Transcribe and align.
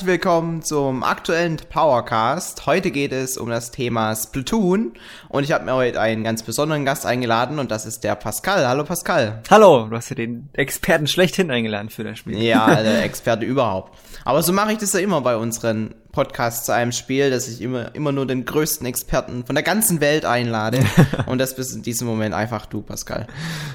herzlich 0.00 0.14
willkommen 0.14 0.62
zum 0.62 1.02
aktuellen 1.02 1.58
Powercast. 1.58 2.64
Heute 2.64 2.90
geht 2.90 3.12
es 3.12 3.36
um 3.36 3.50
das 3.50 3.70
Thema 3.70 4.16
Splatoon 4.16 4.94
und 5.28 5.44
ich 5.44 5.52
habe 5.52 5.66
mir 5.66 5.74
heute 5.74 6.00
einen 6.00 6.24
ganz 6.24 6.42
besonderen 6.42 6.86
Gast 6.86 7.04
eingeladen 7.04 7.58
und 7.58 7.70
das 7.70 7.84
ist 7.84 8.02
der 8.02 8.14
Pascal. 8.14 8.66
Hallo 8.66 8.84
Pascal. 8.84 9.42
Hallo, 9.50 9.88
du 9.90 9.94
hast 9.94 10.08
ja 10.08 10.16
den 10.16 10.48
Experten 10.54 11.06
schlechthin 11.06 11.50
eingeladen 11.50 11.90
für 11.90 12.02
das 12.02 12.18
Spiel. 12.18 12.38
Ja, 12.38 12.76
der 12.82 13.04
Experte 13.04 13.44
überhaupt. 13.44 13.94
Aber 14.24 14.42
so 14.42 14.54
mache 14.54 14.72
ich 14.72 14.78
das 14.78 14.94
ja 14.94 15.00
immer 15.00 15.20
bei 15.20 15.36
unseren 15.36 15.94
Podcasts 16.12 16.64
zu 16.64 16.72
einem 16.72 16.92
Spiel, 16.92 17.30
dass 17.30 17.46
ich 17.46 17.60
immer, 17.60 17.94
immer 17.94 18.12
nur 18.12 18.26
den 18.26 18.46
größten 18.46 18.86
Experten 18.86 19.44
von 19.44 19.54
der 19.54 19.64
ganzen 19.64 20.00
Welt 20.00 20.24
einlade. 20.24 20.80
und 21.26 21.36
das 21.36 21.56
bist 21.56 21.76
in 21.76 21.82
diesem 21.82 22.08
Moment 22.08 22.34
einfach 22.34 22.64
du, 22.64 22.80
Pascal. 22.80 23.26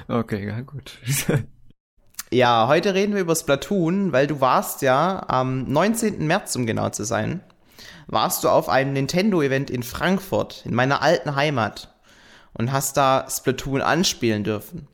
Okay, 0.08 0.48
ja, 0.48 0.62
gut. 0.62 0.98
Ja, 2.32 2.68
heute 2.68 2.94
reden 2.94 3.14
wir 3.14 3.22
über 3.22 3.36
Splatoon, 3.36 4.12
weil 4.12 4.28
du 4.28 4.42
warst 4.42 4.82
ja 4.82 5.24
am 5.28 5.66
19. 5.66 6.26
März, 6.26 6.56
um 6.56 6.66
genau 6.66 6.90
zu 6.90 7.04
sein, 7.04 7.42
warst 8.08 8.44
du 8.44 8.50
auf 8.50 8.68
einem 8.68 8.94
Nintendo-Event 8.94 9.70
in 9.70 9.84
Frankfurt, 9.84 10.64
in 10.66 10.74
meiner 10.74 11.02
alten 11.02 11.36
Heimat, 11.36 11.96
und 12.54 12.72
hast 12.72 12.98
da 12.98 13.28
Splatoon 13.30 13.82
anspielen 13.82 14.44
dürfen. 14.44 14.88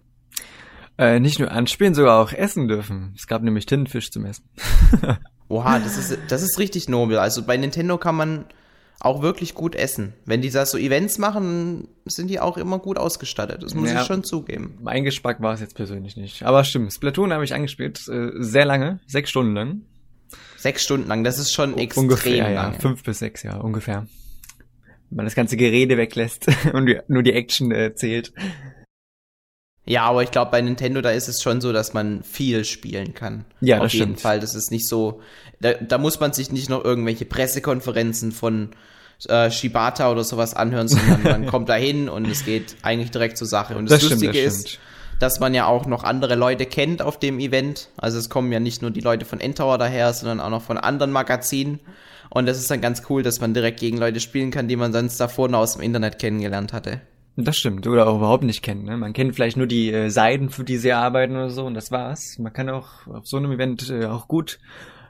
Äh, 0.97 1.19
nicht 1.19 1.39
nur 1.39 1.51
anspielen, 1.51 1.95
sogar 1.95 2.21
auch 2.21 2.33
essen 2.33 2.67
dürfen. 2.67 3.13
Es 3.17 3.27
gab 3.27 3.43
nämlich 3.43 3.65
Tintenfisch 3.65 4.11
zum 4.11 4.25
Essen. 4.25 4.49
Oha, 5.47 5.79
das 5.79 5.97
ist, 5.97 6.17
das 6.27 6.41
ist 6.43 6.59
richtig 6.59 6.89
nobel. 6.89 7.17
Also 7.17 7.43
bei 7.43 7.57
Nintendo 7.57 7.97
kann 7.97 8.15
man 8.15 8.45
auch 9.01 9.23
wirklich 9.23 9.55
gut 9.55 9.75
essen. 9.75 10.13
Wenn 10.25 10.41
die 10.41 10.51
da 10.51 10.65
so 10.65 10.77
Events 10.77 11.17
machen, 11.17 11.87
sind 12.05 12.29
die 12.29 12.39
auch 12.39 12.57
immer 12.57 12.77
gut 12.77 12.97
ausgestattet. 12.97 13.63
Das 13.63 13.73
muss 13.73 13.89
ja, 13.89 14.01
ich 14.01 14.07
schon 14.07 14.23
zugeben. 14.23 14.77
Mein 14.81 15.03
Geschmack 15.03 15.41
war 15.41 15.53
es 15.53 15.59
jetzt 15.59 15.75
persönlich 15.75 16.15
nicht. 16.17 16.43
Aber 16.43 16.63
stimmt, 16.63 16.93
Splatoon 16.93 17.33
habe 17.33 17.43
ich 17.43 17.53
angespielt, 17.53 17.99
äh, 18.07 18.29
sehr 18.35 18.65
lange, 18.65 18.99
sechs 19.07 19.31
Stunden 19.31 19.55
lang. 19.55 19.81
Sechs 20.55 20.83
Stunden 20.83 21.07
lang, 21.07 21.23
das 21.23 21.39
ist 21.39 21.51
schon 21.51 21.77
extrem 21.77 22.03
ungefähr, 22.03 22.43
lang. 22.43 22.53
Ja, 22.53 22.71
fünf 22.73 23.03
bis 23.03 23.19
sechs, 23.19 23.41
ja, 23.41 23.57
ungefähr. 23.57 24.05
Wenn 25.09 25.17
man 25.17 25.25
das 25.25 25.35
ganze 25.35 25.57
Gerede 25.57 25.97
weglässt 25.97 26.47
und 26.73 26.89
nur 27.07 27.23
die 27.23 27.33
Action 27.33 27.71
äh, 27.71 27.95
zählt. 27.95 28.31
Ja, 29.91 30.03
aber 30.03 30.23
ich 30.23 30.31
glaube, 30.31 30.51
bei 30.51 30.61
Nintendo, 30.61 31.01
da 31.01 31.11
ist 31.11 31.27
es 31.27 31.41
schon 31.41 31.59
so, 31.59 31.73
dass 31.73 31.91
man 31.91 32.23
viel 32.23 32.63
spielen 32.63 33.13
kann. 33.13 33.43
Ja, 33.59 33.79
Auf 33.79 33.83
das 33.83 33.93
jeden 33.93 34.05
stimmt. 34.05 34.21
Fall. 34.21 34.39
Das 34.39 34.55
ist 34.55 34.71
nicht 34.71 34.87
so, 34.87 35.19
da, 35.59 35.73
da 35.73 35.97
muss 35.97 36.21
man 36.21 36.31
sich 36.31 36.49
nicht 36.49 36.69
noch 36.69 36.85
irgendwelche 36.85 37.25
Pressekonferenzen 37.25 38.31
von 38.31 38.69
äh, 39.27 39.51
Shibata 39.51 40.09
oder 40.09 40.23
sowas 40.23 40.53
anhören, 40.53 40.87
sondern 40.87 41.23
man 41.23 41.45
kommt 41.51 41.67
da 41.67 41.73
hin 41.75 42.07
und 42.07 42.25
es 42.29 42.45
geht 42.45 42.77
eigentlich 42.83 43.11
direkt 43.11 43.37
zur 43.37 43.47
Sache. 43.47 43.75
Und 43.75 43.91
das, 43.91 43.99
das 43.99 44.11
Lustige 44.11 44.31
stimmt, 44.31 44.47
das 44.47 44.55
ist, 44.59 44.79
dass 45.19 45.41
man 45.41 45.53
ja 45.53 45.65
auch 45.65 45.85
noch 45.85 46.05
andere 46.05 46.35
Leute 46.35 46.67
kennt 46.67 47.01
auf 47.01 47.19
dem 47.19 47.41
Event. 47.41 47.89
Also 47.97 48.17
es 48.17 48.29
kommen 48.29 48.49
ja 48.53 48.61
nicht 48.61 48.81
nur 48.81 48.91
die 48.91 49.01
Leute 49.01 49.25
von 49.25 49.41
Endtower 49.41 49.77
daher, 49.77 50.13
sondern 50.13 50.39
auch 50.39 50.51
noch 50.51 50.63
von 50.63 50.77
anderen 50.77 51.11
Magazinen. 51.11 51.81
Und 52.29 52.45
das 52.45 52.57
ist 52.57 52.71
dann 52.71 52.79
ganz 52.79 53.03
cool, 53.09 53.23
dass 53.23 53.41
man 53.41 53.53
direkt 53.53 53.81
gegen 53.81 53.97
Leute 53.97 54.21
spielen 54.21 54.51
kann, 54.51 54.69
die 54.69 54.77
man 54.77 54.93
sonst 54.93 55.19
davor 55.19 55.49
nur 55.49 55.59
aus 55.59 55.73
dem 55.73 55.81
Internet 55.81 56.17
kennengelernt 56.17 56.71
hatte. 56.71 57.01
Das 57.45 57.57
stimmt, 57.57 57.87
oder 57.87 58.07
auch 58.07 58.17
überhaupt 58.17 58.43
nicht 58.43 58.61
kennt. 58.61 58.85
Ne? 58.85 58.97
Man 58.97 59.13
kennt 59.13 59.35
vielleicht 59.35 59.57
nur 59.57 59.67
die 59.67 59.91
äh, 59.91 60.09
Seiten, 60.09 60.49
für 60.49 60.63
die 60.63 60.77
sie 60.77 60.91
arbeiten 60.91 61.35
oder 61.35 61.49
so, 61.49 61.65
und 61.65 61.73
das 61.73 61.91
war's. 61.91 62.37
Man 62.39 62.53
kann 62.53 62.69
auch 62.69 63.07
auf 63.07 63.27
so 63.27 63.37
einem 63.37 63.51
Event 63.51 63.89
äh, 63.89 64.05
auch 64.05 64.27
gut 64.27 64.59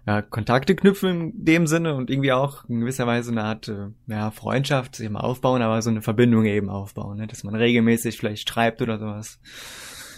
ja, 0.08 0.22
Kontakte 0.22 0.76
knüpfen 0.76 1.32
in 1.32 1.46
dem 1.46 1.68
Sinne 1.68 1.96
und 1.96 2.10
irgendwie 2.10 2.32
auch 2.32 2.68
in 2.68 2.80
gewisser 2.80 3.06
Weise 3.06 3.32
eine 3.32 3.44
Art 3.44 3.68
äh, 3.68 3.90
ja, 4.08 4.32
Freundschaft 4.32 5.00
eben 5.00 5.16
aufbauen, 5.16 5.62
aber 5.62 5.82
so 5.82 5.90
eine 5.90 6.02
Verbindung 6.02 6.46
eben 6.46 6.70
aufbauen, 6.70 7.18
ne? 7.18 7.28
dass 7.28 7.44
man 7.44 7.56
regelmäßig 7.56 8.18
vielleicht 8.18 8.50
schreibt 8.50 8.82
oder 8.82 8.98
sowas. 8.98 9.40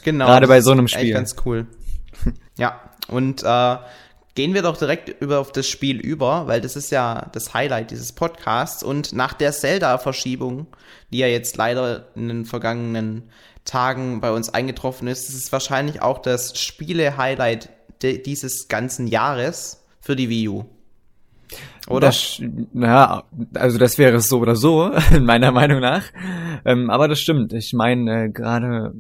Genau. 0.04 0.26
Gerade 0.26 0.48
bei 0.48 0.62
so 0.62 0.72
einem 0.72 0.88
Spiel. 0.88 1.14
Ganz 1.14 1.36
cool. 1.46 1.68
ja, 2.58 2.80
und 3.08 3.44
äh, 3.44 3.78
gehen 4.36 4.54
wir 4.54 4.62
doch 4.62 4.78
direkt 4.78 5.22
über 5.22 5.40
auf 5.40 5.52
das 5.52 5.68
Spiel 5.68 6.00
über, 6.00 6.48
weil 6.48 6.62
das 6.62 6.76
ist 6.76 6.92
ja 6.92 7.30
das 7.34 7.54
Highlight 7.54 7.92
dieses 7.92 8.12
Podcasts 8.12 8.84
und 8.84 9.14
nach 9.14 9.34
der 9.34 9.52
Zelda-Verschiebung, 9.52 10.68
die 11.12 11.20
ja 11.20 11.28
jetzt 11.28 11.56
leider 11.58 12.08
in 12.16 12.28
den 12.28 12.46
vergangenen 12.46 13.30
Tagen 13.66 14.22
bei 14.22 14.32
uns 14.32 14.50
eingetroffen 14.50 15.08
ist, 15.08 15.30
ist 15.30 15.36
es 15.36 15.52
wahrscheinlich 15.52 16.02
auch 16.02 16.20
das 16.20 16.60
Spiele-Highlight 16.60 17.70
dieses 18.02 18.68
ganzen 18.68 19.08
Jahres 19.08 19.84
für 20.02 20.16
die 20.16 20.30
Wii 20.30 20.50
U. 20.50 20.66
Oder? 21.88 22.08
Das, 22.08 22.42
naja, 22.72 23.24
also 23.56 23.78
das 23.78 23.98
wäre 23.98 24.18
es 24.18 24.30
so 24.30 24.40
oder 24.40 24.56
so, 24.56 24.92
in 25.16 25.26
meiner 25.26 25.52
Meinung 25.52 25.82
nach. 25.82 26.04
Ähm, 26.64 26.90
aber 26.90 27.08
das 27.08 27.20
stimmt. 27.20 27.52
Ich 27.52 27.74
meine, 27.74 28.26
äh, 28.26 28.30
gerade 28.30 28.94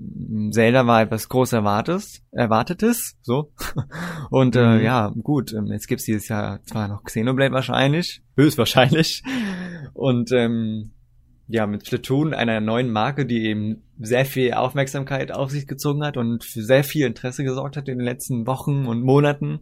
Zelda 0.51 0.85
war 0.85 1.01
etwas 1.01 1.29
groß 1.29 1.53
erwartetes, 1.53 2.21
erwartetes, 2.31 3.15
so. 3.21 3.51
Und 4.29 4.57
äh, 4.57 4.79
mhm. 4.79 4.83
ja, 4.83 5.13
gut, 5.21 5.53
ähm, 5.53 5.67
jetzt 5.67 5.87
gibt's 5.87 6.05
dieses 6.05 6.27
Jahr 6.27 6.61
zwar 6.63 6.89
noch 6.89 7.03
Xenoblade 7.03 7.53
wahrscheinlich, 7.53 8.21
höchstwahrscheinlich. 8.35 9.23
Und 9.93 10.31
ähm, 10.33 10.91
ja, 11.47 11.67
mit 11.67 11.85
Splatoon, 11.85 12.33
einer 12.33 12.59
neuen 12.59 12.91
Marke, 12.91 13.25
die 13.25 13.45
eben 13.45 13.83
sehr 13.99 14.25
viel 14.25 14.53
Aufmerksamkeit 14.53 15.31
auf 15.31 15.51
sich 15.51 15.67
gezogen 15.67 16.03
hat 16.03 16.17
und 16.17 16.43
für 16.43 16.63
sehr 16.63 16.83
viel 16.83 17.05
Interesse 17.05 17.43
gesorgt 17.43 17.77
hat 17.77 17.87
in 17.87 17.97
den 17.97 18.05
letzten 18.05 18.47
Wochen 18.47 18.87
und 18.87 19.03
Monaten, 19.03 19.61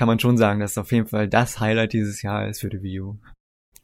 kann 0.00 0.08
man 0.08 0.18
schon 0.18 0.38
sagen, 0.38 0.60
dass 0.60 0.70
es 0.70 0.78
auf 0.78 0.92
jeden 0.92 1.08
Fall 1.08 1.28
das 1.28 1.60
Highlight 1.60 1.92
dieses 1.92 2.22
Jahr 2.22 2.48
ist 2.48 2.62
für 2.62 2.70
die 2.70 2.82
Wii 2.82 3.00
U. 3.02 3.18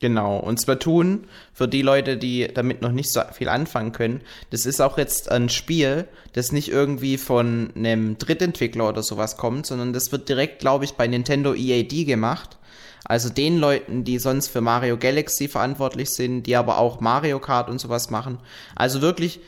Genau, 0.01 0.39
und 0.39 0.59
Splatoon, 0.59 1.27
für 1.53 1.69
die 1.69 1.83
Leute, 1.83 2.17
die 2.17 2.49
damit 2.55 2.81
noch 2.81 2.93
nicht 2.93 3.13
so 3.13 3.21
viel 3.35 3.51
anfangen 3.51 3.93
können, 3.93 4.23
das 4.49 4.65
ist 4.65 4.81
auch 4.81 4.97
jetzt 4.97 5.31
ein 5.31 5.51
Spiel, 5.51 6.09
das 6.33 6.53
nicht 6.53 6.71
irgendwie 6.71 7.19
von 7.19 7.71
einem 7.77 8.17
Drittentwickler 8.17 8.89
oder 8.89 9.03
sowas 9.03 9.37
kommt, 9.37 9.67
sondern 9.67 9.93
das 9.93 10.11
wird 10.11 10.31
direkt, 10.31 10.59
glaube 10.59 10.87
ich, 10.87 10.95
bei 10.95 11.07
Nintendo 11.07 11.53
EAD 11.53 12.07
gemacht. 12.07 12.57
Also 13.05 13.29
den 13.29 13.59
Leuten, 13.59 14.05
die 14.05 14.19
sonst 14.19 14.49
für 14.49 14.63
Mario 14.63 14.97
Galaxy 14.97 15.49
verantwortlich 15.49 16.09
sind, 16.09 16.45
die 16.45 16.57
aber 16.57 16.79
auch 16.79 17.01
Mario 17.01 17.41
Kart 17.41 17.69
und 17.69 17.79
sowas 17.79 18.09
machen. 18.09 18.39
Also 18.75 19.03
wirklich 19.03 19.41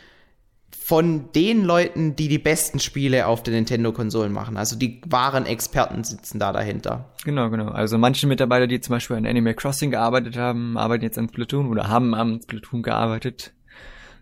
von 0.88 1.30
den 1.32 1.64
Leuten, 1.64 2.16
die 2.16 2.28
die 2.28 2.38
besten 2.38 2.80
Spiele 2.80 3.26
auf 3.26 3.42
den 3.42 3.52
Nintendo-Konsolen 3.52 4.32
machen. 4.32 4.56
Also 4.56 4.74
die 4.74 5.02
wahren 5.06 5.44
Experten 5.44 6.02
sitzen 6.02 6.38
da 6.38 6.50
dahinter. 6.50 7.12
Genau, 7.26 7.50
genau. 7.50 7.66
Also 7.66 7.98
manche 7.98 8.26
Mitarbeiter, 8.26 8.66
die 8.66 8.80
zum 8.80 8.94
Beispiel 8.94 9.16
an 9.16 9.26
Animal 9.26 9.52
Crossing 9.52 9.90
gearbeitet 9.90 10.38
haben, 10.38 10.78
arbeiten 10.78 11.04
jetzt 11.04 11.18
an 11.18 11.28
Splatoon 11.28 11.68
oder 11.68 11.88
haben 11.88 12.14
am 12.14 12.40
Splatoon 12.40 12.82
gearbeitet. 12.82 13.52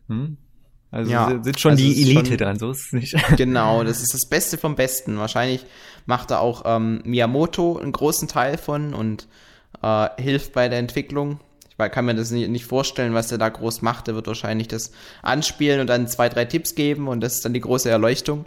Hm? 0.08 0.38
Also 0.90 1.12
ja, 1.12 1.38
sind 1.40 1.60
schon 1.60 1.70
also 1.70 1.84
die 1.84 2.02
Elite 2.02 2.26
schon, 2.26 2.36
dran, 2.36 2.58
so 2.58 2.72
ist 2.72 2.86
es 2.86 2.92
nicht. 2.92 3.16
Genau, 3.36 3.84
das 3.84 4.02
ist 4.02 4.12
das 4.12 4.28
Beste 4.28 4.58
vom 4.58 4.74
Besten. 4.74 5.18
Wahrscheinlich 5.18 5.64
macht 6.04 6.32
da 6.32 6.40
auch 6.40 6.62
ähm, 6.66 7.00
Miyamoto 7.04 7.78
einen 7.78 7.92
großen 7.92 8.26
Teil 8.26 8.58
von 8.58 8.92
und 8.92 9.28
äh, 9.84 10.08
hilft 10.20 10.52
bei 10.52 10.68
der 10.68 10.80
Entwicklung. 10.80 11.38
Ich 11.78 11.92
kann 11.92 12.06
mir 12.06 12.14
das 12.14 12.30
nicht, 12.30 12.64
vorstellen, 12.64 13.12
was 13.12 13.30
er 13.30 13.38
da 13.38 13.48
groß 13.48 13.82
macht. 13.82 14.08
Er 14.08 14.14
wird 14.14 14.26
wahrscheinlich 14.26 14.68
das 14.68 14.92
anspielen 15.22 15.80
und 15.80 15.88
dann 15.88 16.08
zwei, 16.08 16.28
drei 16.28 16.46
Tipps 16.46 16.74
geben 16.74 17.06
und 17.08 17.20
das 17.20 17.34
ist 17.34 17.44
dann 17.44 17.52
die 17.52 17.60
große 17.60 17.90
Erleuchtung. 17.90 18.46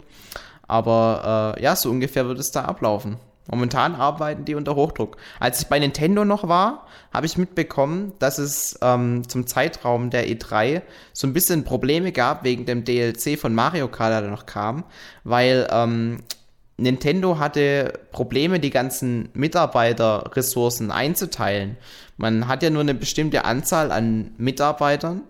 Aber 0.66 1.54
äh, 1.56 1.62
ja, 1.62 1.76
so 1.76 1.90
ungefähr 1.90 2.26
wird 2.26 2.38
es 2.38 2.50
da 2.50 2.64
ablaufen. 2.64 3.18
Momentan 3.50 3.96
arbeiten 3.96 4.44
die 4.44 4.54
unter 4.54 4.76
Hochdruck. 4.76 5.16
Als 5.40 5.60
ich 5.60 5.66
bei 5.66 5.78
Nintendo 5.78 6.24
noch 6.24 6.46
war, 6.46 6.86
habe 7.12 7.26
ich 7.26 7.36
mitbekommen, 7.36 8.12
dass 8.20 8.38
es 8.38 8.78
ähm, 8.80 9.28
zum 9.28 9.46
Zeitraum 9.46 10.10
der 10.10 10.28
E3 10.28 10.82
so 11.12 11.26
ein 11.26 11.32
bisschen 11.32 11.64
Probleme 11.64 12.12
gab 12.12 12.44
wegen 12.44 12.64
dem 12.64 12.84
DLC 12.84 13.38
von 13.38 13.54
Mario 13.54 13.88
Kart, 13.88 14.22
der 14.22 14.30
noch 14.30 14.46
kam, 14.46 14.84
weil 15.24 15.66
ähm, 15.72 16.22
Nintendo 16.80 17.38
hatte 17.38 18.00
Probleme, 18.10 18.60
die 18.60 18.70
ganzen 18.70 19.28
Mitarbeiterressourcen 19.34 20.90
einzuteilen. 20.90 21.76
Man 22.16 22.48
hat 22.48 22.62
ja 22.62 22.70
nur 22.70 22.82
eine 22.82 22.94
bestimmte 22.94 23.44
Anzahl 23.44 23.92
an 23.92 24.32
Mitarbeitern 24.38 25.22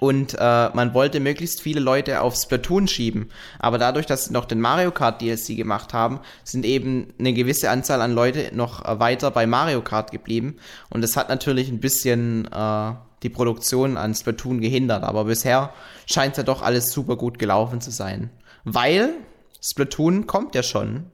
und 0.00 0.34
äh, 0.34 0.68
man 0.74 0.92
wollte 0.92 1.20
möglichst 1.20 1.62
viele 1.62 1.80
Leute 1.80 2.20
auf 2.20 2.36
Splatoon 2.36 2.88
schieben. 2.88 3.30
Aber 3.58 3.78
dadurch, 3.78 4.06
dass 4.06 4.26
sie 4.26 4.32
noch 4.32 4.44
den 4.44 4.60
Mario 4.60 4.90
Kart 4.90 5.20
DLC 5.20 5.56
gemacht 5.56 5.94
haben, 5.94 6.20
sind 6.42 6.64
eben 6.64 7.14
eine 7.18 7.32
gewisse 7.32 7.70
Anzahl 7.70 8.00
an 8.00 8.12
Leute 8.12 8.50
noch 8.54 8.84
äh, 8.84 8.98
weiter 8.98 9.30
bei 9.30 9.46
Mario 9.46 9.82
Kart 9.82 10.10
geblieben. 10.10 10.56
Und 10.90 11.02
das 11.02 11.16
hat 11.16 11.28
natürlich 11.28 11.68
ein 11.68 11.80
bisschen 11.80 12.46
äh, 12.52 12.92
die 13.22 13.30
Produktion 13.30 13.96
an 13.96 14.14
Splatoon 14.14 14.60
gehindert. 14.60 15.04
Aber 15.04 15.24
bisher 15.24 15.72
scheint 16.06 16.32
es 16.32 16.38
ja 16.38 16.42
doch 16.42 16.62
alles 16.62 16.92
super 16.92 17.16
gut 17.16 17.38
gelaufen 17.38 17.80
zu 17.80 17.90
sein. 17.90 18.30
Weil 18.64 19.14
Splatoon 19.64 20.26
kommt 20.26 20.54
ja 20.54 20.62
schon 20.62 21.10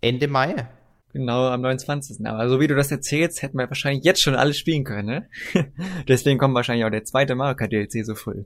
Ende 0.00 0.26
Mai. 0.26 0.68
Genau, 1.12 1.48
am 1.48 1.62
29. 1.62 2.26
Aber 2.26 2.48
so 2.48 2.60
wie 2.60 2.66
du 2.66 2.74
das 2.74 2.90
erzählst, 2.90 3.42
hätten 3.42 3.56
wir 3.56 3.68
wahrscheinlich 3.68 4.04
jetzt 4.04 4.22
schon 4.22 4.34
alles 4.34 4.58
spielen 4.58 4.84
können, 4.84 5.06
ne? 5.06 5.28
Deswegen 6.08 6.38
kommt 6.38 6.54
wahrscheinlich 6.54 6.84
auch 6.84 6.90
der 6.90 7.04
zweite 7.04 7.34
Mario 7.34 7.56
Kart 7.56 7.72
DLC 7.72 8.04
so 8.04 8.14
früh. 8.14 8.44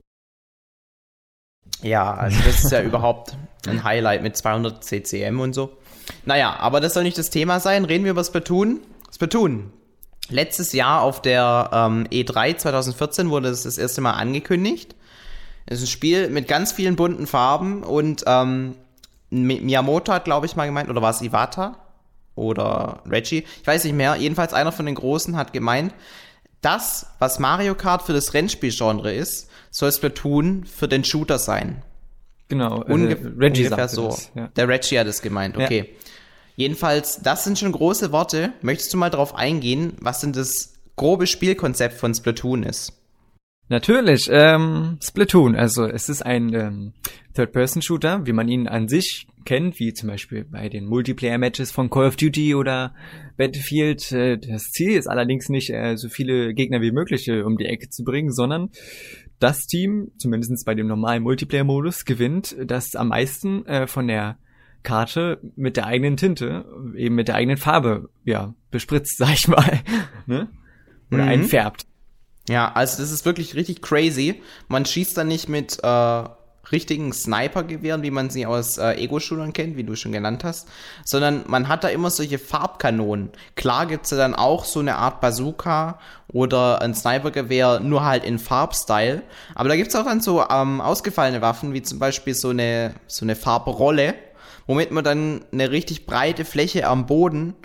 Ja, 1.81 2.13
also 2.13 2.37
das 2.45 2.63
ist 2.63 2.71
ja 2.71 2.81
überhaupt 2.83 3.35
ein 3.67 3.83
Highlight 3.83 4.23
mit 4.23 4.37
200 4.37 4.83
CCM 4.83 5.39
und 5.39 5.53
so. 5.53 5.77
Naja, 6.25 6.55
aber 6.59 6.79
das 6.79 6.93
soll 6.93 7.03
nicht 7.03 7.17
das 7.17 7.29
Thema 7.29 7.59
sein. 7.59 7.85
Reden 7.85 8.05
wir 8.05 8.11
über 8.11 8.23
Splatoon. 8.23 8.79
Splatoon. 9.13 9.73
Letztes 10.29 10.71
Jahr 10.71 11.01
auf 11.01 11.21
der 11.21 11.69
ähm, 11.73 12.07
E3 12.09 12.57
2014 12.57 13.29
wurde 13.29 13.49
es 13.49 13.63
das 13.63 13.77
erste 13.77 13.99
Mal 13.99 14.13
angekündigt. 14.13 14.95
Es 15.65 15.79
ist 15.79 15.85
ein 15.85 15.91
Spiel 15.91 16.29
mit 16.29 16.47
ganz 16.47 16.71
vielen 16.71 16.95
bunten 16.95 17.27
Farben 17.27 17.83
und 17.83 18.23
ähm, 18.25 18.75
Miyamoto 19.41 20.13
hat, 20.13 20.25
glaube 20.25 20.45
ich, 20.45 20.55
mal 20.55 20.65
gemeint, 20.65 20.89
oder 20.89 21.01
war 21.01 21.11
es 21.11 21.21
Iwata? 21.21 21.77
oder 22.35 23.01
Reggie, 23.05 23.45
ich 23.61 23.67
weiß 23.67 23.83
nicht 23.83 23.93
mehr, 23.93 24.15
jedenfalls 24.15 24.53
einer 24.53 24.71
von 24.71 24.85
den 24.85 24.95
Großen 24.95 25.35
hat 25.35 25.53
gemeint, 25.53 25.93
das, 26.61 27.07
was 27.19 27.39
Mario 27.39 27.75
Kart 27.75 28.03
für 28.03 28.13
das 28.13 28.33
Rennspielgenre 28.33 29.13
ist, 29.13 29.49
soll 29.69 29.91
Splatoon 29.91 30.63
für 30.65 30.87
den 30.87 31.03
Shooter 31.03 31.37
sein. 31.37 31.81
Genau, 32.47 32.81
Unge 32.83 33.11
äh, 33.11 33.31
Reggie 33.37 33.65
ungefähr 33.65 33.87
so. 33.87 34.07
Das, 34.07 34.31
ja. 34.35 34.47
Der 34.55 34.67
Reggie 34.67 34.97
hat 34.99 35.07
es 35.07 35.21
gemeint, 35.21 35.57
okay. 35.57 35.77
Ja. 35.79 35.85
Jedenfalls, 36.55 37.19
das 37.21 37.43
sind 37.43 37.57
schon 37.57 37.71
große 37.71 38.11
Worte. 38.11 38.53
Möchtest 38.61 38.93
du 38.93 38.97
mal 38.97 39.09
darauf 39.09 39.35
eingehen, 39.35 39.93
was 39.99 40.19
denn 40.19 40.33
das 40.33 40.75
grobe 40.95 41.25
Spielkonzept 41.25 41.97
von 41.97 42.13
Splatoon 42.13 42.63
ist? 42.63 42.93
Natürlich, 43.69 44.29
ähm, 44.29 44.97
Splatoon, 45.01 45.55
also 45.55 45.85
es 45.85 46.09
ist 46.09 46.21
ein 46.21 46.53
ähm, 46.53 46.93
Third-Person-Shooter, 47.33 48.25
wie 48.25 48.33
man 48.33 48.49
ihn 48.49 48.67
an 48.67 48.87
sich 48.87 49.25
kennt, 49.45 49.79
wie 49.79 49.93
zum 49.93 50.09
Beispiel 50.09 50.43
bei 50.43 50.69
den 50.69 50.85
Multiplayer-Matches 50.85 51.71
von 51.71 51.89
Call 51.89 52.07
of 52.07 52.15
Duty 52.17 52.55
oder 52.55 52.93
Battlefield. 53.37 54.11
Äh, 54.11 54.37
das 54.37 54.63
Ziel 54.71 54.97
ist 54.97 55.07
allerdings 55.07 55.49
nicht, 55.49 55.69
äh, 55.69 55.95
so 55.95 56.09
viele 56.09 56.53
Gegner 56.53 56.81
wie 56.81 56.91
möglich 56.91 57.27
äh, 57.27 57.41
um 57.41 57.57
die 57.57 57.65
Ecke 57.65 57.89
zu 57.89 58.03
bringen, 58.03 58.31
sondern 58.31 58.69
das 59.39 59.65
Team, 59.65 60.11
zumindest 60.17 60.65
bei 60.65 60.75
dem 60.75 60.87
normalen 60.87 61.23
Multiplayer-Modus, 61.23 62.05
gewinnt, 62.05 62.55
das 62.65 62.95
am 62.95 63.09
meisten 63.09 63.65
äh, 63.65 63.87
von 63.87 64.07
der 64.07 64.37
Karte 64.83 65.39
mit 65.55 65.77
der 65.77 65.85
eigenen 65.85 66.17
Tinte, 66.17 66.65
eben 66.95 67.15
mit 67.15 67.29
der 67.29 67.35
eigenen 67.35 67.57
Farbe, 67.57 68.09
ja, 68.25 68.53
bespritzt, 68.71 69.17
sag 69.17 69.33
ich 69.33 69.47
mal, 69.47 69.81
ne? 70.25 70.49
Oder 71.11 71.23
mhm. 71.23 71.29
einfärbt. 71.29 71.85
Ja, 72.49 72.71
also 72.73 73.01
das 73.01 73.11
ist 73.11 73.25
wirklich 73.25 73.55
richtig 73.55 73.81
crazy. 73.81 74.41
Man 74.67 74.85
schießt 74.85 75.17
da 75.17 75.23
nicht 75.23 75.47
mit 75.47 75.79
äh, 75.81 76.23
richtigen 76.71 77.13
Sniper-Gewehren, 77.13 78.03
wie 78.03 78.11
man 78.11 78.29
sie 78.29 78.45
aus 78.45 78.77
äh, 78.77 78.93
Ego-Shootern 78.95 79.53
kennt, 79.53 79.77
wie 79.77 79.83
du 79.83 79.95
schon 79.95 80.11
genannt 80.11 80.43
hast, 80.43 80.67
sondern 81.05 81.43
man 81.47 81.67
hat 81.67 81.83
da 81.83 81.89
immer 81.89 82.09
solche 82.09 82.39
Farbkanonen. 82.39 83.29
Klar 83.55 83.85
gibt's 83.85 84.09
da 84.09 84.15
dann 84.15 84.33
auch 84.33 84.65
so 84.65 84.79
eine 84.79 84.95
Art 84.95 85.21
Bazooka 85.21 85.99
oder 86.31 86.81
ein 86.81 86.93
Sniper-Gewehr, 86.93 87.79
nur 87.79 88.03
halt 88.03 88.25
in 88.25 88.39
Farbstyle. 88.39 89.23
Aber 89.55 89.69
da 89.69 89.75
gibt's 89.75 89.95
auch 89.95 90.05
dann 90.05 90.21
so 90.21 90.43
ähm, 90.49 90.81
ausgefallene 90.81 91.41
Waffen, 91.41 91.73
wie 91.73 91.81
zum 91.81 91.99
Beispiel 91.99 92.33
so 92.33 92.49
eine, 92.49 92.93
so 93.07 93.25
eine 93.25 93.35
Farbrolle, 93.35 94.15
womit 94.67 94.91
man 94.91 95.03
dann 95.03 95.45
eine 95.51 95.71
richtig 95.71 96.05
breite 96.05 96.43
Fläche 96.45 96.87
am 96.87 97.05
Boden 97.05 97.55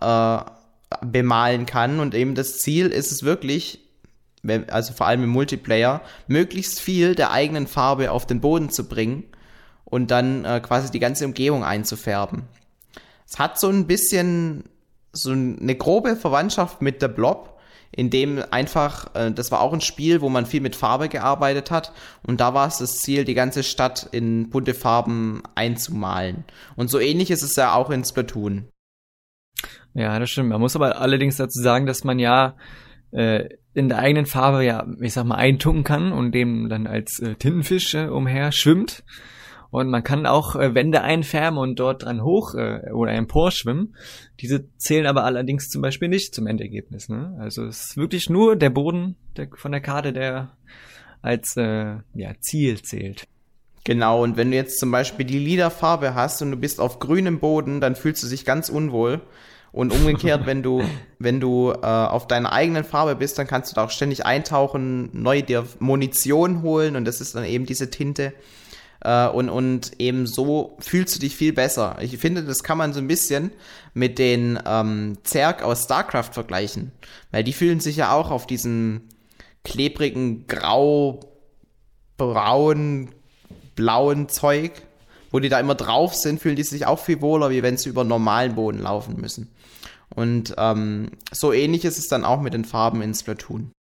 äh, 0.00 0.38
bemalen 1.04 1.66
kann. 1.66 2.00
Und 2.00 2.14
eben 2.14 2.34
das 2.34 2.58
Ziel 2.58 2.88
ist 2.88 3.12
es 3.12 3.22
wirklich, 3.22 3.87
also 4.68 4.92
vor 4.92 5.06
allem 5.06 5.24
im 5.24 5.30
Multiplayer, 5.30 6.02
möglichst 6.26 6.80
viel 6.80 7.14
der 7.14 7.30
eigenen 7.30 7.66
Farbe 7.66 8.10
auf 8.10 8.26
den 8.26 8.40
Boden 8.40 8.70
zu 8.70 8.88
bringen 8.88 9.24
und 9.84 10.10
dann 10.10 10.44
äh, 10.44 10.60
quasi 10.60 10.90
die 10.90 10.98
ganze 10.98 11.24
Umgebung 11.24 11.64
einzufärben. 11.64 12.42
Es 13.26 13.38
hat 13.38 13.58
so 13.58 13.68
ein 13.68 13.86
bisschen 13.86 14.64
so 15.12 15.32
eine 15.32 15.74
grobe 15.74 16.16
Verwandtschaft 16.16 16.82
mit 16.82 17.02
der 17.02 17.08
Blob, 17.08 17.58
in 17.90 18.10
dem 18.10 18.42
einfach, 18.50 19.14
äh, 19.14 19.32
das 19.32 19.50
war 19.50 19.60
auch 19.60 19.72
ein 19.72 19.80
Spiel, 19.80 20.20
wo 20.20 20.28
man 20.28 20.46
viel 20.46 20.60
mit 20.60 20.76
Farbe 20.76 21.08
gearbeitet 21.08 21.70
hat 21.70 21.92
und 22.22 22.40
da 22.40 22.54
war 22.54 22.68
es 22.68 22.78
das 22.78 22.98
Ziel, 22.98 23.24
die 23.24 23.34
ganze 23.34 23.62
Stadt 23.62 24.08
in 24.12 24.50
bunte 24.50 24.74
Farben 24.74 25.42
einzumalen. 25.54 26.44
Und 26.76 26.90
so 26.90 26.98
ähnlich 26.98 27.30
ist 27.30 27.42
es 27.42 27.56
ja 27.56 27.74
auch 27.74 27.90
in 27.90 28.04
Splatoon. 28.04 28.68
Ja, 29.94 30.18
das 30.18 30.30
stimmt. 30.30 30.50
Man 30.50 30.60
muss 30.60 30.76
aber 30.76 31.00
allerdings 31.00 31.36
dazu 31.36 31.60
sagen, 31.60 31.86
dass 31.86 32.04
man 32.04 32.18
ja 32.18 32.54
äh, 33.12 33.48
in 33.74 33.88
der 33.88 33.98
eigenen 33.98 34.26
Farbe 34.26 34.64
ja, 34.64 34.86
ich 35.00 35.12
sag 35.12 35.24
mal, 35.24 35.36
eintunken 35.36 35.84
kann 35.84 36.12
und 36.12 36.32
dem 36.32 36.68
dann 36.68 36.86
als 36.86 37.20
äh, 37.20 37.34
Tintenfisch 37.34 37.94
äh, 37.94 38.06
umher 38.06 38.52
schwimmt. 38.52 39.04
Und 39.70 39.90
man 39.90 40.02
kann 40.02 40.24
auch 40.24 40.56
äh, 40.56 40.74
Wände 40.74 41.02
einfärben 41.02 41.58
und 41.58 41.78
dort 41.78 42.04
dran 42.04 42.22
hoch 42.22 42.54
äh, 42.54 42.90
oder 42.90 43.12
emporschwimmen. 43.12 43.94
Diese 44.40 44.64
zählen 44.78 45.06
aber 45.06 45.24
allerdings 45.24 45.68
zum 45.68 45.82
Beispiel 45.82 46.08
nicht 46.08 46.34
zum 46.34 46.46
Endergebnis. 46.46 47.08
Ne? 47.08 47.36
Also 47.38 47.66
es 47.66 47.90
ist 47.90 47.96
wirklich 47.96 48.30
nur 48.30 48.56
der 48.56 48.70
Boden 48.70 49.16
der, 49.36 49.48
von 49.54 49.72
der 49.72 49.82
Karte, 49.82 50.12
der 50.12 50.56
als 51.20 51.56
äh, 51.56 51.96
ja, 52.14 52.32
Ziel 52.40 52.80
zählt. 52.80 53.26
Genau, 53.84 54.22
und 54.22 54.36
wenn 54.36 54.50
du 54.50 54.56
jetzt 54.56 54.78
zum 54.78 54.90
Beispiel 54.90 55.24
die 55.24 55.38
lila 55.38 55.70
Farbe 55.70 56.14
hast 56.14 56.42
und 56.42 56.50
du 56.50 56.56
bist 56.56 56.80
auf 56.80 56.98
grünem 56.98 57.38
Boden, 57.38 57.80
dann 57.80 57.96
fühlst 57.96 58.22
du 58.22 58.28
dich 58.28 58.44
ganz 58.44 58.68
unwohl. 58.68 59.22
Und 59.78 59.92
umgekehrt, 59.92 60.44
wenn 60.44 60.64
du, 60.64 60.82
wenn 61.20 61.38
du 61.38 61.70
äh, 61.70 61.86
auf 61.86 62.26
deiner 62.26 62.50
eigenen 62.50 62.82
Farbe 62.82 63.14
bist, 63.14 63.38
dann 63.38 63.46
kannst 63.46 63.70
du 63.70 63.76
da 63.76 63.84
auch 63.84 63.92
ständig 63.92 64.26
eintauchen, 64.26 65.08
neu 65.12 65.40
dir 65.40 65.64
Munition 65.78 66.62
holen 66.62 66.96
und 66.96 67.04
das 67.04 67.20
ist 67.20 67.36
dann 67.36 67.44
eben 67.44 67.64
diese 67.64 67.88
Tinte. 67.88 68.32
Äh, 69.02 69.28
und, 69.28 69.48
und 69.48 69.92
eben 70.00 70.26
so 70.26 70.76
fühlst 70.80 71.14
du 71.14 71.20
dich 71.20 71.36
viel 71.36 71.52
besser. 71.52 71.96
Ich 72.00 72.18
finde, 72.18 72.42
das 72.42 72.64
kann 72.64 72.76
man 72.76 72.92
so 72.92 72.98
ein 72.98 73.06
bisschen 73.06 73.52
mit 73.94 74.18
den 74.18 74.58
ähm, 74.66 75.18
Zerg 75.22 75.62
aus 75.62 75.84
StarCraft 75.84 76.32
vergleichen. 76.32 76.90
Weil 77.30 77.44
die 77.44 77.52
fühlen 77.52 77.78
sich 77.78 77.98
ja 77.98 78.12
auch 78.12 78.32
auf 78.32 78.48
diesem 78.48 79.02
klebrigen, 79.62 80.48
grau, 80.48 81.20
braun, 82.16 83.10
blauen 83.76 84.28
Zeug 84.28 84.72
wo 85.30 85.40
die 85.40 85.48
da 85.48 85.60
immer 85.60 85.74
drauf 85.74 86.14
sind, 86.14 86.40
fühlen 86.40 86.56
die 86.56 86.62
sich 86.62 86.86
auch 86.86 86.98
viel 86.98 87.20
wohler, 87.20 87.50
wie 87.50 87.62
wenn 87.62 87.76
sie 87.76 87.88
über 87.88 88.04
normalen 88.04 88.54
Boden 88.54 88.80
laufen 88.80 89.20
müssen. 89.20 89.50
Und 90.14 90.54
ähm, 90.56 91.10
so 91.30 91.52
ähnlich 91.52 91.84
ist 91.84 91.98
es 91.98 92.08
dann 92.08 92.24
auch 92.24 92.40
mit 92.40 92.54
den 92.54 92.64
Farben 92.64 93.02
in 93.02 93.14
Splatoon. 93.14 93.72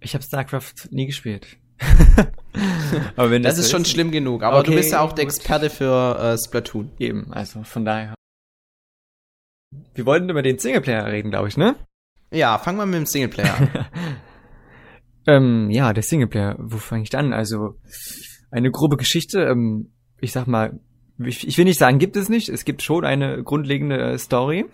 Ich 0.00 0.14
habe 0.14 0.24
StarCraft 0.24 0.88
nie 0.90 1.06
gespielt. 1.06 1.58
aber 3.16 3.30
wenn 3.30 3.42
das, 3.42 3.56
das 3.56 3.66
ist 3.66 3.70
schon 3.70 3.84
schlimm 3.84 4.10
genug. 4.10 4.42
Aber 4.42 4.58
okay, 4.58 4.70
du 4.70 4.76
bist 4.76 4.92
ja 4.92 5.00
auch 5.00 5.12
der 5.12 5.24
Experte 5.24 5.70
für 5.70 6.18
äh, 6.18 6.38
Splatoon. 6.38 6.90
Eben, 6.98 7.32
also 7.32 7.62
von 7.64 7.84
daher. 7.84 8.14
Wir 9.94 10.06
wollten 10.06 10.28
über 10.28 10.42
den 10.42 10.58
Singleplayer 10.58 11.06
reden, 11.06 11.30
glaube 11.30 11.48
ich, 11.48 11.56
ne? 11.56 11.76
Ja, 12.32 12.58
fangen 12.58 12.78
wir 12.78 12.86
mit 12.86 12.96
dem 12.96 13.06
Singleplayer 13.06 13.56
an. 13.56 13.68
ähm, 15.26 15.70
ja, 15.70 15.92
der 15.92 16.02
Singleplayer. 16.02 16.56
Wo 16.58 16.78
fange 16.78 17.02
ich 17.02 17.16
an? 17.16 17.32
Also 17.32 17.76
eine 18.50 18.70
grobe 18.70 18.96
Geschichte. 18.96 19.42
Ähm, 19.42 19.92
ich 20.20 20.32
sag 20.32 20.46
mal, 20.46 20.78
ich, 21.18 21.46
ich 21.46 21.58
will 21.58 21.64
nicht 21.64 21.78
sagen, 21.78 21.98
gibt 21.98 22.16
es 22.16 22.28
nicht. 22.28 22.48
Es 22.48 22.64
gibt 22.64 22.82
schon 22.82 23.04
eine 23.04 23.42
grundlegende 23.42 24.12
äh, 24.12 24.18
Story. 24.18 24.66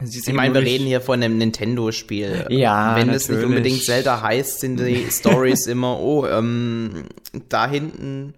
Ich 0.00 0.32
meine, 0.32 0.54
wir 0.54 0.62
reden 0.62 0.86
hier 0.86 1.00
von 1.00 1.22
einem 1.22 1.38
Nintendo-Spiel. 1.38 2.46
Ja, 2.48 2.96
Wenn 2.96 3.06
natürlich. 3.06 3.16
es 3.16 3.28
nicht 3.28 3.44
unbedingt 3.44 3.82
Zelda 3.84 4.20
heißt, 4.20 4.60
sind 4.60 4.80
die 4.80 5.06
Stories 5.10 5.66
immer, 5.66 6.00
oh, 6.00 6.26
ähm, 6.26 7.04
da 7.48 7.68
hinten 7.68 8.34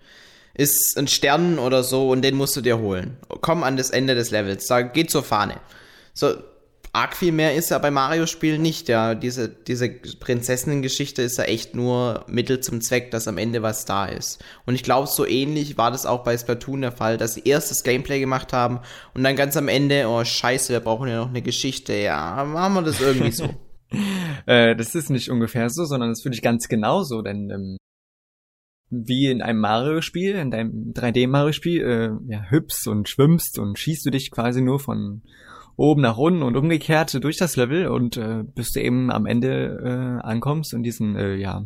ist 0.52 0.96
ein 0.98 1.08
Stern 1.08 1.58
oder 1.58 1.82
so 1.82 2.10
und 2.10 2.22
den 2.22 2.36
musst 2.36 2.54
du 2.56 2.60
dir 2.60 2.78
holen. 2.78 3.16
Komm 3.40 3.62
an 3.62 3.76
das 3.76 3.90
Ende 3.90 4.14
des 4.14 4.30
Levels, 4.30 4.66
da 4.66 4.82
geht 4.82 5.10
zur 5.10 5.22
Fahne. 5.22 5.56
So, 6.12 6.34
arg 6.94 7.16
viel 7.16 7.32
mehr 7.32 7.54
ist 7.54 7.70
ja 7.70 7.78
bei 7.78 7.90
Mario-Spielen 7.90 8.62
nicht. 8.62 8.88
Ja, 8.88 9.14
diese, 9.14 9.48
diese 9.48 9.88
Prinzessinnen-Geschichte 9.88 11.22
ist 11.22 11.38
ja 11.38 11.44
echt 11.44 11.74
nur 11.74 12.24
Mittel 12.28 12.60
zum 12.60 12.80
Zweck, 12.80 13.10
dass 13.10 13.26
am 13.26 13.36
Ende 13.36 13.62
was 13.62 13.84
da 13.84 14.06
ist. 14.06 14.42
Und 14.64 14.74
ich 14.74 14.84
glaube, 14.84 15.08
so 15.08 15.26
ähnlich 15.26 15.76
war 15.76 15.90
das 15.90 16.06
auch 16.06 16.22
bei 16.22 16.38
Splatoon 16.38 16.82
der 16.82 16.92
Fall, 16.92 17.18
dass 17.18 17.34
sie 17.34 17.42
erst 17.44 17.70
das 17.70 17.82
Gameplay 17.82 18.20
gemacht 18.20 18.52
haben 18.52 18.80
und 19.12 19.24
dann 19.24 19.34
ganz 19.34 19.56
am 19.56 19.68
Ende, 19.68 20.06
oh 20.08 20.24
scheiße, 20.24 20.72
wir 20.72 20.80
brauchen 20.80 21.08
ja 21.08 21.16
noch 21.16 21.30
eine 21.30 21.42
Geschichte. 21.42 21.94
Ja, 21.94 22.44
machen 22.44 22.74
wir 22.74 22.82
das 22.82 23.00
irgendwie 23.00 23.32
so. 23.32 23.52
äh, 24.46 24.76
das 24.76 24.94
ist 24.94 25.10
nicht 25.10 25.30
ungefähr 25.30 25.68
so, 25.70 25.84
sondern 25.84 26.10
das 26.10 26.22
finde 26.22 26.36
ich 26.36 26.42
ganz 26.42 26.68
genauso, 26.68 27.22
denn 27.22 27.50
ähm, 27.50 27.76
wie 28.90 29.26
in 29.26 29.42
einem 29.42 29.58
Mario-Spiel, 29.58 30.36
in 30.36 30.52
deinem 30.52 30.92
3D-Mario-Spiel, 30.92 31.82
äh, 31.82 32.32
ja, 32.32 32.44
hüpfst 32.50 32.86
und 32.86 33.08
schwimmst 33.08 33.58
und 33.58 33.78
schießt 33.78 34.06
du 34.06 34.10
dich 34.10 34.30
quasi 34.30 34.62
nur 34.62 34.78
von 34.78 35.22
oben 35.76 36.02
nach 36.02 36.16
unten 36.16 36.42
und 36.42 36.56
umgekehrt 36.56 37.22
durch 37.22 37.36
das 37.36 37.56
Level 37.56 37.88
und 37.88 38.16
äh, 38.16 38.42
bis 38.42 38.72
du 38.72 38.80
eben 38.80 39.10
am 39.10 39.26
Ende 39.26 40.20
äh, 40.22 40.26
ankommst 40.26 40.74
und 40.74 40.82
diesen, 40.82 41.16
äh, 41.16 41.34
ja, 41.34 41.64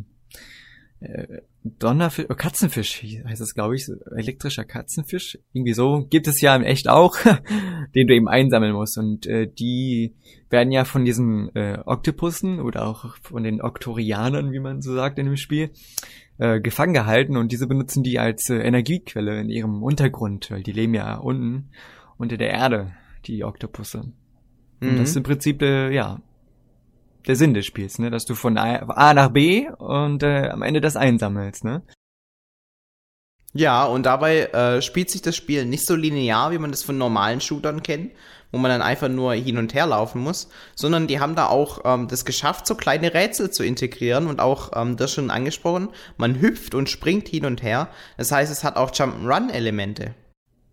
äh, 0.99 1.41
Donnerfisch, 1.61 2.25
oh, 2.29 2.35
Katzenfisch 2.35 3.03
heißt 3.03 3.41
das, 3.41 3.53
glaube 3.53 3.75
ich, 3.75 3.85
elektrischer 4.15 4.63
Katzenfisch. 4.63 5.37
Irgendwie 5.51 5.73
so 5.73 6.05
gibt 6.09 6.27
es 6.27 6.39
ja 6.39 6.55
im 6.55 6.63
echt 6.63 6.87
auch, 6.87 7.17
den 7.95 8.07
du 8.07 8.15
eben 8.15 8.29
einsammeln 8.29 8.73
musst. 8.73 8.97
Und 8.97 9.25
äh, 9.25 9.45
die 9.47 10.13
werden 10.49 10.71
ja 10.71 10.85
von 10.85 11.03
diesen 11.03 11.53
äh, 11.55 11.79
Oktopussen 11.85 12.61
oder 12.61 12.87
auch 12.87 13.17
von 13.17 13.43
den 13.43 13.61
Oktorianern, 13.61 14.53
wie 14.53 14.59
man 14.59 14.81
so 14.81 14.93
sagt 14.93 15.19
in 15.19 15.25
dem 15.25 15.35
Spiel, 15.35 15.71
äh, 16.37 16.61
gefangen 16.61 16.93
gehalten 16.93 17.35
und 17.35 17.51
diese 17.51 17.67
benutzen 17.67 18.03
die 18.03 18.19
als 18.19 18.49
äh, 18.49 18.55
Energiequelle 18.59 19.41
in 19.41 19.49
ihrem 19.49 19.83
Untergrund, 19.83 20.49
weil 20.51 20.63
die 20.63 20.71
leben 20.71 20.93
ja 20.93 21.17
unten 21.17 21.71
unter 22.17 22.37
der 22.37 22.51
Erde 22.51 22.93
die 23.25 23.43
Oktopusse. 23.43 24.11
Mhm. 24.79 24.89
Und 24.89 24.97
das 24.97 25.09
ist 25.09 25.17
im 25.17 25.23
Prinzip, 25.23 25.61
äh, 25.61 25.91
ja, 25.91 26.21
der 27.27 27.35
Sinn 27.35 27.53
des 27.53 27.65
Spiels, 27.65 27.99
ne? 27.99 28.09
Dass 28.09 28.25
du 28.25 28.35
von 28.35 28.57
A 28.57 29.13
nach 29.13 29.29
B 29.29 29.69
und 29.69 30.23
äh, 30.23 30.49
am 30.49 30.61
Ende 30.61 30.81
das 30.81 30.95
einsammelst, 30.95 31.63
ne? 31.63 31.83
Ja, 33.53 33.85
und 33.85 34.05
dabei 34.05 34.45
äh, 34.45 34.81
spielt 34.81 35.09
sich 35.09 35.23
das 35.23 35.35
Spiel 35.35 35.65
nicht 35.65 35.85
so 35.85 35.95
linear, 35.95 36.51
wie 36.51 36.59
man 36.59 36.71
das 36.71 36.83
von 36.83 36.99
normalen 36.99 37.41
Shootern 37.41 37.81
kennt, 37.81 38.11
wo 38.51 38.59
man 38.59 38.69
dann 38.69 38.83
einfach 38.83 39.09
nur 39.09 39.33
hin 39.33 39.57
und 39.57 39.73
her 39.73 39.87
laufen 39.87 40.21
muss, 40.21 40.49
sondern 40.75 41.07
die 41.07 41.19
haben 41.19 41.35
da 41.35 41.47
auch 41.47 41.81
ähm, 41.83 42.07
das 42.07 42.25
geschafft, 42.25 42.67
so 42.67 42.75
kleine 42.75 43.13
Rätsel 43.13 43.49
zu 43.49 43.63
integrieren 43.63 44.27
und 44.27 44.39
auch 44.39 44.71
ähm, 44.75 44.97
das 44.97 45.13
schon 45.13 45.31
angesprochen, 45.31 45.89
man 46.17 46.39
hüpft 46.39 46.75
und 46.75 46.89
springt 46.89 47.27
hin 47.27 47.45
und 47.45 47.63
her. 47.63 47.89
Das 48.17 48.31
heißt, 48.31 48.51
es 48.51 48.63
hat 48.63 48.75
auch 48.75 48.91
Jump'n'Run-Elemente. 48.91 50.13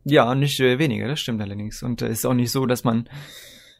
Ja, 0.08 0.36
nicht 0.36 0.60
äh, 0.60 0.78
weniger, 0.78 1.08
das 1.08 1.18
stimmt 1.18 1.42
allerdings. 1.42 1.82
Und 1.82 2.00
es 2.00 2.08
äh, 2.08 2.12
ist 2.12 2.26
auch 2.26 2.34
nicht 2.34 2.52
so, 2.52 2.64
dass 2.64 2.84
man, 2.84 3.08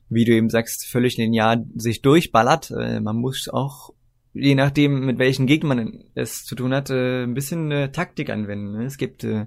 wie 0.09 0.25
du 0.25 0.33
eben 0.33 0.50
sagst, 0.50 0.87
völlig 0.87 1.16
linear 1.16 1.64
sich 1.76 2.02
durchballert. 2.02 2.73
Äh, 2.73 2.99
man 3.00 3.16
muss 3.16 3.49
auch, 3.49 3.90
je 4.35 4.56
nachdem, 4.56 5.06
mit 5.06 5.18
welchen 5.18 5.47
Gegnern 5.47 5.78
man 5.78 6.04
es 6.16 6.45
zu 6.45 6.56
tun 6.56 6.75
hat, 6.75 6.90
äh, 6.90 7.23
ein 7.23 7.35
bisschen 7.35 7.71
äh, 7.71 7.92
Taktik 7.92 8.30
anwenden. 8.30 8.73
Ne? 8.73 8.87
Es 8.87 8.99
gibt 8.99 9.23
äh, 9.23 9.47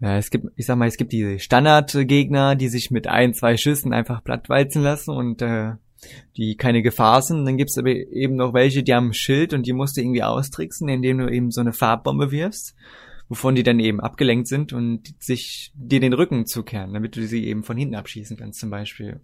ja, 0.00 0.16
es 0.16 0.30
gibt, 0.30 0.46
ich 0.56 0.66
sag 0.66 0.76
mal, 0.76 0.88
es 0.88 0.96
gibt 0.96 1.12
diese 1.12 1.38
Standardgegner, 1.38 2.56
die 2.56 2.68
sich 2.68 2.90
mit 2.90 3.06
ein, 3.06 3.32
zwei 3.32 3.56
Schüssen 3.56 3.92
einfach 3.92 4.24
plattwalzen 4.24 4.82
lassen 4.82 5.10
und 5.10 5.40
äh, 5.42 5.74
die 6.36 6.56
keine 6.56 6.82
Gefahr 6.82 7.22
sind. 7.22 7.44
Dann 7.44 7.58
gibt's 7.58 7.78
aber 7.78 7.90
eben 7.90 8.34
noch 8.34 8.54
welche, 8.54 8.82
die 8.82 8.94
haben 8.94 9.10
ein 9.10 9.14
Schild 9.14 9.52
und 9.52 9.66
die 9.66 9.72
musst 9.74 9.96
du 9.96 10.00
irgendwie 10.00 10.22
austricksen, 10.22 10.88
indem 10.88 11.18
du 11.18 11.28
eben 11.28 11.50
so 11.50 11.60
eine 11.60 11.74
Farbbombe 11.74 12.30
wirfst, 12.32 12.74
wovon 13.30 13.54
die 13.54 13.62
dann 13.62 13.78
eben 13.78 14.00
abgelenkt 14.00 14.48
sind 14.48 14.72
und 14.72 15.14
sich 15.22 15.72
dir 15.74 16.00
den 16.00 16.12
Rücken 16.12 16.46
zukehren, 16.46 16.92
damit 16.92 17.16
du 17.16 17.26
sie 17.26 17.46
eben 17.46 17.62
von 17.62 17.76
hinten 17.76 17.94
abschießen 17.94 18.36
kannst 18.36 18.58
zum 18.58 18.70
Beispiel. 18.70 19.20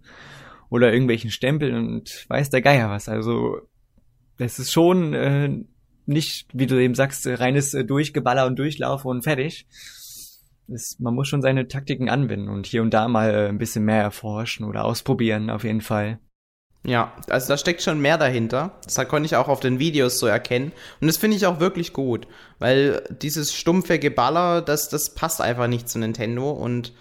Oder 0.69 0.91
irgendwelchen 0.93 1.29
Stempeln 1.29 1.75
und 1.75 2.25
weiß 2.29 2.49
der 2.49 2.61
Geier 2.61 2.89
was. 2.89 3.09
Also 3.09 3.59
es 4.37 4.59
ist 4.59 4.71
schon 4.71 5.13
äh, 5.13 5.49
nicht, 6.05 6.47
wie 6.53 6.67
du 6.67 6.81
eben 6.81 6.95
sagst, 6.95 7.27
reines 7.27 7.73
äh, 7.73 7.83
Durchgeballer 7.83 8.47
und 8.47 8.57
Durchlaufen 8.57 9.11
und 9.11 9.23
fertig 9.23 9.67
ist, 10.69 10.99
man 10.99 11.13
muss 11.13 11.27
schon 11.27 11.41
seine 11.41 11.67
Taktiken 11.67 12.09
anwenden 12.09 12.49
und 12.49 12.65
hier 12.65 12.81
und 12.81 12.93
da 12.93 13.07
mal 13.07 13.33
äh, 13.33 13.47
ein 13.49 13.57
bisschen 13.57 13.83
mehr 13.85 14.01
erforschen 14.01 14.65
oder 14.65 14.85
ausprobieren, 14.85 15.49
auf 15.49 15.63
jeden 15.63 15.81
Fall. 15.81 16.19
Ja, 16.87 17.11
also 17.29 17.49
da 17.49 17.57
steckt 17.57 17.81
schon 17.81 17.99
mehr 17.99 18.17
dahinter. 18.17 18.71
Das 18.85 18.95
konnte 19.09 19.25
ich 19.25 19.35
auch 19.35 19.49
auf 19.49 19.59
den 19.59 19.77
Videos 19.77 20.19
so 20.19 20.25
erkennen. 20.25 20.71
Und 21.01 21.07
das 21.07 21.17
finde 21.17 21.35
ich 21.35 21.45
auch 21.45 21.59
wirklich 21.59 21.91
gut, 21.91 22.27
weil 22.59 23.03
dieses 23.21 23.53
stumpfe 23.53 23.99
Geballer, 23.99 24.61
das, 24.61 24.87
das 24.87 25.13
passt 25.13 25.41
einfach 25.41 25.67
nicht 25.67 25.89
zu 25.89 25.99
Nintendo 25.99 26.49
und 26.49 26.93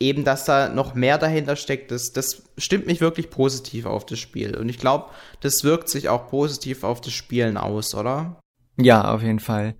eben, 0.00 0.24
dass 0.24 0.44
da 0.44 0.68
noch 0.68 0.96
mehr 0.96 1.18
dahinter 1.18 1.54
steckt, 1.54 1.92
das, 1.92 2.12
das 2.12 2.42
stimmt 2.58 2.86
mich 2.86 3.00
wirklich 3.00 3.30
positiv 3.30 3.86
auf 3.86 4.04
das 4.06 4.18
Spiel. 4.18 4.56
Und 4.56 4.68
ich 4.68 4.78
glaube, 4.78 5.06
das 5.40 5.62
wirkt 5.62 5.88
sich 5.88 6.08
auch 6.08 6.28
positiv 6.28 6.82
auf 6.82 7.00
das 7.00 7.12
Spielen 7.12 7.56
aus, 7.56 7.94
oder? 7.94 8.40
Ja, 8.76 9.14
auf 9.14 9.22
jeden 9.22 9.38
Fall 9.38 9.76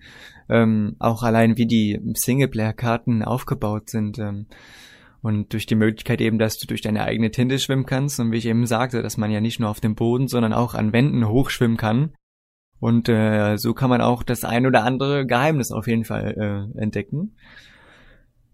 ähm, 0.48 0.94
auch 1.00 1.24
allein 1.24 1.56
wie 1.56 1.66
die 1.66 2.00
Singleplayer-Karten 2.14 3.24
aufgebaut 3.24 3.90
sind. 3.90 4.20
Ähm, 4.20 4.46
und 5.24 5.54
durch 5.54 5.64
die 5.64 5.74
Möglichkeit 5.74 6.20
eben, 6.20 6.38
dass 6.38 6.58
du 6.58 6.66
durch 6.66 6.82
deine 6.82 7.02
eigene 7.02 7.30
Tinte 7.30 7.58
schwimmen 7.58 7.86
kannst 7.86 8.20
und 8.20 8.30
wie 8.30 8.36
ich 8.36 8.44
eben 8.44 8.66
sagte, 8.66 9.00
dass 9.00 9.16
man 9.16 9.30
ja 9.30 9.40
nicht 9.40 9.58
nur 9.58 9.70
auf 9.70 9.80
dem 9.80 9.94
Boden, 9.94 10.28
sondern 10.28 10.52
auch 10.52 10.74
an 10.74 10.92
Wänden 10.92 11.26
hochschwimmen 11.26 11.78
kann. 11.78 12.12
Und 12.78 13.08
äh, 13.08 13.56
so 13.56 13.72
kann 13.72 13.88
man 13.88 14.02
auch 14.02 14.22
das 14.22 14.44
ein 14.44 14.66
oder 14.66 14.84
andere 14.84 15.24
Geheimnis 15.24 15.72
auf 15.72 15.86
jeden 15.86 16.04
Fall 16.04 16.68
äh, 16.76 16.78
entdecken. 16.78 17.36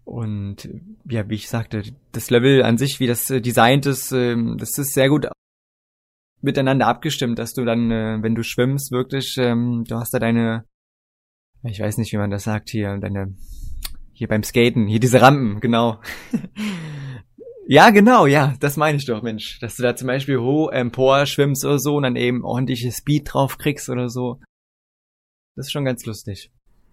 Und 0.05 0.69
ja, 1.09 1.29
wie 1.29 1.35
ich 1.35 1.49
sagte, 1.49 1.83
das 2.13 2.31
Level 2.31 2.63
an 2.63 2.79
sich, 2.79 3.01
wie 3.01 3.09
das 3.09 3.29
äh, 3.31 3.41
designt 3.41 3.87
ist, 3.87 4.13
äh, 4.13 4.37
das 4.57 4.79
ist 4.79 4.95
sehr 4.95 5.09
gut 5.09 5.27
miteinander 6.41 6.87
abgestimmt, 6.87 7.41
dass 7.41 7.53
du 7.53 7.65
dann, 7.65 7.91
äh, 7.91 8.23
wenn 8.23 8.37
du 8.37 8.45
schwimmst, 8.45 8.93
wirklich, 8.93 9.35
ähm, 9.39 9.85
du 9.89 9.97
hast 9.97 10.15
da 10.15 10.21
deine 10.21 10.67
ich 11.63 11.81
weiß 11.81 11.99
nicht, 11.99 12.13
wie 12.13 12.17
man 12.19 12.31
das 12.31 12.45
sagt 12.45 12.71
hier, 12.71 12.97
deine, 12.99 13.35
hier 14.21 14.29
beim 14.29 14.43
Skaten, 14.43 14.87
hier 14.87 15.01
diese 15.01 15.23
Rampen, 15.23 15.61
genau. 15.61 15.99
ja, 17.67 17.89
genau, 17.89 18.27
ja, 18.27 18.55
das 18.61 18.77
meine 18.77 18.99
ich 18.99 19.07
doch, 19.07 19.23
Mensch, 19.23 19.59
dass 19.61 19.77
du 19.77 19.83
da 19.83 19.97
zum 19.97 20.09
Beispiel 20.09 20.39
hoch 20.39 20.71
empor 20.71 21.25
schwimmst 21.25 21.65
oder 21.65 21.79
so 21.79 21.97
und 21.97 22.03
dann 22.03 22.17
eben 22.17 22.45
ordentliches 22.45 22.99
Speed 22.99 23.33
drauf 23.33 23.57
kriegst 23.57 23.89
oder 23.89 24.11
so. 24.11 24.39
Das 25.57 25.69
ist 25.69 25.73
schon 25.73 25.87
ganz 25.87 26.05
lustig. 26.05 26.51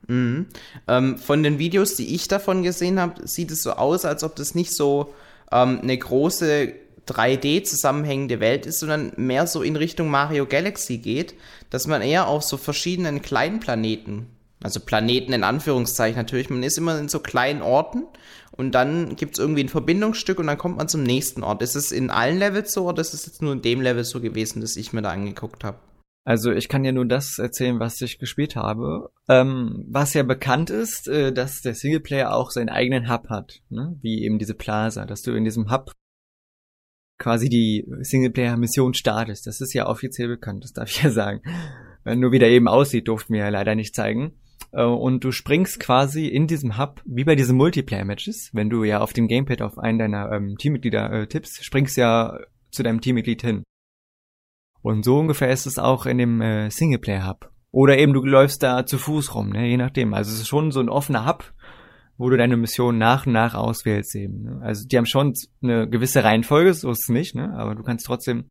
Mhm. 0.07 0.45
Ähm, 0.87 1.17
von 1.17 1.43
den 1.43 1.59
Videos, 1.59 1.95
die 1.95 2.15
ich 2.15 2.29
davon 2.29 2.63
gesehen 2.63 2.97
habe, 2.97 3.27
sieht 3.27 3.51
es 3.51 3.61
so 3.61 3.73
aus, 3.73 4.05
als 4.05 4.23
ob 4.23 4.37
das 4.37 4.55
nicht 4.55 4.71
so 4.71 5.13
ähm, 5.51 5.79
eine 5.81 5.97
große 5.97 6.75
3D 7.09 7.63
zusammenhängende 7.63 8.39
Welt 8.39 8.65
ist, 8.65 8.79
sondern 8.79 9.11
mehr 9.17 9.47
so 9.47 9.63
in 9.63 9.75
Richtung 9.75 10.09
Mario 10.09 10.45
Galaxy 10.45 10.99
geht, 10.99 11.35
dass 11.71 11.87
man 11.87 12.01
eher 12.01 12.29
auf 12.29 12.43
so 12.43 12.55
verschiedenen 12.55 13.21
kleinen 13.21 13.59
Planeten 13.59 14.27
also 14.61 14.79
Planeten 14.79 15.33
in 15.33 15.43
Anführungszeichen 15.43 16.17
natürlich. 16.17 16.49
Man 16.49 16.63
ist 16.63 16.77
immer 16.77 16.97
in 16.97 17.09
so 17.09 17.19
kleinen 17.19 17.61
Orten 17.61 18.05
und 18.51 18.73
dann 18.73 19.15
gibt 19.15 19.33
es 19.33 19.39
irgendwie 19.39 19.63
ein 19.63 19.69
Verbindungsstück 19.69 20.39
und 20.39 20.47
dann 20.47 20.57
kommt 20.57 20.77
man 20.77 20.87
zum 20.87 21.03
nächsten 21.03 21.43
Ort. 21.43 21.61
Ist 21.61 21.75
es 21.75 21.91
in 21.91 22.09
allen 22.09 22.39
Levels 22.39 22.73
so 22.73 22.87
oder 22.87 23.01
ist 23.01 23.13
es 23.13 23.25
jetzt 23.25 23.41
nur 23.41 23.53
in 23.53 23.61
dem 23.61 23.81
Level 23.81 24.03
so 24.03 24.19
gewesen, 24.19 24.61
das 24.61 24.75
ich 24.75 24.93
mir 24.93 25.01
da 25.01 25.11
angeguckt 25.11 25.63
habe? 25.63 25.77
Also 26.25 26.51
ich 26.51 26.67
kann 26.67 26.83
ja 26.83 26.91
nur 26.91 27.05
das 27.05 27.39
erzählen, 27.39 27.79
was 27.79 28.01
ich 28.01 28.19
gespielt 28.19 28.57
habe. 28.57 29.11
Ähm, 29.29 29.85
was 29.87 30.13
ja 30.13 30.23
bekannt 30.23 30.69
ist, 30.69 31.07
äh, 31.07 31.31
dass 31.31 31.61
der 31.61 31.73
Singleplayer 31.73 32.33
auch 32.33 32.51
seinen 32.51 32.67
eigenen 32.67 33.09
Hub 33.09 33.29
hat, 33.29 33.61
ne? 33.69 33.97
wie 34.01 34.25
eben 34.25 34.37
diese 34.37 34.53
Plaza, 34.53 35.05
dass 35.05 35.21
du 35.21 35.31
in 35.31 35.45
diesem 35.45 35.71
Hub 35.71 35.93
quasi 37.17 37.47
die 37.47 37.87
Singleplayer-Mission 38.01 38.93
startest. 38.93 39.47
Das 39.47 39.61
ist 39.61 39.73
ja 39.73 39.87
offiziell 39.87 40.27
bekannt, 40.27 40.63
das 40.63 40.73
darf 40.73 40.89
ich 40.89 41.01
ja 41.01 41.11
sagen. 41.11 41.41
Nur 42.03 42.31
wie 42.31 42.39
der 42.39 42.49
eben 42.49 42.67
aussieht, 42.67 43.07
durften 43.07 43.33
wir 43.33 43.41
ja 43.41 43.49
leider 43.49 43.75
nicht 43.75 43.95
zeigen. 43.95 44.33
Äh, 44.71 44.83
und 44.83 45.23
du 45.23 45.31
springst 45.31 45.79
quasi 45.79 46.27
in 46.27 46.47
diesem 46.47 46.77
Hub, 46.77 47.01
wie 47.05 47.23
bei 47.23 47.35
diesen 47.35 47.57
Multiplayer-Matches, 47.57 48.51
wenn 48.53 48.69
du 48.69 48.83
ja 48.83 48.99
auf 48.99 49.13
dem 49.13 49.27
Gamepad 49.27 49.61
auf 49.61 49.77
einen 49.77 49.99
deiner 49.99 50.31
ähm, 50.31 50.57
Teammitglieder 50.57 51.11
äh, 51.11 51.27
tippst, 51.27 51.63
springst 51.63 51.97
ja 51.97 52.37
zu 52.71 52.83
deinem 52.83 53.01
Teammitglied 53.01 53.41
hin. 53.41 53.63
Und 54.81 55.03
so 55.03 55.17
ungefähr 55.17 55.49
ist 55.49 55.65
es 55.65 55.79
auch 55.79 56.05
in 56.05 56.17
dem 56.17 56.41
äh, 56.41 56.69
Singleplayer-Hub. 56.69 57.51
Oder 57.71 57.97
eben 57.97 58.13
du 58.13 58.23
läufst 58.23 58.63
da 58.63 58.85
zu 58.85 58.97
Fuß 58.97 59.35
rum, 59.35 59.49
ne, 59.49 59.67
je 59.67 59.77
nachdem. 59.77 60.13
Also 60.13 60.31
es 60.31 60.39
ist 60.41 60.47
schon 60.47 60.71
so 60.71 60.79
ein 60.79 60.89
offener 60.89 61.25
Hub, 61.25 61.53
wo 62.17 62.29
du 62.29 62.37
deine 62.37 62.57
Mission 62.57 62.97
nach 62.97 63.25
und 63.25 63.33
nach 63.33 63.53
auswählst 63.53 64.15
eben. 64.15 64.43
Ne? 64.43 64.59
Also 64.61 64.87
die 64.87 64.97
haben 64.97 65.05
schon 65.05 65.33
eine 65.61 65.87
gewisse 65.89 66.23
Reihenfolge, 66.23 66.73
so 66.73 66.89
ist 66.89 67.03
es 67.03 67.09
nicht, 67.09 67.35
ne? 67.35 67.53
aber 67.57 67.75
du 67.75 67.83
kannst 67.83 68.05
trotzdem 68.05 68.45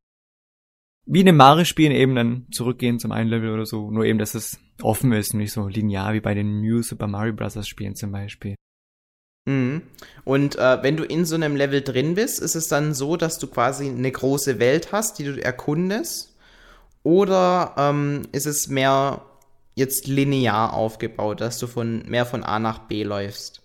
wie 1.06 1.20
in 1.20 1.28
einem 1.28 1.38
Mario-Spielen 1.38 1.92
eben 1.92 2.14
dann 2.14 2.46
zurückgehen 2.50 2.98
zum 2.98 3.12
einen 3.12 3.30
Level 3.30 3.50
oder 3.50 3.64
so. 3.64 3.90
Nur 3.90 4.04
eben, 4.04 4.18
dass 4.18 4.34
es 4.34 4.58
offen 4.82 5.12
ist 5.12 5.32
und 5.32 5.40
nicht 5.40 5.52
so 5.52 5.68
linear 5.68 6.12
wie 6.12 6.20
bei 6.20 6.34
den 6.34 6.60
New 6.60 6.82
Super 6.82 7.06
Mario 7.06 7.32
Bros. 7.32 7.66
Spielen 7.66 7.94
zum 7.94 8.12
Beispiel. 8.12 8.56
Mhm. 9.46 9.82
Und 10.24 10.56
äh, 10.56 10.82
wenn 10.82 10.96
du 10.96 11.04
in 11.04 11.24
so 11.24 11.36
einem 11.36 11.56
Level 11.56 11.80
drin 11.80 12.14
bist, 12.14 12.40
ist 12.40 12.56
es 12.56 12.68
dann 12.68 12.92
so, 12.92 13.16
dass 13.16 13.38
du 13.38 13.46
quasi 13.46 13.88
eine 13.88 14.10
große 14.10 14.58
Welt 14.58 14.90
hast, 14.92 15.18
die 15.18 15.24
du 15.24 15.42
erkundest? 15.42 16.36
Oder 17.04 17.74
ähm, 17.78 18.22
ist 18.32 18.46
es 18.46 18.66
mehr 18.66 19.22
jetzt 19.76 20.08
linear 20.08 20.72
aufgebaut, 20.74 21.40
dass 21.40 21.58
du 21.58 21.68
von 21.68 22.02
mehr 22.08 22.26
von 22.26 22.42
A 22.42 22.58
nach 22.58 22.80
B 22.80 23.04
läufst? 23.04 23.62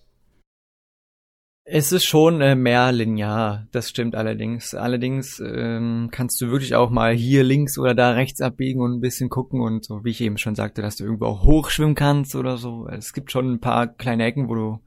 Es 1.63 1.91
ist 1.91 2.05
schon 2.05 2.41
äh, 2.41 2.55
mehr 2.55 2.91
linear, 2.91 3.67
das 3.71 3.89
stimmt 3.89 4.15
allerdings. 4.15 4.73
Allerdings 4.73 5.39
ähm, 5.39 6.09
kannst 6.11 6.41
du 6.41 6.49
wirklich 6.49 6.75
auch 6.75 6.89
mal 6.89 7.13
hier 7.13 7.43
links 7.43 7.77
oder 7.77 7.93
da 7.93 8.11
rechts 8.11 8.41
abbiegen 8.41 8.81
und 8.81 8.93
ein 8.93 9.01
bisschen 9.01 9.29
gucken 9.29 9.61
und 9.61 9.85
so, 9.85 10.03
wie 10.03 10.09
ich 10.09 10.21
eben 10.21 10.37
schon 10.37 10.55
sagte, 10.55 10.81
dass 10.81 10.95
du 10.95 11.03
irgendwo 11.03 11.25
auch 11.25 11.43
hochschwimmen 11.43 11.95
kannst 11.95 12.35
oder 12.35 12.57
so. 12.57 12.87
Es 12.87 13.13
gibt 13.13 13.31
schon 13.31 13.53
ein 13.53 13.59
paar 13.59 13.87
kleine 13.87 14.25
Ecken, 14.25 14.49
wo 14.49 14.55
du, 14.55 14.79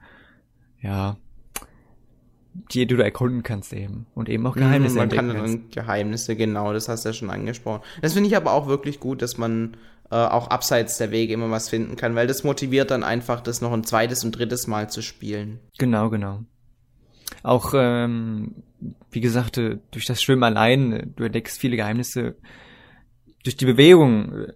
ja, 0.81 1.17
die 2.73 2.87
du 2.87 2.97
erkunden 2.97 3.45
kannst 3.45 3.73
eben. 3.73 4.07
Und 4.15 4.29
eben 4.29 4.47
auch 4.47 4.55
Geheimnisse 4.55 4.95
mhm, 4.95 4.99
Man 4.99 5.09
kann 5.11 5.29
dann 5.29 5.71
Geheimnisse, 5.71 6.35
genau, 6.35 6.73
das 6.73 6.89
hast 6.89 7.05
du 7.05 7.11
ja 7.11 7.13
schon 7.13 7.31
angesprochen. 7.31 7.83
Das 8.03 8.15
finde 8.15 8.29
ich 8.29 8.37
aber 8.37 8.53
auch 8.53 8.67
wirklich 8.67 8.99
gut, 8.99 9.23
dass 9.23 9.39
man 9.39 9.77
äh, 10.11 10.17
auch 10.17 10.49
abseits 10.49 10.99
der 10.99 11.13
Wege 11.13 11.35
immer 11.35 11.51
was 11.51 11.69
finden 11.69 11.95
kann, 11.97 12.17
weil 12.17 12.27
das 12.27 12.45
motiviert 12.45 12.91
dann 12.91 13.05
einfach, 13.05 13.41
das 13.41 13.61
noch 13.61 13.73
ein 13.73 13.85
zweites 13.85 14.25
und 14.25 14.33
drittes 14.33 14.67
Mal 14.67 14.91
zu 14.91 15.03
spielen. 15.03 15.61
Genau, 15.79 16.11
genau. 16.11 16.41
Auch, 17.45 17.75
ähm, 17.77 18.55
wie 19.11 19.21
gesagt, 19.21 19.59
äh, 19.59 19.79
durch 19.91 20.07
das 20.07 20.23
Schwimmen 20.23 20.43
allein, 20.43 20.93
äh, 20.93 21.07
du 21.15 21.25
entdeckst 21.25 21.61
viele 21.61 21.77
Geheimnisse. 21.77 22.37
Durch 23.45 23.57
die 23.57 23.67
Bewegung 23.67 24.47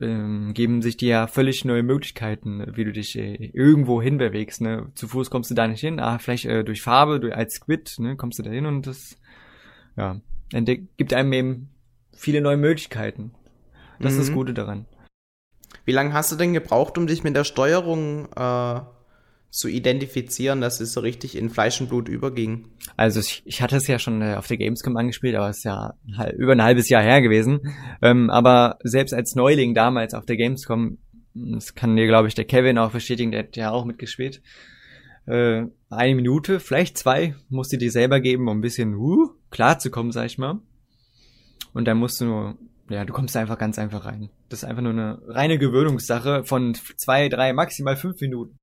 ähm, 0.00 0.54
geben 0.54 0.80
sich 0.80 0.96
dir 0.96 1.08
ja 1.08 1.26
völlig 1.26 1.66
neue 1.66 1.82
Möglichkeiten, 1.82 2.64
wie 2.74 2.84
du 2.84 2.92
dich 2.92 3.18
äh, 3.18 3.50
irgendwo 3.52 4.00
hinbewegst. 4.00 4.62
Ne? 4.62 4.90
Zu 4.94 5.08
Fuß 5.08 5.28
kommst 5.28 5.50
du 5.50 5.54
da 5.54 5.68
nicht 5.68 5.80
hin, 5.80 6.00
ah, 6.00 6.18
vielleicht 6.18 6.46
äh, 6.46 6.64
durch 6.64 6.80
Farbe, 6.80 7.20
durch, 7.20 7.34
als 7.34 7.56
Squid, 7.56 7.96
ne, 7.98 8.16
kommst 8.16 8.38
du 8.38 8.42
da 8.42 8.50
hin 8.50 8.64
und 8.64 8.86
das 8.86 9.18
ja, 9.98 10.18
entdeck, 10.50 10.96
gibt 10.96 11.12
einem 11.12 11.32
eben 11.34 11.68
viele 12.16 12.40
neue 12.40 12.56
Möglichkeiten. 12.56 13.32
Das 14.00 14.14
mhm. 14.14 14.20
ist 14.20 14.28
das 14.28 14.30
mhm. 14.30 14.36
Gute 14.36 14.54
daran. 14.54 14.86
Wie 15.84 15.92
lange 15.92 16.14
hast 16.14 16.32
du 16.32 16.36
denn 16.36 16.54
gebraucht, 16.54 16.96
um 16.96 17.06
dich 17.06 17.24
mit 17.24 17.36
der 17.36 17.44
Steuerung 17.44 18.32
äh, 18.34 18.80
zu 19.50 19.68
identifizieren, 19.68 20.60
dass 20.60 20.80
es 20.80 20.92
so 20.92 21.00
richtig 21.00 21.36
in 21.36 21.50
Fleisch 21.50 21.80
und 21.80 21.88
Blut 21.88 22.08
überging? 22.08 22.68
Also 22.96 23.20
ich, 23.20 23.42
ich 23.44 23.62
hatte 23.62 23.76
es 23.76 23.86
ja 23.86 23.98
schon 23.98 24.20
äh, 24.20 24.34
auf 24.36 24.46
der 24.46 24.58
Gamescom 24.58 24.96
angespielt, 24.96 25.36
aber 25.36 25.48
es 25.48 25.58
ist 25.58 25.64
ja 25.64 25.94
über 26.36 26.52
ein 26.52 26.62
halbes 26.62 26.88
Jahr 26.88 27.02
her 27.02 27.22
gewesen. 27.22 27.60
Ähm, 28.02 28.30
aber 28.30 28.78
selbst 28.82 29.14
als 29.14 29.34
Neuling 29.34 29.74
damals 29.74 30.14
auf 30.14 30.26
der 30.26 30.36
Gamescom, 30.36 30.98
das 31.34 31.74
kann 31.74 31.96
dir, 31.96 32.06
glaube 32.06 32.28
ich, 32.28 32.34
der 32.34 32.44
Kevin 32.44 32.78
auch 32.78 32.92
bestätigen, 32.92 33.30
der 33.30 33.44
hat 33.44 33.56
ja 33.56 33.70
auch 33.70 33.84
mitgespielt, 33.84 34.42
äh, 35.26 35.66
eine 35.90 36.14
Minute, 36.14 36.60
vielleicht 36.60 36.98
zwei, 36.98 37.34
musst 37.48 37.72
du 37.72 37.78
dir 37.78 37.90
selber 37.90 38.20
geben, 38.20 38.48
um 38.48 38.58
ein 38.58 38.62
bisschen 38.62 38.94
uh, 38.94 39.30
klar 39.50 39.78
zu 39.78 39.90
kommen, 39.90 40.12
sag 40.12 40.26
ich 40.26 40.38
mal. 40.38 40.60
Und 41.72 41.86
dann 41.86 41.98
musst 41.98 42.20
du 42.20 42.24
nur, 42.24 42.58
ja, 42.90 43.04
du 43.04 43.12
kommst 43.12 43.36
einfach 43.36 43.58
ganz 43.58 43.78
einfach 43.78 44.04
rein. 44.04 44.30
Das 44.48 44.62
ist 44.62 44.68
einfach 44.68 44.82
nur 44.82 44.92
eine 44.92 45.20
reine 45.26 45.58
Gewöhnungssache 45.58 46.44
von 46.44 46.74
zwei, 46.96 47.28
drei, 47.28 47.52
maximal 47.52 47.96
fünf 47.96 48.20
Minuten. 48.20 48.57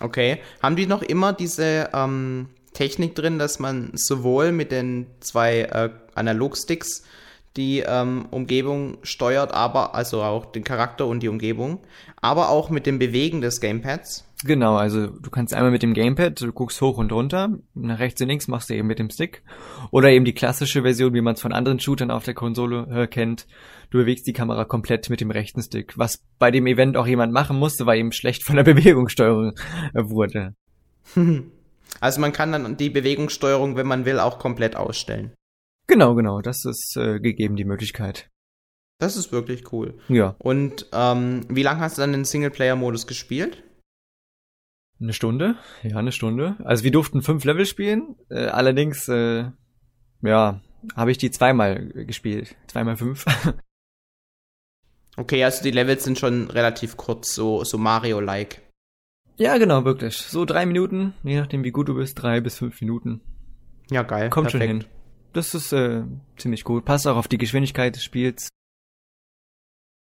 Okay. 0.00 0.40
Haben 0.62 0.76
die 0.76 0.86
noch 0.86 1.02
immer 1.02 1.32
diese 1.32 1.90
ähm, 1.94 2.48
Technik 2.72 3.14
drin, 3.14 3.38
dass 3.38 3.58
man 3.58 3.90
sowohl 3.94 4.52
mit 4.52 4.72
den 4.72 5.06
zwei 5.20 5.60
äh, 5.60 5.90
Analogsticks 6.14 7.02
die 7.56 7.80
ähm, 7.80 8.26
Umgebung 8.30 8.98
steuert, 9.02 9.52
aber 9.52 9.94
also 9.94 10.22
auch 10.22 10.46
den 10.46 10.64
Charakter 10.64 11.06
und 11.06 11.20
die 11.20 11.28
Umgebung, 11.28 11.80
aber 12.20 12.48
auch 12.48 12.70
mit 12.70 12.86
dem 12.86 12.98
Bewegen 12.98 13.42
des 13.42 13.60
Gamepads? 13.60 14.24
Genau, 14.44 14.76
also 14.76 15.06
du 15.06 15.30
kannst 15.30 15.54
einmal 15.54 15.70
mit 15.70 15.82
dem 15.82 15.94
Gamepad, 15.94 16.40
du 16.40 16.52
guckst 16.52 16.80
hoch 16.80 16.98
und 16.98 17.12
runter, 17.12 17.58
nach 17.74 17.98
rechts 18.00 18.20
und 18.20 18.28
links 18.28 18.48
machst 18.48 18.70
du 18.70 18.74
eben 18.74 18.88
mit 18.88 18.98
dem 18.98 19.10
Stick. 19.10 19.42
Oder 19.90 20.10
eben 20.10 20.24
die 20.24 20.34
klassische 20.34 20.82
Version, 20.82 21.14
wie 21.14 21.20
man 21.20 21.34
es 21.34 21.40
von 21.40 21.52
anderen 21.52 21.78
Shootern 21.78 22.10
auf 22.10 22.24
der 22.24 22.34
Konsole 22.34 22.86
äh, 22.90 23.06
kennt. 23.06 23.46
Du 23.90 23.98
bewegst 23.98 24.26
die 24.26 24.32
Kamera 24.32 24.64
komplett 24.64 25.10
mit 25.10 25.20
dem 25.20 25.30
rechten 25.30 25.62
Stick, 25.62 25.96
was 25.96 26.24
bei 26.38 26.50
dem 26.50 26.66
Event 26.66 26.96
auch 26.96 27.06
jemand 27.06 27.32
machen 27.32 27.56
musste, 27.56 27.86
weil 27.86 28.00
ihm 28.00 28.10
schlecht 28.10 28.42
von 28.42 28.56
der 28.56 28.64
Bewegungssteuerung 28.74 29.52
äh, 29.94 30.02
wurde. 30.04 30.54
Also 32.00 32.22
man 32.22 32.32
kann 32.32 32.52
dann 32.52 32.78
die 32.78 32.88
Bewegungssteuerung, 32.88 33.76
wenn 33.76 33.86
man 33.86 34.06
will, 34.06 34.18
auch 34.18 34.38
komplett 34.38 34.76
ausstellen. 34.76 35.34
Genau, 35.86 36.14
genau, 36.14 36.40
das 36.40 36.64
ist 36.64 36.96
äh, 36.96 37.20
gegeben, 37.20 37.54
die 37.54 37.66
Möglichkeit. 37.66 38.30
Das 38.98 39.16
ist 39.16 39.30
wirklich 39.30 39.72
cool. 39.72 39.98
Ja. 40.08 40.36
Und 40.38 40.86
ähm, 40.92 41.44
wie 41.50 41.62
lange 41.62 41.80
hast 41.80 41.98
du 41.98 42.00
dann 42.02 42.12
den 42.12 42.24
Singleplayer-Modus 42.24 43.06
gespielt? 43.06 43.62
Eine 45.02 45.12
Stunde, 45.12 45.56
ja, 45.82 45.96
eine 45.96 46.12
Stunde. 46.12 46.54
Also 46.62 46.84
wir 46.84 46.92
durften 46.92 47.22
fünf 47.22 47.44
Level 47.44 47.66
spielen, 47.66 48.14
äh, 48.30 48.46
allerdings, 48.46 49.08
äh, 49.08 49.46
ja, 50.22 50.60
habe 50.94 51.10
ich 51.10 51.18
die 51.18 51.32
zweimal 51.32 51.86
gespielt. 52.06 52.54
Zweimal 52.68 52.96
fünf. 52.96 53.24
okay, 55.16 55.42
also 55.42 55.64
die 55.64 55.72
Levels 55.72 56.04
sind 56.04 56.20
schon 56.20 56.48
relativ 56.50 56.96
kurz, 56.96 57.34
so, 57.34 57.64
so 57.64 57.78
Mario-like. 57.78 58.62
Ja, 59.38 59.58
genau, 59.58 59.84
wirklich. 59.84 60.18
So 60.18 60.44
drei 60.44 60.66
Minuten, 60.66 61.14
je 61.24 61.40
nachdem 61.40 61.64
wie 61.64 61.72
gut 61.72 61.88
du 61.88 61.94
bist, 61.94 62.22
drei 62.22 62.40
bis 62.40 62.58
fünf 62.58 62.80
Minuten. 62.80 63.22
Ja, 63.90 64.02
geil. 64.02 64.30
Kommt 64.30 64.50
perfekt. 64.50 64.70
schon 64.70 64.78
hin. 64.78 64.86
Das 65.32 65.54
ist 65.54 65.72
äh, 65.72 66.04
ziemlich 66.36 66.68
cool. 66.68 66.80
Passt 66.80 67.08
auch 67.08 67.16
auf 67.16 67.26
die 67.26 67.38
Geschwindigkeit 67.38 67.96
des 67.96 68.04
Spiels. 68.04 68.50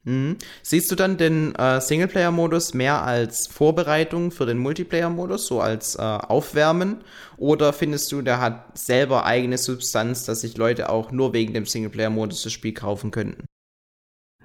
Mhm. 0.04 0.38
Siehst 0.64 0.92
du 0.92 0.96
dann 0.96 1.18
den 1.18 1.54
äh, 1.56 1.80
Singleplayer-Modus 1.80 2.74
mehr 2.74 3.04
als 3.04 3.46
Vorbereitung 3.46 4.32
für 4.32 4.48
den 4.48 4.58
Multiplayer-Modus, 4.58 5.46
so 5.46 5.62
als 5.62 5.96
äh, 5.96 6.02
Aufwärmen? 6.02 7.04
Oder 7.38 7.72
findest 7.72 8.12
du, 8.12 8.22
der 8.22 8.42
hat 8.42 8.78
selber 8.78 9.26
eigene 9.26 9.60
Substanz, 9.60 10.26
dass 10.26 10.42
sich 10.42 10.58
Leute 10.58 10.90
auch 10.90 11.12
nur 11.12 11.34
wegen 11.34 11.54
dem 11.54 11.66
Singleplayer-Modus 11.66 12.42
das 12.42 12.52
Spiel 12.52 12.74
kaufen 12.74 13.12
könnten? 13.12 13.46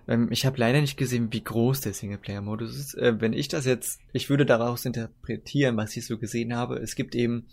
Ähm, 0.06 0.28
ich 0.30 0.44
habe 0.44 0.58
leider 0.58 0.82
nicht 0.82 0.98
gesehen, 0.98 1.32
wie 1.32 1.42
groß 1.42 1.80
der 1.80 1.94
Singleplayer-Modus 1.94 2.76
ist. 2.76 2.94
Äh, 2.94 3.18
wenn 3.20 3.32
ich 3.32 3.48
das 3.48 3.64
jetzt, 3.64 3.98
ich 4.12 4.28
würde 4.28 4.44
daraus 4.44 4.84
interpretieren, 4.84 5.76
was 5.78 5.96
ich 5.96 6.06
so 6.06 6.18
gesehen 6.18 6.54
habe. 6.54 6.76
Es 6.76 6.96
gibt 6.96 7.14
eben 7.14 7.46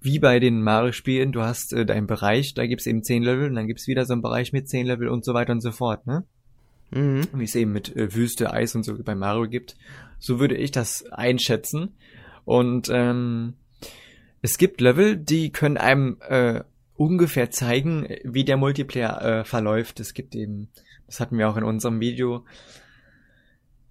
wie 0.00 0.18
bei 0.20 0.38
den 0.38 0.62
Mario-Spielen, 0.62 1.32
du 1.32 1.42
hast 1.42 1.72
äh, 1.72 1.84
deinen 1.84 2.06
Bereich, 2.06 2.54
da 2.54 2.66
gibt's 2.66 2.86
eben 2.86 3.02
zehn 3.02 3.22
Level 3.22 3.48
und 3.48 3.56
dann 3.56 3.66
gibt's 3.66 3.86
wieder 3.88 4.06
so 4.06 4.12
einen 4.12 4.22
Bereich 4.22 4.52
mit 4.52 4.68
zehn 4.68 4.86
Level 4.86 5.08
und 5.08 5.24
so 5.24 5.34
weiter 5.34 5.52
und 5.52 5.60
so 5.60 5.72
fort, 5.72 6.06
ne? 6.06 6.24
Mhm. 6.90 7.28
Wie 7.32 7.44
es 7.44 7.54
eben 7.54 7.72
mit 7.72 7.94
äh, 7.96 8.14
Wüste, 8.14 8.52
Eis 8.52 8.74
und 8.74 8.84
so 8.84 8.96
bei 9.02 9.14
Mario 9.14 9.48
gibt. 9.48 9.76
So 10.18 10.40
würde 10.40 10.56
ich 10.56 10.70
das 10.70 11.04
einschätzen. 11.10 11.94
Und 12.44 12.88
ähm, 12.92 13.54
es 14.42 14.58
gibt 14.58 14.80
Level, 14.80 15.16
die 15.16 15.52
können 15.52 15.76
einem 15.76 16.18
äh, 16.28 16.62
ungefähr 16.96 17.50
zeigen, 17.50 18.06
wie 18.24 18.44
der 18.44 18.56
Multiplayer 18.56 19.22
äh, 19.22 19.44
verläuft. 19.44 20.00
Es 20.00 20.14
gibt 20.14 20.34
eben, 20.34 20.68
das 21.06 21.20
hatten 21.20 21.38
wir 21.38 21.48
auch 21.48 21.56
in 21.56 21.64
unserem 21.64 22.00
Video, 22.00 22.44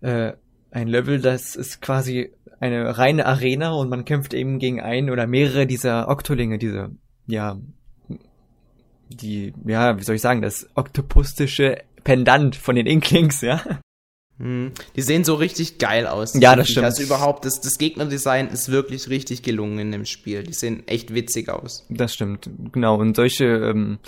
äh, 0.02 0.34
ein 0.71 0.88
Level, 0.88 1.19
das 1.19 1.56
ist 1.56 1.82
quasi 1.82 2.32
eine 2.60 2.97
reine 2.97 3.26
Arena 3.26 3.71
und 3.71 3.89
man 3.89 4.06
kämpft 4.06 4.34
eben 4.34 4.60
gegen 4.60 4.82
einen 4.82 5.10
oder 5.10 5.28
mehrere 5.28 5.65
dieser 5.65 6.10
Oktolinge, 6.10 6.58
diese, 6.58 6.91
ja, 7.26 7.58
die, 9.10 9.54
ja, 9.65 9.97
wie 9.97 10.04
soll 10.04 10.15
ich 10.15 10.21
sagen, 10.21 10.41
das 10.41 10.69
oktopustische 10.76 11.78
Pendant 12.04 12.56
von 12.56 12.76
den 12.76 12.86
Inklings, 12.86 13.42
ja. 13.42 13.64
Hm. 14.38 14.72
Die 14.96 15.02
sehen 15.02 15.26
so 15.26 15.36
richtig 15.36 15.80
geil 15.80 16.08
aus. 16.08 16.34
Ja, 16.34 16.56
das 16.56 16.70
stimmt. 16.70 16.86
Also 16.86 17.04
überhaupt, 17.04 17.44
das, 17.44 17.60
das 17.60 17.78
Gegnerdesign 17.78 18.48
ist 18.48 18.70
wirklich 18.70 19.10
richtig 19.10 19.44
gelungen 19.44 19.80
in 19.80 19.92
dem 19.92 20.06
Spiel. 20.06 20.44
Die 20.44 20.54
sehen 20.54 20.88
echt 20.88 21.14
witzig 21.14 21.50
aus. 21.50 21.86
Das 21.90 22.14
stimmt, 22.14 22.50
genau. 22.72 22.96
Und 22.98 23.16
solche 23.16 23.46
ähm, 23.46 24.00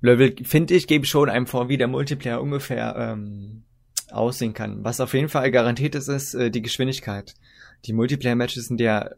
Level, 0.00 0.36
finde 0.44 0.74
ich, 0.74 0.86
geben 0.86 1.04
schon 1.04 1.28
einem 1.28 1.46
vor, 1.46 1.68
wie 1.68 1.78
der 1.78 1.88
Multiplayer 1.88 2.40
ungefähr 2.40 2.94
ähm, 2.96 3.64
aussehen 4.10 4.54
kann. 4.54 4.84
Was 4.84 5.00
auf 5.00 5.14
jeden 5.14 5.28
Fall 5.28 5.50
garantiert 5.50 5.96
ist, 5.96 6.08
ist 6.08 6.34
äh, 6.34 6.50
die 6.50 6.62
Geschwindigkeit. 6.62 7.34
Die 7.86 7.92
Multiplayer-Matches 7.92 8.66
sind 8.66 8.80
ja 8.80 9.10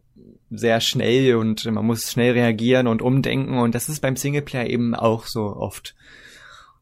sehr 0.50 0.80
schnell 0.80 1.36
und 1.36 1.64
man 1.66 1.84
muss 1.84 2.10
schnell 2.10 2.32
reagieren 2.32 2.86
und 2.86 3.02
umdenken 3.02 3.58
und 3.58 3.74
das 3.74 3.88
ist 3.88 4.00
beim 4.00 4.16
Singleplayer 4.16 4.68
eben 4.68 4.94
auch 4.94 5.26
so 5.26 5.56
oft. 5.56 5.94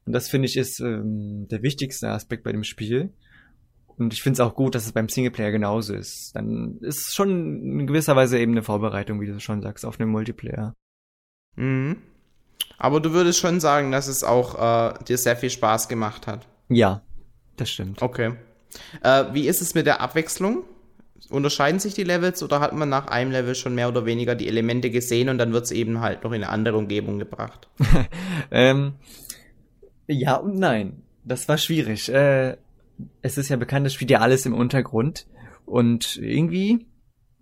Und 0.06 0.12
das 0.12 0.28
finde 0.28 0.46
ich 0.46 0.56
ist 0.56 0.80
ähm, 0.80 1.48
der 1.48 1.62
wichtigste 1.62 2.08
Aspekt 2.08 2.44
bei 2.44 2.52
dem 2.52 2.64
Spiel. 2.64 3.12
Und 3.96 4.12
ich 4.12 4.22
finde 4.22 4.34
es 4.34 4.40
auch 4.40 4.54
gut, 4.54 4.74
dass 4.74 4.86
es 4.86 4.92
beim 4.92 5.08
Singleplayer 5.08 5.52
genauso 5.52 5.94
ist. 5.94 6.32
Dann 6.34 6.78
ist 6.80 7.14
schon 7.14 7.80
in 7.80 7.86
gewisser 7.86 8.16
Weise 8.16 8.38
eben 8.38 8.52
eine 8.52 8.62
Vorbereitung, 8.62 9.20
wie 9.20 9.26
du 9.26 9.38
schon 9.40 9.62
sagst, 9.62 9.86
auf 9.86 10.00
einen 10.00 10.10
Multiplayer. 10.10 10.74
Mhm. 11.56 11.98
Aber 12.78 13.00
du 13.00 13.12
würdest 13.12 13.38
schon 13.38 13.60
sagen, 13.60 13.92
dass 13.92 14.08
es 14.08 14.24
auch 14.24 14.94
äh, 14.94 15.04
dir 15.04 15.18
sehr 15.18 15.36
viel 15.36 15.50
Spaß 15.50 15.88
gemacht 15.88 16.26
hat. 16.26 16.46
Ja, 16.68 17.02
das 17.56 17.70
stimmt. 17.70 18.02
Okay. 18.02 18.34
Äh, 19.02 19.24
wie 19.32 19.46
ist 19.46 19.62
es 19.62 19.74
mit 19.74 19.86
der 19.86 20.00
Abwechslung? 20.00 20.64
Unterscheiden 21.30 21.80
sich 21.80 21.94
die 21.94 22.04
Levels 22.04 22.42
oder 22.42 22.60
hat 22.60 22.74
man 22.74 22.88
nach 22.88 23.06
einem 23.06 23.30
Level 23.30 23.54
schon 23.54 23.74
mehr 23.74 23.88
oder 23.88 24.04
weniger 24.04 24.34
die 24.34 24.48
Elemente 24.48 24.90
gesehen 24.90 25.28
und 25.28 25.38
dann 25.38 25.52
wird 25.52 25.64
es 25.64 25.70
eben 25.70 26.00
halt 26.00 26.24
noch 26.24 26.32
in 26.32 26.42
eine 26.42 26.50
andere 26.50 26.76
Umgebung 26.76 27.18
gebracht? 27.18 27.68
ähm, 28.50 28.94
ja 30.06 30.36
und 30.36 30.58
nein. 30.58 31.02
Das 31.24 31.48
war 31.48 31.58
schwierig. 31.58 32.08
Äh, 32.08 32.56
es 33.22 33.38
ist 33.38 33.48
ja 33.48 33.56
bekannt, 33.56 33.86
das 33.86 33.94
spielt 33.94 34.10
ja 34.10 34.20
alles 34.20 34.46
im 34.46 34.54
Untergrund. 34.54 35.26
Und 35.66 36.16
irgendwie 36.16 36.86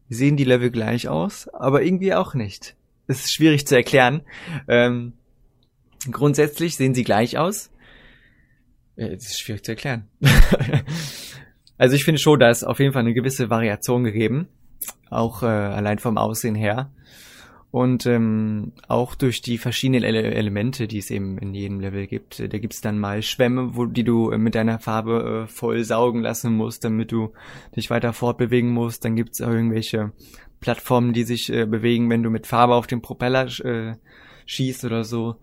sehen 0.08 0.36
die 0.36 0.44
Level 0.44 0.70
gleich 0.70 1.08
aus, 1.08 1.48
aber 1.48 1.82
irgendwie 1.82 2.14
auch 2.14 2.34
nicht. 2.34 2.76
Es 3.06 3.24
ist 3.24 3.32
schwierig 3.32 3.66
zu 3.66 3.76
erklären. 3.76 4.22
Ähm, 4.68 5.14
grundsätzlich 6.10 6.76
sehen 6.76 6.94
sie 6.94 7.04
gleich 7.04 7.38
aus. 7.38 7.70
Äh, 8.96 9.14
es 9.14 9.26
ist 9.26 9.40
schwierig 9.40 9.64
zu 9.64 9.72
erklären. 9.72 10.08
also 11.78 11.96
ich 11.96 12.04
finde 12.04 12.20
schon, 12.20 12.38
da 12.38 12.50
ist 12.50 12.64
auf 12.64 12.78
jeden 12.78 12.92
Fall 12.92 13.00
eine 13.00 13.14
gewisse 13.14 13.50
Variation 13.50 14.04
gegeben. 14.04 14.48
Auch 15.10 15.42
äh, 15.42 15.46
allein 15.46 15.98
vom 15.98 16.18
Aussehen 16.18 16.54
her. 16.54 16.92
Und 17.72 18.04
ähm, 18.04 18.72
auch 18.86 19.14
durch 19.14 19.40
die 19.40 19.56
verschiedenen 19.56 20.04
Ele 20.04 20.22
Elemente, 20.22 20.86
die 20.86 20.98
es 20.98 21.10
eben 21.10 21.38
in 21.38 21.54
jedem 21.54 21.80
Level 21.80 22.06
gibt. 22.06 22.38
Da 22.38 22.58
gibt's 22.58 22.82
dann 22.82 22.98
mal 22.98 23.22
Schwämme, 23.22 23.74
wo, 23.74 23.86
die 23.86 24.04
du 24.04 24.30
äh, 24.30 24.36
mit 24.36 24.54
deiner 24.54 24.78
Farbe 24.78 25.44
äh, 25.44 25.46
voll 25.50 25.82
saugen 25.82 26.20
lassen 26.20 26.54
musst, 26.54 26.84
damit 26.84 27.10
du 27.12 27.32
dich 27.74 27.88
weiter 27.88 28.12
fortbewegen 28.12 28.70
musst. 28.70 29.06
Dann 29.06 29.16
gibt's 29.16 29.40
irgendwelche 29.40 30.12
Plattformen, 30.60 31.14
die 31.14 31.24
sich 31.24 31.50
äh, 31.50 31.64
bewegen, 31.64 32.10
wenn 32.10 32.22
du 32.22 32.28
mit 32.28 32.46
Farbe 32.46 32.74
auf 32.74 32.86
den 32.86 33.00
Propeller 33.00 33.46
äh, 33.64 33.94
schießt 34.44 34.84
oder 34.84 35.04
so. 35.04 35.36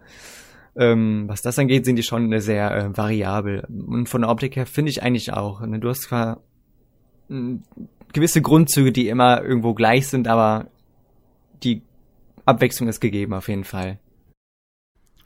Ähm, 0.76 1.24
was 1.28 1.42
das 1.42 1.58
angeht, 1.58 1.84
sind 1.84 1.96
die 1.96 2.04
schon 2.04 2.40
sehr 2.42 2.72
äh, 2.72 2.96
variabel. 2.96 3.66
Und 3.88 4.08
von 4.08 4.22
der 4.22 4.30
Optik 4.30 4.56
her 4.56 4.68
finde 4.68 4.92
ich 4.92 5.02
eigentlich 5.02 5.34
auch. 5.34 5.62
Ne? 5.62 5.80
Du 5.80 5.90
hast 5.90 6.04
zwar 6.04 6.42
hm, 7.28 7.64
gewisse 8.14 8.44
Grundzüge, 8.44 8.92
die 8.92 9.10
immer 9.10 9.44
irgendwo 9.44 9.74
gleich 9.74 10.08
sind, 10.08 10.28
aber 10.28 10.68
die 11.64 11.82
Abwechslung 12.50 12.90
ist 12.90 13.00
gegeben 13.00 13.34
auf 13.34 13.48
jeden 13.48 13.64
Fall. 13.64 14.00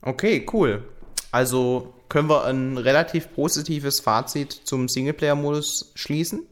Okay, 0.02 0.46
cool. 0.52 0.84
Also 1.32 1.94
können 2.10 2.30
wir 2.30 2.46
ein 2.46 2.78
relativ 2.78 3.34
positives 3.34 4.00
Fazit 4.02 4.52
zum 4.52 4.88
Singleplayer-Modus 4.88 5.94
schließen. 5.96 6.46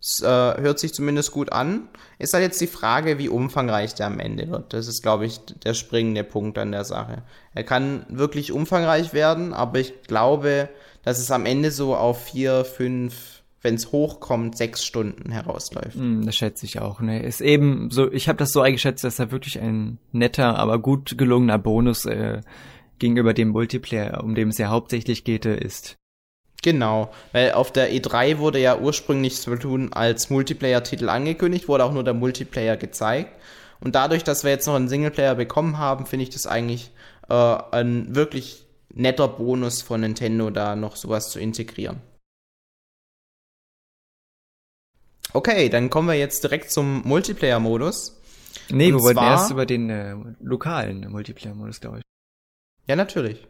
Es 0.00 0.20
äh, 0.20 0.26
hört 0.26 0.80
sich 0.80 0.92
zumindest 0.92 1.30
gut 1.30 1.52
an. 1.52 1.88
Ist 2.18 2.34
halt 2.34 2.42
jetzt 2.42 2.60
die 2.60 2.66
Frage, 2.66 3.18
wie 3.18 3.28
umfangreich 3.28 3.94
der 3.94 4.06
am 4.06 4.18
Ende 4.18 4.48
wird. 4.50 4.72
Das 4.72 4.88
ist, 4.88 5.02
glaube 5.02 5.26
ich, 5.26 5.38
der 5.38 5.74
springende 5.74 6.24
Punkt 6.24 6.58
an 6.58 6.72
der 6.72 6.84
Sache. 6.84 7.22
Er 7.54 7.62
kann 7.62 8.04
wirklich 8.08 8.50
umfangreich 8.50 9.12
werden, 9.12 9.54
aber 9.54 9.78
ich 9.78 10.02
glaube, 10.02 10.68
dass 11.04 11.20
es 11.20 11.30
am 11.30 11.46
Ende 11.46 11.70
so 11.70 11.94
auf 11.94 12.24
vier, 12.24 12.64
fünf 12.64 13.41
wenn 13.62 13.76
es 13.76 13.92
hochkommt, 13.92 14.56
sechs 14.56 14.84
Stunden 14.84 15.30
herausläuft. 15.30 15.96
Mm, 15.96 16.26
das 16.26 16.36
schätze 16.36 16.66
ich 16.66 16.80
auch. 16.80 17.00
Ne, 17.00 17.22
ist 17.22 17.40
eben 17.40 17.90
so. 17.90 18.10
Ich 18.12 18.28
habe 18.28 18.36
das 18.36 18.52
so 18.52 18.60
eingeschätzt, 18.60 19.04
dass 19.04 19.18
er 19.18 19.30
wirklich 19.30 19.60
ein 19.60 19.98
netter, 20.10 20.58
aber 20.58 20.78
gut 20.80 21.16
gelungener 21.16 21.58
Bonus 21.58 22.04
äh, 22.04 22.40
gegenüber 22.98 23.34
dem 23.34 23.48
Multiplayer, 23.48 24.22
um 24.22 24.34
dem 24.34 24.48
es 24.48 24.58
ja 24.58 24.68
hauptsächlich 24.68 25.24
geht, 25.24 25.46
äh, 25.46 25.56
ist. 25.56 25.96
Genau, 26.62 27.10
weil 27.32 27.52
auf 27.52 27.72
der 27.72 27.92
E3 27.92 28.38
wurde 28.38 28.60
ja 28.60 28.78
ursprünglich 28.78 29.34
Splatoon 29.34 29.92
als 29.92 30.30
Multiplayer-Titel 30.30 31.08
angekündigt, 31.08 31.66
wurde 31.66 31.84
auch 31.84 31.92
nur 31.92 32.04
der 32.04 32.14
Multiplayer 32.14 32.76
gezeigt. 32.76 33.32
Und 33.80 33.96
dadurch, 33.96 34.22
dass 34.22 34.44
wir 34.44 34.52
jetzt 34.52 34.66
noch 34.66 34.76
einen 34.76 34.88
Singleplayer 34.88 35.34
bekommen 35.34 35.78
haben, 35.78 36.06
finde 36.06 36.22
ich 36.22 36.30
das 36.30 36.46
eigentlich 36.46 36.92
äh, 37.28 37.34
ein 37.72 38.14
wirklich 38.14 38.64
netter 38.94 39.26
Bonus 39.26 39.82
von 39.82 40.02
Nintendo, 40.02 40.50
da 40.50 40.76
noch 40.76 40.94
sowas 40.94 41.30
zu 41.30 41.40
integrieren. 41.40 42.00
Okay, 45.32 45.68
dann 45.68 45.88
kommen 45.88 46.08
wir 46.08 46.14
jetzt 46.14 46.44
direkt 46.44 46.70
zum 46.70 47.02
Multiplayer-Modus. 47.06 48.20
Nee, 48.70 48.92
Und 48.92 48.98
wir 48.98 49.02
wollten 49.02 49.20
erst 49.20 49.50
über 49.50 49.66
den 49.66 49.90
äh, 49.90 50.14
lokalen 50.40 51.10
Multiplayer-Modus, 51.10 51.80
glaube 51.80 51.98
ich. 51.98 52.02
Ja, 52.86 52.96
natürlich. 52.96 53.46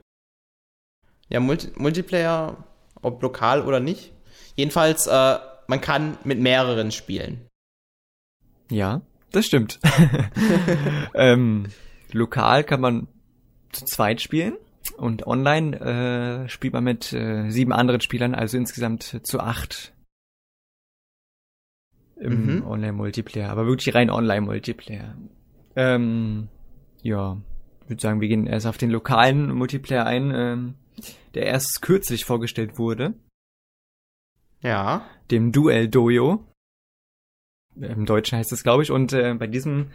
Ja, 1.28 1.40
Multi 1.40 1.68
Multiplayer, 1.76 2.64
ob 3.00 3.22
lokal 3.22 3.62
oder 3.62 3.80
nicht. 3.80 4.12
Jedenfalls, 4.54 5.06
äh, 5.06 5.38
man 5.66 5.80
kann 5.80 6.18
mit 6.24 6.38
mehreren 6.38 6.92
spielen. 6.92 7.48
Ja, 8.70 9.00
das 9.30 9.46
stimmt. 9.46 9.80
ähm, 11.14 11.66
lokal 12.12 12.64
kann 12.64 12.80
man 12.80 13.08
zu 13.72 13.86
zweit 13.86 14.20
spielen 14.20 14.56
und 14.98 15.26
online 15.26 16.44
äh, 16.44 16.48
spielt 16.48 16.74
man 16.74 16.84
mit 16.84 17.12
äh, 17.12 17.48
sieben 17.50 17.72
anderen 17.72 18.00
Spielern, 18.00 18.34
also 18.34 18.56
insgesamt 18.56 19.20
zu 19.22 19.40
acht 19.40 19.92
im 22.22 22.56
mhm. 22.56 22.66
Online-Multiplayer, 22.66 23.50
aber 23.50 23.66
wirklich 23.66 23.94
rein 23.94 24.10
Online-Multiplayer. 24.10 25.16
Ähm, 25.76 26.48
ja, 27.02 27.38
ich 27.82 27.90
würde 27.90 28.02
sagen, 28.02 28.20
wir 28.20 28.28
gehen 28.28 28.46
erst 28.46 28.66
auf 28.66 28.78
den 28.78 28.90
lokalen 28.90 29.52
Multiplayer 29.52 30.06
ein, 30.06 30.32
ähm, 30.34 30.74
der 31.34 31.46
erst 31.46 31.82
kürzlich 31.82 32.24
vorgestellt 32.24 32.78
wurde. 32.78 33.14
Ja. 34.62 35.04
Dem 35.30 35.50
Duel 35.50 35.88
Dojo. 35.88 36.44
Im 37.74 38.06
Deutschen 38.06 38.38
heißt 38.38 38.52
es, 38.52 38.62
glaube 38.62 38.82
ich. 38.82 38.90
Und 38.90 39.12
äh, 39.12 39.34
bei 39.34 39.46
diesem 39.46 39.88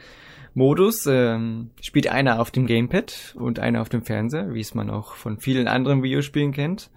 Modus 0.53 1.05
ähm, 1.05 1.69
spielt 1.81 2.07
einer 2.07 2.39
auf 2.39 2.51
dem 2.51 2.65
Gamepad 2.65 3.35
und 3.37 3.59
einer 3.59 3.81
auf 3.81 3.89
dem 3.89 4.01
Fernseher, 4.01 4.53
wie 4.53 4.59
es 4.59 4.73
man 4.73 4.89
auch 4.89 5.13
von 5.13 5.39
vielen 5.39 5.67
anderen 5.67 6.03
Videospielen 6.03 6.51
kennt. 6.51 6.89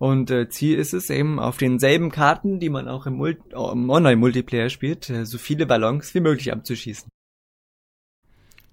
Und 0.00 0.30
äh, 0.30 0.48
Ziel 0.48 0.78
ist 0.78 0.94
es 0.94 1.10
eben 1.10 1.38
auf 1.38 1.58
denselben 1.58 2.10
Karten, 2.10 2.58
die 2.58 2.70
man 2.70 2.88
auch 2.88 3.04
im, 3.04 3.16
Mul 3.16 3.38
im 3.52 3.90
Online-Multiplayer 3.90 4.70
spielt, 4.70 5.10
äh, 5.10 5.26
so 5.26 5.36
viele 5.36 5.66
Ballons 5.66 6.14
wie 6.14 6.20
möglich 6.20 6.50
abzuschießen. 6.50 7.10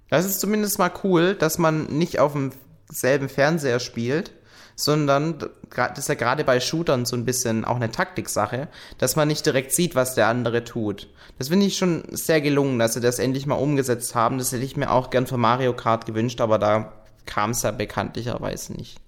Das 0.09 0.25
ist 0.25 0.39
zumindest 0.39 0.79
mal 0.79 0.91
cool, 1.03 1.35
dass 1.35 1.57
man 1.57 1.87
nicht 1.87 2.19
auf 2.19 2.31
demselben 2.31 3.27
Fernseher 3.27 3.81
spielt, 3.81 4.31
sondern 4.77 5.37
das 5.75 5.99
ist 5.99 6.07
ja 6.07 6.15
gerade 6.15 6.45
bei 6.45 6.61
Shootern 6.61 7.03
so 7.03 7.17
ein 7.17 7.25
bisschen 7.25 7.65
auch 7.65 7.75
eine 7.75 7.91
Taktiksache, 7.91 8.69
dass 8.97 9.17
man 9.17 9.27
nicht 9.27 9.45
direkt 9.45 9.73
sieht, 9.73 9.95
was 9.95 10.15
der 10.15 10.27
andere 10.27 10.63
tut. 10.63 11.09
Das 11.39 11.49
finde 11.49 11.65
ich 11.65 11.77
schon 11.77 12.05
sehr 12.09 12.39
gelungen, 12.39 12.79
dass 12.79 12.93
sie 12.93 13.01
das 13.01 13.19
endlich 13.19 13.45
mal 13.45 13.55
umgesetzt 13.55 14.15
haben. 14.15 14.37
Das 14.37 14.53
hätte 14.53 14.63
ich 14.63 14.77
mir 14.77 14.91
auch 14.91 15.09
gern 15.09 15.27
für 15.27 15.37
Mario 15.37 15.73
Kart 15.75 16.05
gewünscht, 16.05 16.39
aber 16.39 16.57
da 16.57 16.93
kam 17.25 17.51
es 17.51 17.63
ja 17.63 17.71
bekanntlicherweise 17.71 18.71
nicht. 18.71 19.01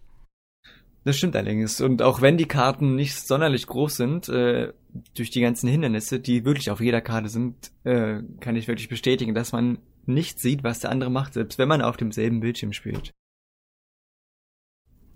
Das 1.10 1.18
stimmt 1.18 1.36
allerdings. 1.36 1.82
Und 1.82 2.04
auch 2.04 2.22
wenn 2.22 2.38
die 2.38 2.46
Karten 2.46 2.94
nicht 2.94 3.16
sonderlich 3.16 3.66
groß 3.66 3.96
sind, 3.96 4.30
äh, 4.30 4.74
durch 5.16 5.32
die 5.32 5.42
ganzen 5.42 5.68
Hindernisse, 5.68 6.20
die 6.20 6.46
wirklich 6.46 6.70
auf 6.70 6.82
jeder 6.82 7.02
Karte 7.02 7.30
sind, 7.30 7.72
äh, 7.84 8.20
kann 8.40 8.56
ich 8.56 8.68
wirklich 8.68 8.90
bestätigen, 8.90 9.34
dass 9.34 9.52
man 9.52 9.80
nicht 10.06 10.40
sieht, 10.40 10.64
was 10.64 10.82
der 10.82 10.92
andere 10.92 11.10
macht, 11.10 11.34
selbst 11.34 11.58
wenn 11.58 11.68
man 11.68 11.82
auf 11.82 11.98
demselben 11.98 12.42
Bildschirm 12.42 12.74
spielt. 12.74 13.10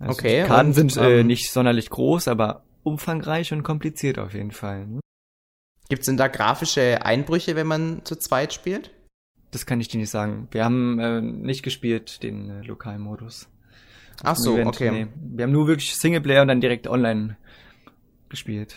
Also 0.00 0.18
okay. 0.18 0.42
Die 0.42 0.48
Karten 0.48 0.70
und, 0.70 0.74
sind 0.74 0.96
äh, 0.96 1.20
ähm, 1.20 1.28
nicht 1.28 1.52
sonderlich 1.52 1.90
groß, 1.90 2.26
aber 2.26 2.64
umfangreich 2.82 3.52
und 3.52 3.62
kompliziert 3.62 4.18
auf 4.18 4.34
jeden 4.34 4.50
Fall. 4.50 4.88
Ne? 4.88 5.00
Gibt 5.88 6.08
denn 6.08 6.16
da 6.16 6.26
grafische 6.26 7.06
Einbrüche, 7.06 7.54
wenn 7.54 7.68
man 7.68 8.04
zu 8.04 8.16
zweit 8.16 8.52
spielt? 8.52 8.90
Das 9.52 9.64
kann 9.64 9.80
ich 9.80 9.86
dir 9.86 9.98
nicht 9.98 10.10
sagen. 10.10 10.48
Wir 10.50 10.64
haben 10.64 10.98
äh, 10.98 11.20
nicht 11.20 11.62
gespielt, 11.62 12.24
den 12.24 12.50
äh, 12.50 12.62
lokalen 12.62 13.00
Modus. 13.00 13.48
Ach 14.22 14.36
so, 14.36 14.54
Event. 14.54 14.68
okay. 14.68 14.90
Nee. 14.90 15.06
Wir 15.36 15.44
haben 15.44 15.52
nur 15.52 15.66
wirklich 15.66 15.96
Singleplayer 15.96 16.42
und 16.42 16.48
dann 16.48 16.60
direkt 16.60 16.86
online 16.86 17.36
gespielt. 18.28 18.76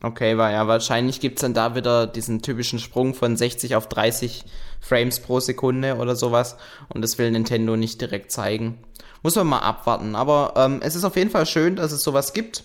Okay, 0.00 0.38
weil 0.38 0.52
ja, 0.52 0.68
wahrscheinlich 0.68 1.20
gibt's 1.20 1.40
dann 1.40 1.54
da 1.54 1.74
wieder 1.74 2.06
diesen 2.06 2.40
typischen 2.40 2.78
Sprung 2.78 3.14
von 3.14 3.36
60 3.36 3.74
auf 3.74 3.88
30 3.88 4.44
Frames 4.80 5.18
pro 5.20 5.40
Sekunde 5.40 5.96
oder 5.96 6.14
sowas. 6.14 6.56
Und 6.88 7.02
das 7.02 7.18
will 7.18 7.30
Nintendo 7.30 7.76
nicht 7.76 8.00
direkt 8.00 8.30
zeigen. 8.30 8.78
Muss 9.22 9.34
man 9.34 9.48
mal 9.48 9.58
abwarten. 9.58 10.14
Aber 10.14 10.54
ähm, 10.56 10.80
es 10.82 10.94
ist 10.94 11.04
auf 11.04 11.16
jeden 11.16 11.30
Fall 11.30 11.46
schön, 11.46 11.74
dass 11.76 11.90
es 11.90 12.02
sowas 12.02 12.32
gibt. 12.32 12.62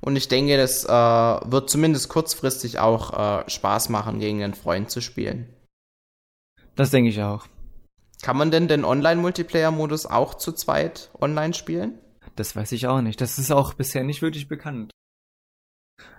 Und 0.00 0.16
ich 0.16 0.28
denke, 0.28 0.56
das 0.56 0.84
äh, 0.84 0.88
wird 0.88 1.68
zumindest 1.68 2.08
kurzfristig 2.08 2.78
auch 2.78 3.40
äh, 3.40 3.50
Spaß 3.50 3.88
machen, 3.88 4.20
gegen 4.20 4.42
einen 4.42 4.54
Freund 4.54 4.90
zu 4.90 5.00
spielen. 5.00 5.48
Das 6.76 6.90
denke 6.90 7.10
ich 7.10 7.20
auch. 7.20 7.46
Kann 8.22 8.36
man 8.36 8.50
denn 8.50 8.68
den 8.68 8.84
Online-Multiplayer-Modus 8.84 10.06
auch 10.06 10.34
zu 10.34 10.52
zweit 10.52 11.10
online 11.20 11.54
spielen? 11.54 11.98
Das 12.36 12.54
weiß 12.54 12.72
ich 12.72 12.86
auch 12.86 13.00
nicht. 13.00 13.20
Das 13.20 13.38
ist 13.38 13.50
auch 13.50 13.74
bisher 13.74 14.04
nicht 14.04 14.22
wirklich 14.22 14.48
bekannt. 14.48 14.90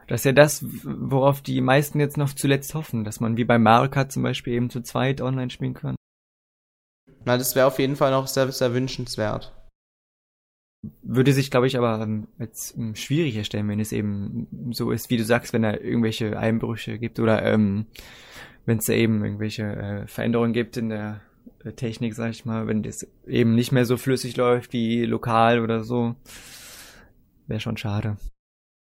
Das 0.08 0.22
ist 0.22 0.26
ja 0.26 0.32
das, 0.34 0.66
worauf 0.84 1.42
die 1.42 1.62
meisten 1.62 2.00
jetzt 2.00 2.18
noch 2.18 2.34
zuletzt 2.34 2.74
hoffen, 2.74 3.04
dass 3.04 3.20
man 3.20 3.38
wie 3.38 3.46
bei 3.46 3.58
Mario 3.58 3.90
Kart 3.90 4.12
zum 4.12 4.24
Beispiel 4.24 4.54
eben 4.54 4.70
zu 4.70 4.82
zweit 4.82 5.22
online 5.22 5.50
spielen 5.50 5.74
kann. 5.74 5.96
Na, 7.24 7.38
das 7.38 7.56
wäre 7.56 7.68
auf 7.68 7.80
jeden 7.80 7.96
Fall 7.96 8.12
noch 8.12 8.28
sehr, 8.28 8.52
sehr 8.52 8.74
wünschenswert. 8.74 9.54
Würde 11.04 11.32
sich, 11.32 11.52
glaube 11.52 11.68
ich, 11.68 11.78
aber 11.78 12.02
ähm, 12.02 12.28
jetzt 12.40 12.76
ähm, 12.76 12.96
schwierig 12.96 13.36
erstellen, 13.36 13.70
wenn 13.70 13.80
es 13.80 13.92
eben 13.92 14.72
so 14.72 14.92
ist, 14.92 15.12
wie 15.12 15.18
du 15.18 15.24
sagst, 15.24 15.54
wenn 15.54 15.62
da 15.62 15.76
irgendwelche 15.76 16.38
Einbrüche 16.38 16.98
gibt 16.98 17.20
oder 17.20 17.44
ähm, 17.44 17.86
wenn 18.66 18.80
es 18.80 18.86
da 18.86 18.94
eben 18.94 19.24
irgendwelche 19.24 19.64
äh, 19.64 20.08
Veränderungen 20.08 20.54
gibt 20.54 20.78
in 20.78 20.90
der 20.90 21.22
Technik, 21.76 22.16
sag 22.16 22.32
ich 22.32 22.46
mal, 22.46 22.68
wenn 22.68 22.84
das 22.84 23.08
eben 23.28 23.56
nicht 23.56 23.72
mehr 23.72 23.86
so 23.86 23.98
flüssig 23.98 24.38
läuft 24.38 24.74
wie 24.74 25.06
lokal 25.06 25.60
oder 25.60 25.84
so. 25.84 26.16
Wäre 27.48 27.60
schon 27.60 27.78
schade. 27.78 28.18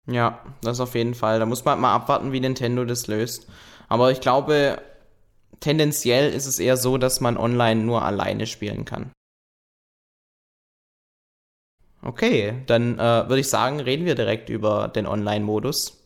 Ja, 0.06 0.44
das 0.62 0.80
auf 0.80 0.94
jeden 0.94 1.14
Fall. 1.14 1.38
Da 1.38 1.46
muss 1.46 1.64
man 1.64 1.80
mal 1.80 1.94
abwarten, 1.94 2.32
wie 2.32 2.40
Nintendo 2.40 2.84
das 2.84 3.06
löst. 3.06 3.48
Aber 3.88 4.10
ich 4.10 4.20
glaube, 4.20 4.80
tendenziell 5.60 6.32
ist 6.32 6.46
es 6.46 6.58
eher 6.58 6.76
so, 6.76 6.98
dass 6.98 7.20
man 7.20 7.36
online 7.36 7.82
nur 7.82 8.02
alleine 8.02 8.46
spielen 8.46 8.84
kann. 8.84 9.10
Okay, 12.02 12.62
dann 12.66 12.98
äh, 12.98 13.28
würde 13.28 13.40
ich 13.40 13.48
sagen, 13.48 13.80
reden 13.80 14.04
wir 14.04 14.14
direkt 14.14 14.48
über 14.48 14.88
den 14.88 15.06
Online-Modus. 15.06 16.04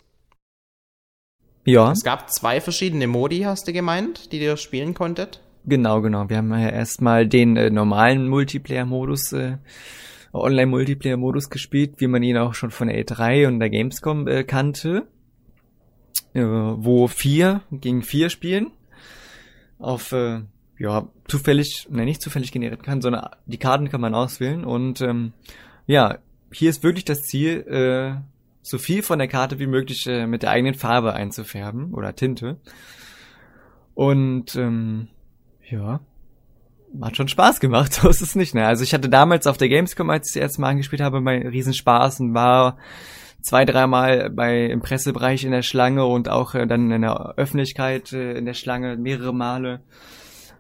Ja. 1.67 1.93
Es 1.93 2.03
gab 2.03 2.31
zwei 2.31 2.61
verschiedene 2.61 3.07
Modi, 3.07 3.41
hast 3.41 3.69
du 3.69 3.73
gemeint, 3.73 4.33
die 4.33 4.41
ihr 4.41 4.57
spielen 4.57 4.95
konntet? 4.95 5.41
Genau, 5.67 6.01
genau. 6.01 6.29
Wir 6.29 6.39
haben 6.39 6.53
ja 6.53 6.69
erstmal 6.69 7.27
den 7.27 7.57
äh, 7.57 7.71
normalen 7.71 8.29
Multiplayer-Modus, 8.29 9.33
äh, 9.33 9.59
Online-Multiplayer-Modus 10.33 11.51
gespielt, 11.51 11.95
wie 11.99 12.07
man 12.07 12.23
ihn 12.23 12.39
auch 12.39 12.55
schon 12.55 12.71
von 12.71 12.89
der 12.89 13.05
E3 13.05 13.47
und 13.47 13.61
der 13.61 13.71
Gamescom 13.71 14.27
äh, 14.27 14.45
kannte. 14.45 15.07
Äh, 16.33 16.43
wo 16.43 17.09
vier 17.09 17.63
gegen 17.73 18.03
vier 18.03 18.31
spielen. 18.31 18.71
Auf, 19.79 20.13
äh, 20.13 20.43
ja, 20.79 21.09
zufällig, 21.27 21.89
ne, 21.91 22.05
nicht 22.05 22.23
zufällig 22.23 22.53
generiert 22.53 22.83
kann, 22.83 23.01
sondern 23.01 23.31
die 23.47 23.59
Karten 23.59 23.91
kann 23.91 24.01
man 24.01 24.15
auswählen. 24.15 24.65
Und 24.65 25.01
ähm, 25.01 25.33
ja, 25.87 26.19
hier 26.53 26.71
ist 26.71 26.85
wirklich 26.85 27.05
das 27.05 27.23
Ziel, 27.23 27.67
äh, 27.67 28.21
so 28.63 28.79
viel 28.79 29.03
von 29.03 29.19
der 29.19 29.29
Karte 29.29 29.59
wie 29.59 29.67
möglich 29.67 30.07
äh, 30.07 30.27
mit 30.27 30.43
der 30.43 30.51
eigenen 30.51 30.75
Farbe 30.75 31.15
einzufärben 31.15 31.95
oder 31.95 32.15
Tinte. 32.15 32.59
Und 33.95 34.55
ähm, 34.55 35.09
ja. 35.71 36.01
Hat 37.01 37.17
schon 37.17 37.29
Spaß 37.29 37.61
gemacht, 37.61 37.93
so 37.95 38.09
ist 38.09 38.21
es 38.21 38.35
nicht, 38.35 38.55
ne? 38.55 38.67
Also 38.67 38.83
ich 38.83 38.95
hatte 38.95 39.09
damals 39.09 39.47
auf 39.47 39.57
der 39.57 39.69
Gamescom, 39.69 40.11
als 40.11 40.29
ich 40.29 40.35
das 40.35 40.43
erste 40.43 40.61
Mal 40.61 40.71
angespielt 40.71 41.03
habe, 41.03 41.21
mein 41.21 41.47
Riesenspaß 41.47 42.21
und 42.21 42.35
war 42.35 42.79
zwei, 43.43 43.65
dreimal 43.65 44.31
bei 44.31 44.67
im 44.67 44.81
Pressebereich 44.81 45.45
in 45.45 45.53
der 45.53 45.63
Schlange 45.63 46.05
und 46.05 46.29
auch 46.29 46.55
äh, 46.55 46.67
dann 46.67 46.91
in 46.91 47.03
der 47.03 47.35
Öffentlichkeit 47.37 48.13
äh, 48.13 48.35
in 48.35 48.45
der 48.45 48.55
Schlange 48.55 48.97
mehrere 48.97 49.33
Male. 49.33 49.81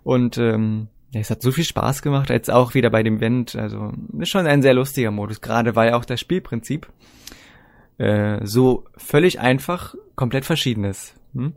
Und 0.03 0.39
ähm, 0.39 0.89
ja, 1.11 1.21
es 1.21 1.31
hat 1.31 1.43
so 1.43 1.51
viel 1.51 1.65
Spaß 1.65 2.03
gemacht, 2.03 2.31
als 2.31 2.49
auch 2.49 2.75
wieder 2.75 2.91
bei 2.91 3.03
dem 3.03 3.17
Event. 3.17 3.57
Also 3.57 3.93
ist 4.19 4.29
schon 4.29 4.47
ein 4.47 4.63
sehr 4.63 4.75
lustiger 4.75 5.11
Modus, 5.11 5.41
gerade 5.41 5.77
weil 5.77 5.93
auch 5.93 6.05
das 6.05 6.21
Spielprinzip 6.21 6.89
äh, 7.99 8.39
so 8.45 8.85
völlig 8.97 9.41
einfach 9.41 9.95
komplett 10.15 10.45
verschieden 10.45 10.85
ist. 10.85 11.15
Hm? 11.35 11.55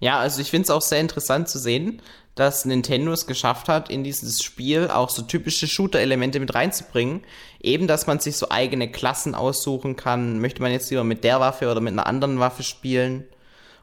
Ja, 0.00 0.18
also 0.18 0.40
ich 0.40 0.50
finde 0.50 0.64
es 0.64 0.70
auch 0.70 0.82
sehr 0.82 1.00
interessant 1.00 1.48
zu 1.48 1.58
sehen, 1.58 2.02
dass 2.36 2.66
Nintendo 2.66 3.12
es 3.12 3.26
geschafft 3.26 3.68
hat, 3.68 3.90
in 3.90 4.04
dieses 4.04 4.42
Spiel 4.42 4.88
auch 4.88 5.08
so 5.08 5.22
typische 5.22 5.66
Shooter-Elemente 5.66 6.38
mit 6.38 6.54
reinzubringen. 6.54 7.22
Eben, 7.60 7.86
dass 7.86 8.06
man 8.06 8.20
sich 8.20 8.36
so 8.36 8.50
eigene 8.50 8.90
Klassen 8.90 9.34
aussuchen 9.34 9.96
kann. 9.96 10.38
Möchte 10.40 10.60
man 10.60 10.70
jetzt 10.70 10.90
lieber 10.90 11.02
mit 11.02 11.24
der 11.24 11.40
Waffe 11.40 11.70
oder 11.70 11.80
mit 11.80 11.94
einer 11.94 12.06
anderen 12.06 12.38
Waffe 12.38 12.62
spielen? 12.62 13.24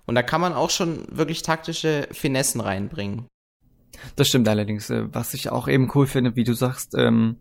Und 0.06 0.14
da 0.16 0.22
kann 0.22 0.40
man 0.40 0.54
auch 0.54 0.70
schon 0.70 1.06
wirklich 1.10 1.42
taktische 1.42 2.08
Finessen 2.12 2.62
reinbringen. 2.62 3.26
Das 4.16 4.28
stimmt 4.28 4.48
allerdings. 4.48 4.90
Äh, 4.90 5.06
was 5.12 5.34
ich 5.34 5.50
auch 5.50 5.68
eben 5.68 5.92
cool 5.96 6.06
finde, 6.06 6.36
wie 6.36 6.44
du 6.44 6.54
sagst, 6.54 6.94
ähm, 6.96 7.38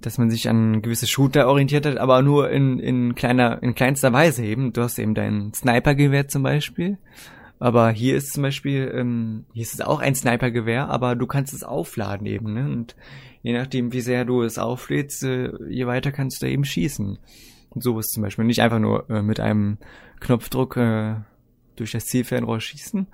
dass 0.00 0.18
man 0.18 0.30
sich 0.30 0.48
an 0.48 0.82
gewisse 0.82 1.08
Shooter 1.08 1.48
orientiert 1.48 1.86
hat, 1.86 1.96
aber 1.96 2.22
nur 2.22 2.50
in, 2.50 2.78
in 2.78 3.16
kleiner, 3.16 3.60
in 3.62 3.74
kleinster 3.74 4.12
Weise 4.12 4.44
eben. 4.44 4.72
Du 4.72 4.82
hast 4.82 5.00
eben 5.00 5.14
dein 5.14 5.52
Sniper-Gewehr 5.52 6.28
zum 6.28 6.44
Beispiel 6.44 6.98
aber 7.62 7.92
hier 7.92 8.16
ist 8.16 8.32
zum 8.32 8.42
Beispiel, 8.42 8.92
ähm, 8.92 9.44
hier 9.52 9.62
ist 9.62 9.74
es 9.74 9.80
auch 9.80 10.00
ein 10.00 10.16
Snipergewehr, 10.16 10.88
aber 10.88 11.14
du 11.14 11.28
kannst 11.28 11.54
es 11.54 11.62
aufladen 11.62 12.26
eben, 12.26 12.54
ne? 12.54 12.64
Und 12.64 12.96
je 13.42 13.52
nachdem, 13.52 13.92
wie 13.92 14.00
sehr 14.00 14.24
du 14.24 14.42
es 14.42 14.58
auflädst, 14.58 15.22
äh, 15.22 15.52
je 15.68 15.86
weiter 15.86 16.10
kannst 16.10 16.42
du 16.42 16.48
eben 16.48 16.64
schießen. 16.64 17.18
Und 17.70 17.82
so 17.84 17.96
ist 18.00 18.14
zum 18.14 18.24
Beispiel 18.24 18.46
nicht 18.46 18.62
einfach 18.62 18.80
nur 18.80 19.08
äh, 19.08 19.22
mit 19.22 19.38
einem 19.38 19.78
Knopfdruck 20.18 20.76
äh, 20.76 21.14
durch 21.76 21.92
das 21.92 22.06
Zielfernrohr 22.06 22.60
schießen. 22.60 23.06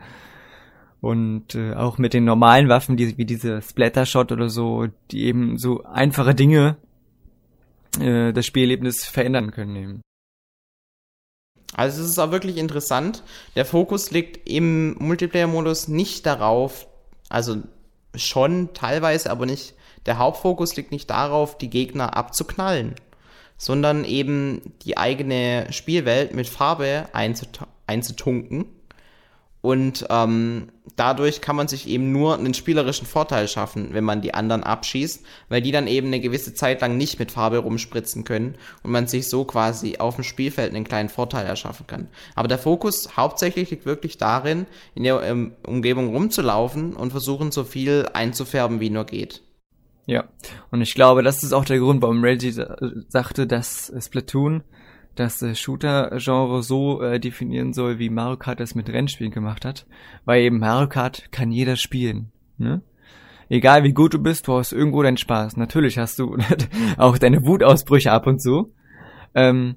Und 1.03 1.55
äh, 1.55 1.75
auch 1.75 1.99
mit 1.99 2.15
den 2.15 2.25
normalen 2.25 2.71
Waffen, 2.71 2.97
die, 2.97 3.19
wie 3.19 3.27
diese 3.27 3.61
Splatter-Shot 3.61 4.33
oder 4.33 4.49
so, 4.49 4.87
die 5.11 5.25
eben 5.25 5.59
so 5.59 5.85
einfache 5.85 6.35
Dinge 6.35 6.79
äh, 8.01 8.33
das 8.33 8.47
Spielerlebnis 8.47 9.05
verändern 9.05 9.51
können 9.51 9.77
eben. 9.77 10.01
Also 11.75 12.03
es 12.03 12.09
ist 12.11 12.19
auch 12.19 12.31
wirklich 12.31 12.57
interessant. 12.57 13.23
Der 13.55 13.65
Fokus 13.65 14.11
liegt 14.11 14.49
im 14.49 14.95
Multiplayer-Modus 14.99 15.89
nicht 15.89 16.27
darauf, 16.27 16.87
also 17.29 17.59
schon 18.15 18.73
teilweise, 18.75 19.31
aber 19.31 19.47
nicht, 19.47 19.75
der 20.07 20.19
Hauptfokus 20.19 20.77
liegt 20.77 20.93
nicht 20.93 21.11
darauf, 21.11 21.59
die 21.59 21.71
Gegner 21.71 22.17
abzuknallen, 22.17 22.95
sondern 23.59 24.05
eben 24.05 24.75
die 24.83 24.97
eigene 24.97 25.67
Spielwelt 25.71 26.35
mit 26.35 26.49
Farbe 26.49 27.09
einzut 27.13 27.61
einzutunken 27.87 28.67
und 29.69 30.07
ähm, 30.09 30.69
dadurch 30.97 31.43
kann 31.43 31.55
man 31.55 31.69
sich 31.69 31.87
eben 31.91 32.11
nur 32.11 32.39
einen 32.39 32.55
spielerischen 32.55 33.07
Vorteil 33.07 33.49
schaffen, 33.49 33.93
wenn 33.93 34.03
man 34.03 34.23
die 34.23 34.33
anderen 34.33 34.63
abschießt, 34.65 35.23
weil 35.51 35.61
die 35.61 35.73
dann 35.73 35.87
eben 35.87 36.07
eine 36.07 36.21
gewisse 36.21 36.55
Zeit 36.55 36.81
lang 36.81 36.97
nicht 36.97 37.19
mit 37.19 37.33
Farbe 37.33 37.59
rumspritzen 37.59 38.25
können 38.25 38.55
und 38.83 38.93
man 38.93 39.09
sich 39.09 39.29
so 39.29 39.45
quasi 39.45 39.99
auf 39.99 40.15
dem 40.15 40.25
Spielfeld 40.25 40.75
einen 40.75 40.89
kleinen 40.89 41.11
Vorteil 41.11 41.45
erschaffen 41.45 41.87
kann. 41.87 42.09
Aber 42.35 42.49
der 42.49 42.57
Fokus 42.57 43.15
hauptsächlich 43.19 43.71
liegt 43.71 43.85
wirklich 43.85 44.17
darin, 44.17 44.65
in 44.95 45.03
der 45.03 45.21
ähm, 45.21 45.53
Umgebung 45.67 46.15
rumzulaufen 46.15 46.97
und 46.97 47.11
versuchen, 47.11 47.53
so 47.53 47.63
viel 47.63 48.09
einzufärben, 48.15 48.81
wie 48.81 48.89
nur 48.89 49.05
geht. 49.05 49.43
Ja, 50.07 50.25
und 50.71 50.81
ich 50.81 50.95
glaube, 50.95 51.23
das 51.23 51.43
ist 51.43 51.53
auch 51.53 51.67
der 51.67 51.79
Grund, 51.79 52.01
warum 52.01 52.25
Reggie 52.25 52.55
sagte, 53.09 53.47
dass 53.47 53.93
Splatoon 54.01 54.63
das 55.19 55.43
äh, 55.43 55.55
Shooter-Genre 55.55 56.63
so 56.63 57.03
äh, 57.03 57.19
definieren 57.21 57.73
soll, 57.73 57.99
wie 57.99 58.11
Mario 58.11 58.37
Kart 58.37 58.61
es 58.61 58.75
mit 58.75 58.89
Rennspielen 58.89 59.33
gemacht 59.33 59.65
hat, 59.65 59.87
weil 60.25 60.43
eben 60.43 60.59
Mario 60.59 60.89
Kart 60.89 61.31
kann 61.33 61.51
jeder 61.51 61.77
spielen, 61.77 62.31
ne? 62.57 62.83
Egal 63.51 63.83
wie 63.83 63.95
gut 63.95 64.13
du 64.13 64.19
bist, 64.19 64.47
du 64.47 64.59
hast 64.59 64.73
irgendwo 64.73 65.03
deinen 65.03 65.17
Spaß. 65.17 65.57
Natürlich 65.57 65.97
hast 65.97 66.19
du 66.19 66.37
auch 66.99 67.17
deine 67.17 67.47
Wutausbrüche 67.47 68.13
ab 68.13 68.27
und 68.27 68.43
zu. 68.43 68.75
Ähm, 69.35 69.77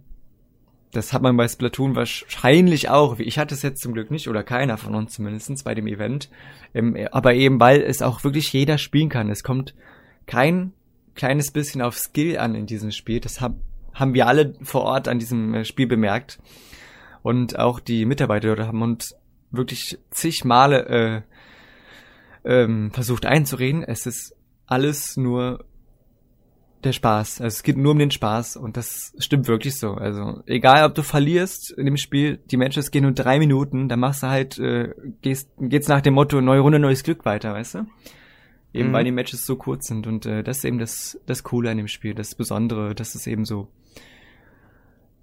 das 0.91 1.13
hat 1.13 1.21
man 1.21 1.37
bei 1.37 1.47
Splatoon 1.47 1.95
wahrscheinlich 1.95 2.89
auch. 2.89 3.17
Ich 3.19 3.39
hatte 3.39 3.55
es 3.55 3.61
jetzt 3.61 3.81
zum 3.81 3.93
Glück 3.93 4.11
nicht, 4.11 4.27
oder 4.27 4.43
keiner 4.43 4.77
von 4.77 4.93
uns 4.93 5.13
zumindestens 5.13 5.63
bei 5.63 5.73
dem 5.73 5.87
Event. 5.87 6.29
Ähm, 6.73 6.97
aber 7.11 7.33
eben, 7.33 7.59
weil 7.59 7.81
es 7.81 8.01
auch 8.01 8.23
wirklich 8.23 8.51
jeder 8.51 8.77
spielen 8.77 9.09
kann. 9.09 9.29
Es 9.29 9.43
kommt 9.43 9.73
kein 10.25 10.73
kleines 11.15 11.51
bisschen 11.51 11.81
auf 11.81 11.97
Skill 11.97 12.37
an 12.37 12.55
in 12.55 12.65
diesem 12.65 12.91
Spiel. 12.91 13.21
Das 13.21 13.39
hab, 13.39 13.55
haben 13.93 14.13
wir 14.13 14.27
alle 14.27 14.53
vor 14.61 14.81
Ort 14.83 15.07
an 15.07 15.19
diesem 15.19 15.53
äh, 15.53 15.65
Spiel 15.65 15.87
bemerkt. 15.87 16.39
Und 17.23 17.59
auch 17.59 17.79
die 17.79 18.05
Mitarbeiter 18.05 18.55
dort 18.55 18.67
haben 18.67 18.81
uns 18.81 19.15
wirklich 19.51 19.99
zig 20.09 20.43
Male 20.43 21.25
äh, 22.45 22.63
ähm, 22.63 22.91
versucht 22.91 23.25
einzureden. 23.25 23.83
Es 23.83 24.05
ist 24.05 24.35
alles 24.65 25.17
nur 25.17 25.65
der 26.83 26.93
Spaß. 26.93 27.41
Also 27.41 27.55
es 27.55 27.63
geht 27.63 27.77
nur 27.77 27.91
um 27.91 27.99
den 27.99 28.11
Spaß 28.11 28.57
und 28.57 28.77
das 28.77 29.13
stimmt 29.19 29.47
wirklich 29.47 29.77
so. 29.77 29.93
Also 29.93 30.41
egal, 30.45 30.85
ob 30.85 30.95
du 30.95 31.03
verlierst 31.03 31.71
in 31.71 31.85
dem 31.85 31.97
Spiel, 31.97 32.39
die 32.49 32.57
Matches 32.57 32.91
gehen 32.91 33.03
nur 33.03 33.11
drei 33.11 33.39
Minuten, 33.39 33.87
dann 33.87 33.99
machst 33.99 34.23
du 34.23 34.27
halt, 34.27 34.57
äh, 34.57 34.89
gehst, 35.21 35.49
geht's 35.59 35.87
nach 35.87 36.01
dem 36.01 36.15
Motto 36.15 36.41
neue 36.41 36.61
Runde, 36.61 36.79
neues 36.79 37.03
Glück 37.03 37.25
weiter, 37.25 37.53
weißt 37.53 37.75
du? 37.75 37.85
Eben 38.73 38.89
mhm. 38.89 38.93
weil 38.93 39.03
die 39.03 39.11
Matches 39.11 39.45
so 39.45 39.57
kurz 39.57 39.87
sind 39.87 40.07
und 40.07 40.25
äh, 40.25 40.43
das 40.43 40.59
ist 40.59 40.65
eben 40.65 40.79
das, 40.79 41.19
das 41.25 41.43
Coole 41.43 41.69
an 41.69 41.77
dem 41.77 41.87
Spiel, 41.87 42.15
das 42.15 42.35
Besondere, 42.35 42.95
dass 42.95 43.15
es 43.15 43.27
eben 43.27 43.45
so 43.45 43.67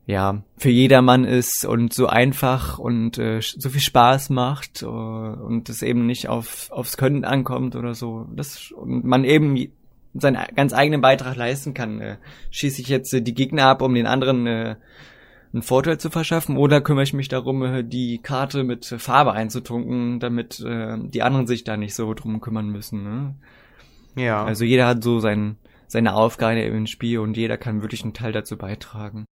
ja, 0.09 0.43
für 0.57 0.71
jedermann 0.71 1.25
ist 1.25 1.67
und 1.67 1.93
so 1.93 2.07
einfach 2.07 2.79
und 2.79 3.19
äh, 3.19 3.43
so 3.43 3.69
viel 3.69 3.83
Spaß 3.83 4.31
macht 4.31 4.83
uh, 4.83 4.87
und 4.89 5.69
es 5.69 5.83
eben 5.83 6.07
nicht 6.07 6.31
auf, 6.31 6.71
aufs 6.71 6.97
Können 6.97 7.27
ankommt 7.27 7.77
oder 7.77 7.93
so. 7.93 8.27
Das, 8.35 8.73
und 8.73 9.05
man 9.05 9.25
eben 9.25 9.69
seinen 10.15 10.39
ganz 10.57 10.73
eigenen 10.73 11.03
Beitrag 11.03 11.37
leisten 11.37 11.75
kann. 11.75 12.01
Äh, 12.01 12.17
schieße 12.51 12.81
ich 12.81 12.89
jetzt 12.89 13.13
äh, 13.13 13.21
die 13.21 13.35
Gegner 13.35 13.67
ab, 13.67 13.83
um 13.83 13.93
den 13.93 14.07
anderen 14.07 14.47
äh, 14.47 14.77
einen 15.53 15.63
Vorteil 15.63 15.99
zu 15.99 16.09
verschaffen, 16.09 16.57
oder 16.57 16.81
kümmere 16.81 17.05
ich 17.05 17.13
mich 17.13 17.29
darum, 17.29 17.63
äh, 17.63 17.85
die 17.85 18.17
Karte 18.23 18.65
mit 18.65 18.87
Farbe 18.87 19.33
einzutunken, 19.33 20.21
damit 20.21 20.59
äh, 20.61 20.97
die 20.99 21.21
anderen 21.21 21.47
sich 21.47 21.65
da 21.65 21.77
nicht 21.77 21.95
so 21.95 22.15
drum 22.15 22.41
kümmern 22.41 22.71
müssen. 22.71 23.03
Ne? 23.05 23.35
Ja. 24.17 24.43
Also 24.43 24.65
jeder 24.65 24.87
hat 24.87 25.05
so 25.05 25.21
sein, 25.21 25.59
seine 25.87 26.15
Aufgabe 26.15 26.61
im 26.61 26.87
Spiel 26.87 27.19
und 27.19 27.37
jeder 27.37 27.59
kann 27.59 27.83
wirklich 27.83 28.05
einen 28.05 28.15
Teil 28.15 28.33
dazu 28.33 28.57
beitragen. 28.57 29.27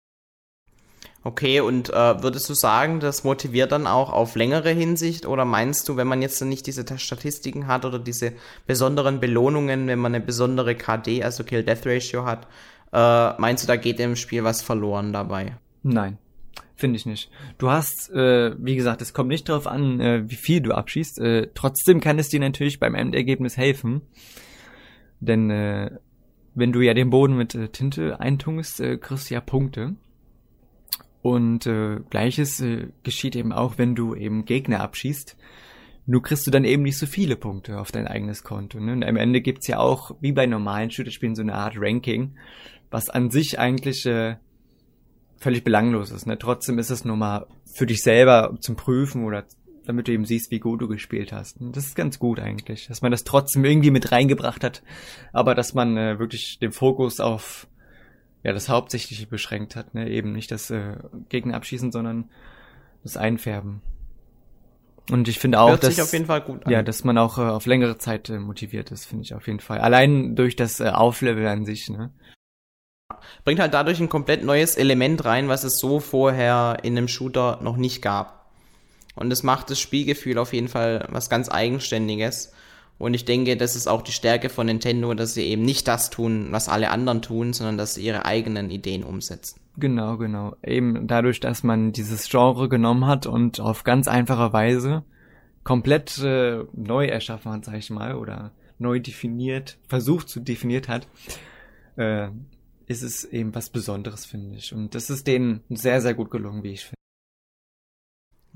Okay, 1.25 1.61
und 1.61 1.89
äh, 1.89 2.21
würdest 2.21 2.49
du 2.49 2.53
sagen, 2.53 2.99
das 2.99 3.23
motiviert 3.23 3.71
dann 3.71 3.87
auch 3.87 4.11
auf 4.11 4.35
längere 4.35 4.71
Hinsicht? 4.71 5.25
Oder 5.25 5.45
meinst 5.45 5.87
du, 5.87 5.95
wenn 5.95 6.07
man 6.07 6.21
jetzt 6.21 6.41
nicht 6.41 6.67
diese 6.67 6.85
Statistiken 6.97 7.67
hat 7.67 7.85
oder 7.85 7.97
diese 7.97 8.33
besonderen 8.67 9.21
Belohnungen, 9.21 9.87
wenn 9.87 9.99
man 9.99 10.13
eine 10.13 10.23
besondere 10.23 10.75
KD, 10.75 11.23
also 11.23 11.45
Kill-Death 11.45 11.85
Ratio 11.85 12.25
hat, 12.25 12.47
äh, 12.91 13.39
meinst 13.39 13.63
du, 13.63 13.67
da 13.67 13.77
geht 13.77 14.01
im 14.01 14.17
Spiel 14.17 14.43
was 14.43 14.61
verloren 14.61 15.13
dabei? 15.13 15.57
Nein, 15.81 16.17
finde 16.75 16.97
ich 16.97 17.05
nicht. 17.05 17.31
Du 17.57 17.69
hast, 17.71 18.11
äh, 18.11 18.53
wie 18.57 18.75
gesagt, 18.75 19.01
es 19.01 19.13
kommt 19.13 19.29
nicht 19.29 19.47
darauf 19.47 19.65
an, 19.65 20.01
äh, 20.01 20.29
wie 20.29 20.35
viel 20.35 20.59
du 20.59 20.73
abschießt. 20.73 21.19
Äh, 21.19 21.47
trotzdem 21.53 22.01
kann 22.01 22.19
es 22.19 22.27
dir 22.27 22.41
natürlich 22.41 22.81
beim 22.81 22.95
Endergebnis 22.95 23.55
helfen. 23.55 24.01
Denn 25.21 25.49
äh, 25.49 25.89
wenn 26.53 26.73
du 26.73 26.81
ja 26.81 26.93
den 26.93 27.09
Boden 27.09 27.37
mit 27.37 27.55
äh, 27.55 27.69
Tinte 27.69 28.19
eintungst, 28.19 28.81
äh, 28.81 28.97
kriegst 28.97 29.29
du 29.29 29.35
ja 29.35 29.41
Punkte. 29.41 29.95
Und 31.23 31.65
äh, 31.67 32.01
gleiches 32.09 32.59
äh, 32.59 32.89
geschieht 33.03 33.37
eben 33.37 33.53
auch, 33.53 33.77
wenn 33.77 33.95
du 33.95 34.13
eben 34.13 34.43
Gegner 34.43 34.81
abschießt. 34.81 35.37
Nur 36.05 36.21
kriegst 36.21 36.45
du 36.45 36.51
dann 36.51 36.65
eben 36.65 36.83
nicht 36.83 36.97
so 36.97 37.05
viele 37.05 37.37
Punkte 37.37 37.79
auf 37.79 37.93
dein 37.93 38.07
eigenes 38.07 38.43
Konto. 38.43 38.77
Ne? 38.81 38.91
Und 38.91 39.05
am 39.05 39.15
Ende 39.15 39.39
gibt's 39.39 39.67
ja 39.67 39.79
auch, 39.79 40.17
wie 40.19 40.33
bei 40.33 40.45
normalen 40.45 40.91
Shooter-Spielen, 40.91 41.35
so 41.35 41.41
eine 41.41 41.55
Art 41.55 41.75
Ranking, 41.77 42.35
was 42.91 43.09
an 43.09 43.31
sich 43.31 43.57
eigentlich 43.57 44.05
äh, 44.05 44.35
völlig 45.37 45.63
belanglos 45.63 46.11
ist. 46.11 46.27
Ne? 46.27 46.37
Trotzdem 46.37 46.77
ist 46.77 46.89
es 46.89 47.05
nur 47.05 47.15
mal 47.15 47.47
für 47.73 47.85
dich 47.85 48.03
selber 48.03 48.57
zum 48.59 48.75
Prüfen 48.75 49.23
oder 49.23 49.45
damit 49.85 50.09
du 50.09 50.11
eben 50.11 50.25
siehst, 50.25 50.51
wie 50.51 50.59
gut 50.59 50.81
du 50.81 50.89
gespielt 50.89 51.31
hast. 51.31 51.61
Und 51.61 51.77
das 51.77 51.85
ist 51.85 51.95
ganz 51.95 52.19
gut 52.19 52.41
eigentlich, 52.41 52.87
dass 52.87 53.01
man 53.01 53.11
das 53.11 53.23
trotzdem 53.23 53.63
irgendwie 53.63 53.91
mit 53.91 54.11
reingebracht 54.11 54.61
hat, 54.61 54.83
aber 55.31 55.55
dass 55.55 55.73
man 55.73 55.95
äh, 55.95 56.19
wirklich 56.19 56.59
den 56.59 56.73
Fokus 56.73 57.21
auf 57.21 57.67
ja 58.43 58.53
das 58.53 58.69
Hauptsächliche 58.69 59.25
beschränkt 59.25 59.75
hat, 59.75 59.93
ne? 59.93 60.09
Eben 60.09 60.33
nicht 60.33 60.51
das 60.51 60.69
äh, 60.69 60.97
Gegner 61.29 61.55
abschießen, 61.55 61.91
sondern 61.91 62.29
das 63.03 63.17
Einfärben. 63.17 63.81
Und 65.09 65.27
ich 65.27 65.39
finde 65.39 65.59
auch, 65.59 65.69
Hört 65.69 65.83
dass, 65.83 65.99
auf 65.99 66.13
jeden 66.13 66.27
Fall 66.27 66.41
gut 66.41 66.65
an. 66.65 66.71
ja, 66.71 66.81
dass 66.81 67.03
man 67.03 67.17
auch 67.17 67.37
äh, 67.37 67.41
auf 67.41 67.65
längere 67.65 67.97
Zeit 67.97 68.29
äh, 68.29 68.39
motiviert 68.39 68.91
ist, 68.91 69.05
finde 69.05 69.23
ich 69.23 69.33
auf 69.33 69.47
jeden 69.47 69.59
Fall. 69.59 69.79
Allein 69.79 70.35
durch 70.35 70.55
das 70.55 70.79
äh, 70.79 70.89
Auflevel 70.89 71.47
an 71.47 71.65
sich, 71.65 71.89
ne? 71.89 72.11
Bringt 73.43 73.59
halt 73.59 73.73
dadurch 73.73 73.99
ein 73.99 74.09
komplett 74.09 74.43
neues 74.43 74.75
Element 74.75 75.23
rein, 75.25 75.47
was 75.47 75.63
es 75.63 75.77
so 75.77 75.99
vorher 75.99 76.79
in 76.83 76.97
einem 76.97 77.07
Shooter 77.07 77.59
noch 77.61 77.77
nicht 77.77 78.01
gab. 78.01 78.51
Und 79.15 79.31
es 79.31 79.43
macht 79.43 79.69
das 79.69 79.79
Spielgefühl 79.79 80.37
auf 80.37 80.53
jeden 80.53 80.67
Fall 80.67 81.07
was 81.09 81.29
ganz 81.29 81.49
Eigenständiges. 81.49 82.53
Und 83.03 83.13
ich 83.13 83.25
denke, 83.25 83.57
das 83.57 83.75
ist 83.75 83.87
auch 83.87 84.01
die 84.01 84.13
Stärke 84.13 84.47
von 84.47 84.65
Nintendo, 84.65 85.13
dass 85.13 85.33
sie 85.33 85.43
eben 85.43 85.63
nicht 85.63 85.89
das 85.89 86.09
tun, 86.09 86.47
was 86.51 86.69
alle 86.69 86.89
anderen 86.89 87.21
tun, 87.21 87.51
sondern 87.51 87.77
dass 87.77 87.95
sie 87.95 88.05
ihre 88.05 88.25
eigenen 88.25 88.69
Ideen 88.69 89.03
umsetzen. 89.03 89.59
Genau, 89.75 90.17
genau. 90.17 90.55
Eben 90.63 91.05
dadurch, 91.05 91.41
dass 91.41 91.63
man 91.63 91.91
dieses 91.91 92.29
Genre 92.29 92.69
genommen 92.69 93.05
hat 93.05 93.25
und 93.25 93.59
auf 93.59 93.83
ganz 93.83 94.07
einfache 94.07 94.53
Weise 94.53 95.03
komplett 95.65 96.17
äh, 96.19 96.63
neu 96.71 97.07
erschaffen 97.07 97.51
hat, 97.51 97.65
sag 97.65 97.75
ich 97.75 97.89
mal, 97.89 98.15
oder 98.15 98.51
neu 98.79 99.01
definiert, 99.01 99.77
versucht 99.89 100.29
zu 100.29 100.39
definiert 100.39 100.87
hat, 100.87 101.05
äh, 101.97 102.29
ist 102.85 103.01
es 103.01 103.25
eben 103.25 103.53
was 103.53 103.69
Besonderes, 103.69 104.25
finde 104.25 104.55
ich. 104.55 104.73
Und 104.73 104.95
das 104.95 105.09
ist 105.09 105.27
denen 105.27 105.61
sehr, 105.69 105.99
sehr 105.99 106.13
gut 106.13 106.31
gelungen, 106.31 106.63
wie 106.63 106.71
ich 106.71 106.85
finde. 106.85 106.95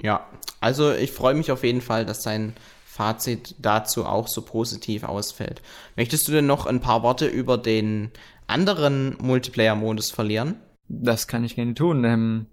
Ja, 0.01 0.25
also 0.61 0.93
ich 0.93 1.11
freue 1.11 1.33
mich 1.33 1.51
auf 1.51 1.65
jeden 1.65 1.81
Fall, 1.81 2.05
dass 2.05 2.23
sein 2.23 2.53
Fazit 2.97 3.53
dazu 3.59 4.07
auch 4.07 4.27
so 4.27 4.41
positiv 4.41 5.03
ausfällt. 5.03 5.61
Möchtest 5.95 6.27
du 6.27 6.31
denn 6.31 6.47
noch 6.47 6.65
ein 6.65 6.81
paar 6.81 7.03
Worte 7.03 7.27
über 7.27 7.59
den 7.59 8.09
anderen 8.47 9.15
Multiplayer-Modus 9.21 10.09
verlieren? 10.09 10.55
Das 10.89 11.27
kann 11.27 11.43
ich 11.43 11.55
gerne 11.55 11.75
tun. 11.75 12.03
Ähm, 12.05 12.47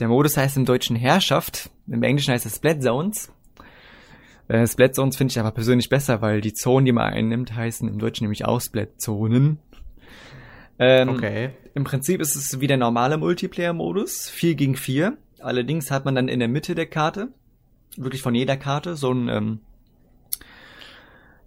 der 0.00 0.08
Modus 0.08 0.36
heißt 0.36 0.56
im 0.56 0.64
Deutschen 0.64 0.96
Herrschaft, 0.96 1.70
im 1.86 2.02
Englischen 2.02 2.34
heißt 2.34 2.44
es 2.44 2.56
Splat 2.56 2.82
Zones. 2.82 3.30
Äh, 4.48 4.66
Splat 4.66 4.96
Zones 4.96 5.16
finde 5.16 5.30
ich 5.30 5.38
aber 5.38 5.52
persönlich 5.52 5.88
besser, 5.88 6.22
weil 6.22 6.40
die 6.40 6.54
Zonen, 6.54 6.84
die 6.84 6.92
man 6.92 7.12
einnimmt, 7.12 7.54
heißen 7.54 7.88
im 7.88 8.00
Deutschen 8.00 8.24
nämlich 8.24 8.46
auch 8.46 8.60
Splat 8.60 9.00
Zonen. 9.00 9.60
Ähm, 10.80 11.08
okay. 11.08 11.50
Im 11.74 11.84
Prinzip 11.84 12.20
ist 12.20 12.34
es 12.34 12.60
wie 12.60 12.66
der 12.66 12.78
normale 12.78 13.16
Multiplayer-Modus, 13.16 14.28
4 14.28 14.56
gegen 14.56 14.74
4. 14.74 15.16
Allerdings 15.38 15.92
hat 15.92 16.04
man 16.04 16.16
dann 16.16 16.26
in 16.26 16.40
der 16.40 16.48
Mitte 16.48 16.74
der 16.74 16.86
Karte, 16.86 17.28
wirklich 17.96 18.22
von 18.22 18.34
jeder 18.34 18.56
Karte, 18.56 18.96
so 18.96 19.12
ein 19.12 19.28
ähm, 19.28 19.60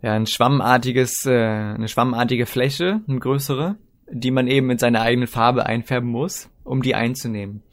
ja, 0.01 0.13
ein 0.13 0.25
schwammartiges, 0.25 1.25
äh, 1.25 1.31
eine 1.31 1.87
schwammartige 1.87 2.45
Fläche, 2.45 3.01
eine 3.07 3.19
größere, 3.19 3.75
die 4.09 4.31
man 4.31 4.47
eben 4.47 4.67
mit 4.67 4.79
seiner 4.79 5.01
eigenen 5.01 5.27
Farbe 5.27 5.65
einfärben 5.65 6.09
muss, 6.09 6.49
um 6.63 6.81
die 6.81 6.95
einzunehmen. 6.95 7.63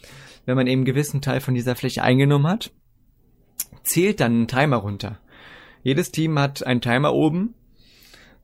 wenn 0.46 0.56
man 0.56 0.66
eben 0.66 0.80
einen 0.80 0.86
gewissen 0.86 1.20
Teil 1.20 1.40
von 1.40 1.54
dieser 1.54 1.76
Fläche 1.76 2.02
eingenommen 2.02 2.46
hat, 2.46 2.70
zählt 3.82 4.20
dann 4.20 4.42
ein 4.42 4.48
Timer 4.48 4.78
runter. 4.78 5.18
Jedes 5.82 6.10
Team 6.10 6.38
hat 6.38 6.66
einen 6.66 6.80
Timer 6.80 7.12
oben, 7.12 7.54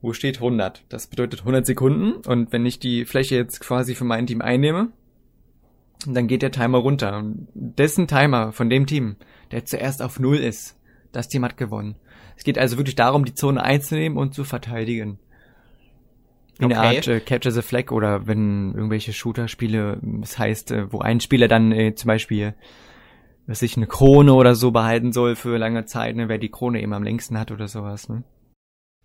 wo 0.03 0.13
steht 0.13 0.37
100. 0.37 0.85
Das 0.91 1.07
bedeutet 1.07 1.41
100 1.41 1.65
Sekunden. 1.65 2.13
Und 2.27 2.53
wenn 2.53 2.67
ich 2.67 2.79
die 2.79 3.07
Fläche 3.07 3.37
jetzt 3.37 3.61
quasi 3.61 3.95
für 3.95 4.05
mein 4.05 4.27
Team 4.27 4.43
einnehme, 4.43 4.93
dann 6.07 6.27
geht 6.27 6.43
der 6.43 6.53
Timer 6.53 6.79
runter. 6.79 7.17
Und 7.17 7.49
dessen 7.55 8.07
Timer 8.07 8.53
von 8.53 8.69
dem 8.69 8.87
Team, 8.87 9.17
der 9.51 9.65
zuerst 9.65 10.03
auf 10.03 10.21
Null 10.21 10.37
ist, 10.37 10.79
das 11.13 11.29
Team 11.29 11.45
hat 11.45 11.57
gewonnen. 11.57 11.97
Es 12.37 12.45
geht 12.45 12.59
also 12.59 12.77
wirklich 12.77 12.97
darum, 12.97 13.25
die 13.25 13.35
Zone 13.35 13.63
einzunehmen 13.63 14.19
und 14.19 14.35
zu 14.35 14.45
verteidigen. 14.45 15.19
In 16.59 16.67
okay. 16.67 16.75
der 16.75 16.83
Art 16.83 17.09
äh, 17.09 17.21
Capture 17.21 17.53
the 17.53 17.63
Flag 17.63 17.91
oder 17.91 18.27
wenn 18.27 18.75
irgendwelche 18.75 19.13
Shooter-Spiele, 19.13 19.99
das 20.03 20.39
heißt, 20.39 20.71
äh, 20.71 20.93
wo 20.93 21.01
ein 21.01 21.21
Spieler 21.21 21.49
dann 21.49 21.73
äh, 21.73 21.95
zum 21.95 22.09
Beispiel 22.09 22.55
was 23.47 23.59
sich 23.59 23.77
eine 23.77 23.87
Krone 23.87 24.33
oder 24.33 24.55
so 24.55 24.71
behalten 24.71 25.13
soll 25.13 25.37
für 25.37 25.59
lange 25.59 25.85
Zeit, 25.85 26.17
ne, 26.17 26.29
wer 26.29 26.39
die 26.39 26.51
Krone 26.51 26.81
eben 26.81 26.93
am 26.93 27.03
längsten 27.03 27.39
hat 27.39 27.51
oder 27.51 27.69
sowas, 27.69 28.09
ne? 28.09 28.25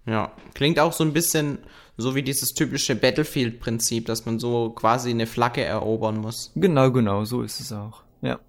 Ja, 0.06 0.32
klingt 0.54 0.80
auch 0.80 0.94
so 0.94 1.04
ein 1.04 1.14
bisschen 1.14 1.60
so 1.98 2.16
wie 2.16 2.24
dieses 2.24 2.54
typische 2.54 2.96
Battlefield-Prinzip, 2.96 4.06
dass 4.06 4.26
man 4.26 4.40
so 4.40 4.70
quasi 4.70 5.10
eine 5.10 5.28
Flagge 5.28 5.64
erobern 5.64 6.18
muss. 6.18 6.52
Genau, 6.56 6.92
genau, 6.92 7.26
so 7.26 7.42
ist 7.42 7.60
es 7.60 7.74
auch. 7.74 8.04
Ja. 8.22 8.40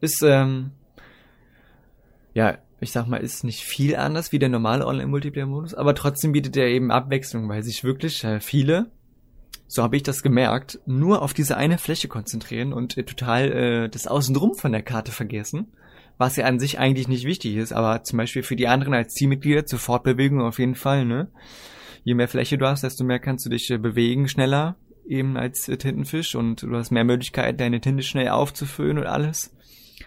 Ist, 0.00 0.22
ähm, 0.22 0.70
ja, 2.32 2.58
ich 2.80 2.92
sag 2.92 3.06
mal, 3.06 3.18
ist 3.18 3.44
nicht 3.44 3.62
viel 3.62 3.96
anders 3.96 4.32
wie 4.32 4.38
der 4.38 4.48
normale 4.48 4.86
Online-Multiplayer-Modus, 4.86 5.74
aber 5.74 5.94
trotzdem 5.94 6.32
bietet 6.32 6.56
er 6.56 6.68
eben 6.68 6.90
Abwechslung, 6.90 7.48
weil 7.48 7.62
sich 7.62 7.84
wirklich 7.84 8.24
äh, 8.24 8.40
viele, 8.40 8.90
so 9.66 9.82
habe 9.82 9.96
ich 9.96 10.02
das 10.02 10.22
gemerkt, 10.22 10.80
nur 10.86 11.22
auf 11.22 11.34
diese 11.34 11.56
eine 11.56 11.78
Fläche 11.78 12.08
konzentrieren 12.08 12.72
und 12.72 12.96
äh, 12.96 13.04
total 13.04 13.52
äh, 13.52 13.88
das 13.88 14.06
Außenrum 14.06 14.54
von 14.54 14.72
der 14.72 14.82
Karte 14.82 15.12
vergessen 15.12 15.68
was 16.18 16.36
ja 16.36 16.46
an 16.46 16.58
sich 16.58 16.78
eigentlich 16.78 17.08
nicht 17.08 17.24
wichtig 17.24 17.56
ist, 17.56 17.72
aber 17.72 18.02
zum 18.02 18.18
Beispiel 18.18 18.42
für 18.42 18.56
die 18.56 18.68
anderen 18.68 18.94
als 18.94 19.14
Teammitglieder 19.14 19.66
zur 19.66 19.78
Fortbewegung 19.78 20.40
auf 20.40 20.58
jeden 20.58 20.74
Fall, 20.74 21.04
ne? 21.04 21.28
Je 22.04 22.14
mehr 22.14 22.28
Fläche 22.28 22.58
du 22.58 22.66
hast, 22.66 22.84
desto 22.84 23.02
mehr 23.02 23.18
kannst 23.18 23.46
du 23.46 23.50
dich 23.50 23.70
äh, 23.70 23.78
bewegen 23.78 24.28
schneller, 24.28 24.76
eben 25.06 25.36
als 25.36 25.68
äh, 25.68 25.76
Tintenfisch 25.76 26.34
und 26.34 26.62
du 26.62 26.76
hast 26.76 26.90
mehr 26.90 27.04
Möglichkeit, 27.04 27.60
deine 27.60 27.80
Tinte 27.80 28.02
schnell 28.02 28.28
aufzufüllen 28.28 28.98
und 28.98 29.06
alles. 29.06 29.53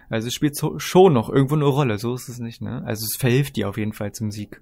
Also 0.10 0.28
es 0.28 0.34
spielt 0.34 0.58
schon 0.78 1.14
noch 1.14 1.30
irgendwo 1.30 1.56
eine 1.56 1.66
Rolle, 1.66 1.98
so 1.98 2.14
ist 2.16 2.30
es 2.30 2.40
nicht, 2.40 2.62
ne? 2.62 2.84
Also 2.86 3.06
es 3.06 3.18
verhilft 3.18 3.56
dir 3.56 3.70
auf 3.70 3.78
jeden 3.78 3.94
Fall 3.94 4.12
zum 4.12 4.32
Sieg. 4.32 4.62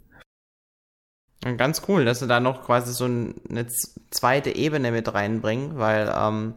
Ganz 1.58 1.84
cool, 1.88 2.06
dass 2.06 2.20
sie 2.20 2.28
da 2.28 2.40
noch 2.40 2.64
quasi 2.64 2.92
so 2.92 3.06
eine 3.06 3.68
zweite 4.10 4.56
Ebene 4.56 4.92
mit 4.92 5.14
reinbringen, 5.14 5.78
weil 5.78 6.12
ähm, 6.18 6.56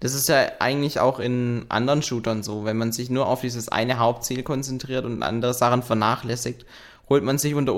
das 0.00 0.14
ist 0.14 0.28
ja 0.30 0.52
eigentlich 0.60 0.98
auch 0.98 1.20
in 1.20 1.66
anderen 1.68 2.02
Shootern 2.02 2.42
so. 2.42 2.64
Wenn 2.64 2.78
man 2.78 2.90
sich 2.90 3.10
nur 3.10 3.26
auf 3.26 3.42
dieses 3.42 3.68
eine 3.68 3.98
Hauptziel 3.98 4.42
konzentriert 4.42 5.04
und 5.04 5.22
andere 5.22 5.52
Sachen 5.52 5.82
vernachlässigt, 5.82 6.64
holt 7.10 7.22
man 7.22 7.36
sich 7.36 7.54
unter, 7.54 7.74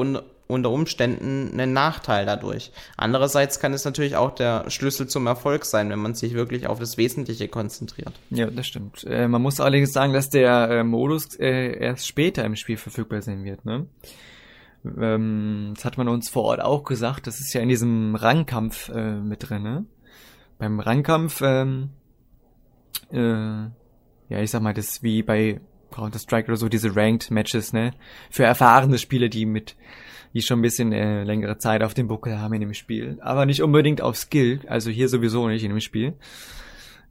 unter 0.46 0.70
Umständen 0.70 1.50
einen 1.52 1.72
Nachteil 1.72 2.26
dadurch. 2.26 2.72
Andererseits 2.96 3.61
kann 3.61 3.72
es 3.72 3.85
natürlich 3.85 4.16
auch 4.16 4.35
der 4.35 4.70
Schlüssel 4.70 5.07
zum 5.07 5.26
Erfolg 5.26 5.64
sein, 5.64 5.88
wenn 5.90 5.98
man 5.98 6.14
sich 6.14 6.35
wirklich 6.35 6.66
auf 6.66 6.78
das 6.78 6.98
Wesentliche 6.98 7.48
konzentriert. 7.48 8.12
Ja, 8.31 8.50
das 8.50 8.66
stimmt. 8.66 9.05
Äh, 9.05 9.28
man 9.28 9.40
muss 9.40 9.61
allerdings 9.61 9.92
sagen, 9.92 10.12
dass 10.12 10.28
der 10.31 10.70
äh, 10.70 10.85
Modus 10.85 11.37
äh, 11.38 11.78
erst 11.78 12.07
später 12.07 12.44
im 12.44 12.57
Spiel 12.57 12.76
verfügbar 12.76 13.22
sein 13.22 13.44
wird. 13.44 13.64
Ne? 13.64 13.87
Ähm, 14.85 15.72
das 15.74 15.85
hat 15.85 15.96
man 15.96 16.09
uns 16.09 16.28
vor 16.28 16.44
Ort 16.44 16.61
auch 16.61 16.85
gesagt. 16.85 17.26
Das 17.26 17.40
ist 17.40 17.52
ja 17.55 17.61
in 17.61 17.68
diesem 17.68 18.14
Rangkampf 18.14 18.88
äh, 18.90 19.14
mit 19.14 19.48
drin. 19.48 19.62
Ne? 19.62 19.85
Beim 20.59 20.81
Rangkampf 20.81 21.40
ähm, 21.42 21.90
äh, 23.11 23.68
ja, 24.33 24.40
ich 24.40 24.50
sag 24.50 24.62
mal, 24.62 24.74
das 24.74 24.88
ist 24.88 25.02
wie 25.02 25.22
bei 25.22 25.61
Counter-Strike 25.90 26.48
oder 26.48 26.57
so, 26.57 26.68
diese 26.68 26.96
Ranked 26.96 27.31
Matches, 27.31 27.72
ne? 27.74 27.92
Für 28.31 28.44
erfahrene 28.44 28.96
Spieler, 28.96 29.28
die 29.28 29.44
mit, 29.44 29.76
die 30.34 30.42
schon 30.42 30.58
ein 30.58 30.62
bisschen 30.62 30.92
äh, 30.92 31.24
längere 31.24 31.58
Zeit 31.58 31.82
auf 31.82 31.94
dem 31.94 32.08
Buckel 32.08 32.38
haben 32.38 32.54
in 32.54 32.60
dem 32.60 32.74
Spiel. 32.74 33.18
Aber 33.20 33.46
nicht 33.46 33.62
unbedingt 33.62 34.00
auf 34.00 34.16
Skill, 34.16 34.60
also 34.66 34.90
hier 34.90 35.08
sowieso 35.08 35.48
nicht 35.48 35.64
in 35.64 35.70
dem 35.70 35.80
Spiel. 35.80 36.14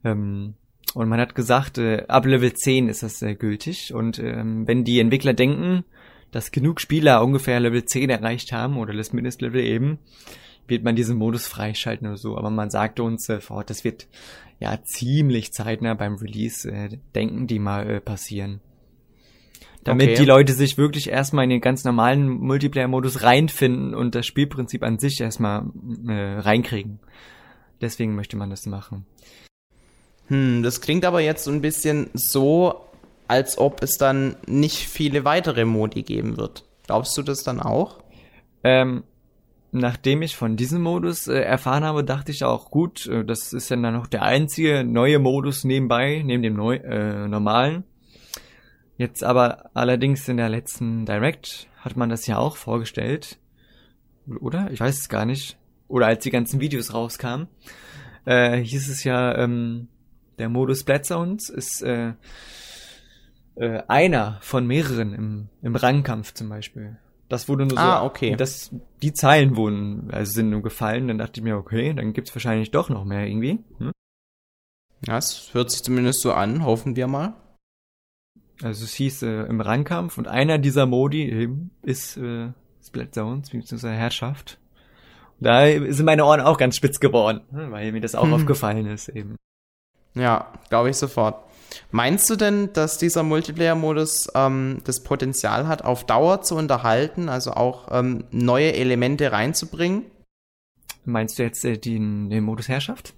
Ähm, 0.04 0.54
und 0.94 1.08
man 1.08 1.20
hat 1.20 1.34
gesagt, 1.34 1.78
äh, 1.78 2.04
ab 2.08 2.26
Level 2.26 2.52
10 2.52 2.88
ist 2.88 3.02
das 3.02 3.22
äh, 3.22 3.34
gültig. 3.34 3.94
Und 3.94 4.18
ähm, 4.18 4.66
wenn 4.66 4.84
die 4.84 5.00
Entwickler 5.00 5.32
denken, 5.32 5.84
dass 6.30 6.50
genug 6.50 6.80
Spieler 6.80 7.22
ungefähr 7.22 7.60
Level 7.60 7.84
10 7.84 8.10
erreicht 8.10 8.52
haben, 8.52 8.78
oder 8.78 8.92
das 8.92 9.12
Mindestlevel 9.12 9.62
eben, 9.62 9.98
wird 10.66 10.84
man 10.84 10.96
diesen 10.96 11.16
Modus 11.16 11.46
freischalten 11.46 12.06
oder 12.06 12.16
so. 12.16 12.36
Aber 12.36 12.50
man 12.50 12.70
sagte 12.70 13.02
uns, 13.02 13.28
äh, 13.28 13.40
vor, 13.40 13.64
das 13.64 13.84
wird 13.84 14.08
ja 14.60 14.82
ziemlich 14.84 15.52
zeitnah 15.52 15.94
beim 15.94 16.16
Release, 16.16 16.70
äh, 16.70 16.98
denken 17.14 17.46
die 17.46 17.58
mal 17.58 17.88
äh, 17.88 18.00
passieren. 18.00 18.60
Damit 19.84 20.10
okay. 20.10 20.16
die 20.16 20.24
Leute 20.24 20.52
sich 20.52 20.78
wirklich 20.78 21.08
erstmal 21.10 21.44
in 21.44 21.50
den 21.50 21.60
ganz 21.60 21.84
normalen 21.84 22.28
Multiplayer-Modus 22.28 23.22
reinfinden 23.22 23.94
und 23.94 24.14
das 24.14 24.26
Spielprinzip 24.26 24.84
an 24.84 24.98
sich 24.98 25.20
erstmal 25.20 25.64
äh, 26.06 26.38
reinkriegen. 26.38 27.00
Deswegen 27.80 28.14
möchte 28.14 28.36
man 28.36 28.50
das 28.50 28.64
machen. 28.66 29.06
Hm, 30.28 30.62
das 30.62 30.80
klingt 30.80 31.04
aber 31.04 31.20
jetzt 31.20 31.44
so 31.44 31.50
ein 31.50 31.60
bisschen 31.60 32.10
so, 32.14 32.80
als 33.26 33.58
ob 33.58 33.82
es 33.82 33.98
dann 33.98 34.36
nicht 34.46 34.88
viele 34.88 35.24
weitere 35.24 35.64
Modi 35.64 36.02
geben 36.02 36.36
wird. 36.36 36.64
Glaubst 36.86 37.16
du 37.18 37.22
das 37.22 37.42
dann 37.42 37.60
auch? 37.60 37.98
Ähm, 38.62 39.02
nachdem 39.72 40.22
ich 40.22 40.36
von 40.36 40.56
diesem 40.56 40.82
Modus 40.82 41.26
äh, 41.26 41.40
erfahren 41.40 41.82
habe, 41.82 42.04
dachte 42.04 42.30
ich 42.30 42.44
auch, 42.44 42.70
gut, 42.70 43.06
äh, 43.08 43.24
das 43.24 43.52
ist 43.52 43.68
ja 43.70 43.76
dann 43.76 43.94
noch 43.94 44.06
der 44.06 44.22
einzige 44.22 44.84
neue 44.84 45.18
Modus 45.18 45.64
nebenbei, 45.64 46.22
neben 46.24 46.42
dem 46.42 46.54
neu, 46.54 46.76
äh, 46.76 47.26
normalen. 47.26 47.82
Jetzt 48.96 49.24
aber 49.24 49.70
allerdings 49.74 50.28
in 50.28 50.36
der 50.36 50.48
letzten 50.48 51.06
Direct 51.06 51.68
hat 51.78 51.96
man 51.96 52.08
das 52.08 52.26
ja 52.26 52.38
auch 52.38 52.56
vorgestellt. 52.56 53.38
Oder? 54.40 54.70
Ich 54.70 54.80
weiß 54.80 54.98
es 54.98 55.08
gar 55.08 55.24
nicht. 55.24 55.58
Oder 55.88 56.06
als 56.06 56.22
die 56.22 56.30
ganzen 56.30 56.60
Videos 56.60 56.94
rauskamen, 56.94 57.48
äh, 58.24 58.58
hieß 58.58 58.88
es 58.88 59.04
ja, 59.04 59.36
ähm, 59.36 59.88
der 60.38 60.48
Modus 60.48 60.84
Blood 60.84 61.04
Zones 61.04 61.50
ist 61.50 61.82
äh, 61.82 62.14
äh, 63.56 63.82
einer 63.88 64.38
von 64.40 64.66
mehreren 64.66 65.12
im, 65.12 65.48
im 65.60 65.76
Rangkampf 65.76 66.32
zum 66.32 66.48
Beispiel. 66.48 66.98
Das 67.28 67.48
wurde 67.48 67.64
nur 67.64 67.78
so. 67.78 67.82
Ah, 67.82 68.04
okay. 68.04 68.36
Das, 68.36 68.74
die 69.02 69.12
Zeilen 69.12 69.56
wurden, 69.56 70.10
also 70.10 70.32
sind 70.32 70.50
nur 70.50 70.62
gefallen. 70.62 71.08
Dann 71.08 71.18
dachte 71.18 71.40
ich 71.40 71.44
mir, 71.44 71.56
okay, 71.56 71.94
dann 71.94 72.12
gibt's 72.12 72.34
wahrscheinlich 72.34 72.70
doch 72.70 72.90
noch 72.90 73.04
mehr 73.04 73.26
irgendwie. 73.26 73.58
Hm? 73.78 73.92
Ja, 75.06 75.18
es 75.18 75.52
hört 75.52 75.70
sich 75.70 75.82
zumindest 75.82 76.20
so 76.20 76.32
an, 76.32 76.64
hoffen 76.64 76.94
wir 76.94 77.06
mal. 77.06 77.34
Also 78.62 78.84
es 78.84 78.94
hieß 78.94 79.22
äh, 79.22 79.42
im 79.44 79.60
Rangkampf 79.60 80.18
und 80.18 80.28
einer 80.28 80.58
dieser 80.58 80.86
Modi 80.86 81.28
eben 81.28 81.70
ist 81.82 82.16
äh, 82.16 82.48
Split 82.84 83.14
Zones, 83.14 83.50
beziehungsweise 83.50 83.90
Herrschaft. 83.90 84.58
Und 85.40 85.46
da 85.46 85.66
sind 85.66 86.04
meine 86.04 86.24
Ohren 86.24 86.40
auch 86.40 86.58
ganz 86.58 86.76
spitz 86.76 87.00
geworden, 87.00 87.40
ne, 87.50 87.70
weil 87.70 87.92
mir 87.92 88.00
das 88.00 88.14
auch 88.14 88.24
hm. 88.24 88.34
aufgefallen 88.34 88.86
ist 88.86 89.08
eben. 89.08 89.36
Ja, 90.14 90.52
glaube 90.68 90.90
ich 90.90 90.96
sofort. 90.96 91.44
Meinst 91.90 92.28
du 92.28 92.36
denn, 92.36 92.72
dass 92.74 92.98
dieser 92.98 93.22
Multiplayer-Modus 93.22 94.28
ähm, 94.34 94.82
das 94.84 95.02
Potenzial 95.02 95.66
hat, 95.66 95.84
auf 95.84 96.04
Dauer 96.04 96.42
zu 96.42 96.54
unterhalten, 96.56 97.30
also 97.30 97.52
auch 97.52 97.88
ähm, 97.90 98.24
neue 98.30 98.74
Elemente 98.74 99.32
reinzubringen? 99.32 100.04
Meinst 101.04 101.38
du 101.38 101.42
jetzt 101.44 101.64
äh, 101.64 101.78
den, 101.78 102.30
den 102.30 102.44
Modus 102.44 102.68
Herrschaft? 102.68 103.14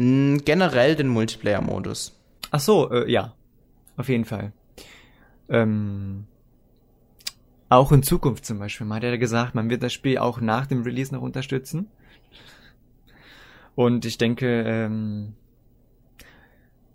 generell 0.00 0.96
den 0.96 1.08
Multiplayer-Modus. 1.08 2.18
Ach 2.50 2.60
so, 2.60 2.90
äh, 2.90 3.10
ja. 3.10 3.34
Auf 4.00 4.08
jeden 4.08 4.24
Fall. 4.24 4.54
Ähm, 5.50 6.24
auch 7.68 7.92
in 7.92 8.02
Zukunft 8.02 8.46
zum 8.46 8.58
Beispiel. 8.58 8.86
Man 8.86 8.96
hat 8.96 9.02
ja 9.02 9.16
gesagt, 9.18 9.54
man 9.54 9.68
wird 9.68 9.82
das 9.82 9.92
Spiel 9.92 10.16
auch 10.16 10.40
nach 10.40 10.64
dem 10.64 10.84
Release 10.84 11.14
noch 11.14 11.20
unterstützen. 11.20 11.88
Und 13.74 14.06
ich 14.06 14.16
denke, 14.16 14.64
ähm, 14.66 15.34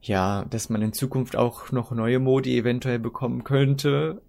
ja, 0.01 0.45
dass 0.45 0.71
man 0.71 0.81
in 0.81 0.93
Zukunft 0.93 1.35
auch 1.35 1.71
noch 1.71 1.91
neue 1.91 2.17
Modi 2.17 2.57
eventuell 2.57 2.97
bekommen 2.97 3.43
könnte, 3.43 4.23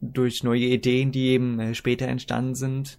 durch 0.00 0.42
neue 0.42 0.64
Ideen, 0.64 1.12
die 1.12 1.28
eben 1.28 1.60
äh, 1.60 1.76
später 1.76 2.08
entstanden 2.08 2.56
sind. 2.56 2.98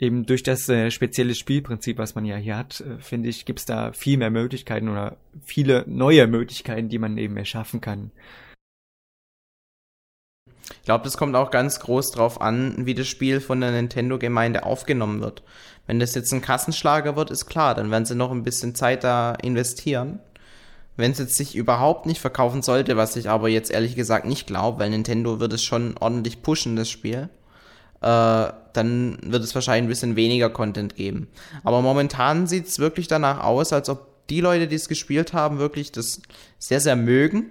Eben 0.00 0.26
durch 0.26 0.42
das 0.42 0.68
äh, 0.68 0.90
spezielle 0.90 1.34
Spielprinzip, 1.34 1.98
was 1.98 2.14
man 2.14 2.24
ja 2.24 2.36
hier 2.36 2.56
hat, 2.56 2.80
äh, 2.80 2.98
finde 2.98 3.28
ich, 3.28 3.44
gibt's 3.44 3.64
da 3.64 3.92
viel 3.92 4.16
mehr 4.16 4.30
Möglichkeiten 4.30 4.88
oder 4.88 5.16
viele 5.44 5.84
neue 5.86 6.26
Möglichkeiten, 6.26 6.88
die 6.88 6.98
man 6.98 7.18
eben 7.18 7.36
erschaffen 7.36 7.80
kann. 7.80 8.12
Ich 10.70 10.84
glaube, 10.84 11.04
das 11.04 11.16
kommt 11.16 11.34
auch 11.34 11.50
ganz 11.50 11.80
groß 11.80 12.12
drauf 12.12 12.40
an, 12.40 12.86
wie 12.86 12.94
das 12.94 13.08
Spiel 13.08 13.40
von 13.40 13.60
der 13.60 13.72
Nintendo-Gemeinde 13.72 14.64
aufgenommen 14.64 15.20
wird. 15.20 15.42
Wenn 15.86 15.98
das 15.98 16.14
jetzt 16.14 16.32
ein 16.32 16.42
Kassenschlager 16.42 17.16
wird, 17.16 17.30
ist 17.30 17.46
klar, 17.46 17.74
dann 17.74 17.90
werden 17.90 18.04
sie 18.04 18.14
noch 18.14 18.30
ein 18.30 18.44
bisschen 18.44 18.74
Zeit 18.74 19.04
da 19.04 19.34
investieren 19.34 20.20
wenn 20.98 21.12
es 21.12 21.18
jetzt 21.18 21.36
sich 21.36 21.54
überhaupt 21.54 22.06
nicht 22.06 22.20
verkaufen 22.20 22.60
sollte, 22.60 22.96
was 22.96 23.14
ich 23.14 23.30
aber 23.30 23.48
jetzt 23.48 23.70
ehrlich 23.70 23.94
gesagt 23.94 24.26
nicht 24.26 24.48
glaube, 24.48 24.80
weil 24.80 24.90
Nintendo 24.90 25.38
wird 25.38 25.52
es 25.52 25.62
schon 25.62 25.94
ordentlich 25.96 26.42
pushen, 26.42 26.74
das 26.74 26.90
Spiel, 26.90 27.28
äh, 28.00 28.52
dann 28.72 29.18
wird 29.22 29.42
es 29.42 29.54
wahrscheinlich 29.54 29.86
ein 29.86 29.88
bisschen 29.88 30.16
weniger 30.16 30.50
Content 30.50 30.94
geben. 30.94 31.28
Aber 31.64 31.82
momentan 31.82 32.46
sieht 32.46 32.66
es 32.66 32.78
wirklich 32.78 33.08
danach 33.08 33.42
aus, 33.42 33.72
als 33.72 33.88
ob 33.88 34.26
die 34.28 34.40
Leute, 34.40 34.68
die 34.68 34.76
es 34.76 34.88
gespielt 34.88 35.32
haben, 35.32 35.58
wirklich 35.58 35.90
das 35.90 36.20
sehr, 36.58 36.80
sehr 36.80 36.96
mögen 36.96 37.50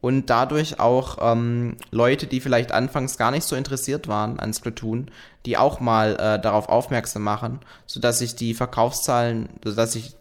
und 0.00 0.28
dadurch 0.28 0.80
auch 0.80 1.16
ähm, 1.20 1.76
Leute, 1.90 2.26
die 2.26 2.40
vielleicht 2.40 2.72
anfangs 2.72 3.16
gar 3.16 3.30
nicht 3.30 3.44
so 3.44 3.56
interessiert 3.56 4.06
waren 4.06 4.38
an 4.38 4.52
Splatoon, 4.52 5.10
die 5.46 5.56
auch 5.56 5.80
mal 5.80 6.14
äh, 6.16 6.40
darauf 6.40 6.68
aufmerksam 6.68 7.22
machen, 7.22 7.60
sodass 7.86 8.18
sich 8.18 8.36
die 8.36 8.52
Verkaufszahlen, 8.52 9.48
sodass 9.64 9.94
sich 9.94 10.14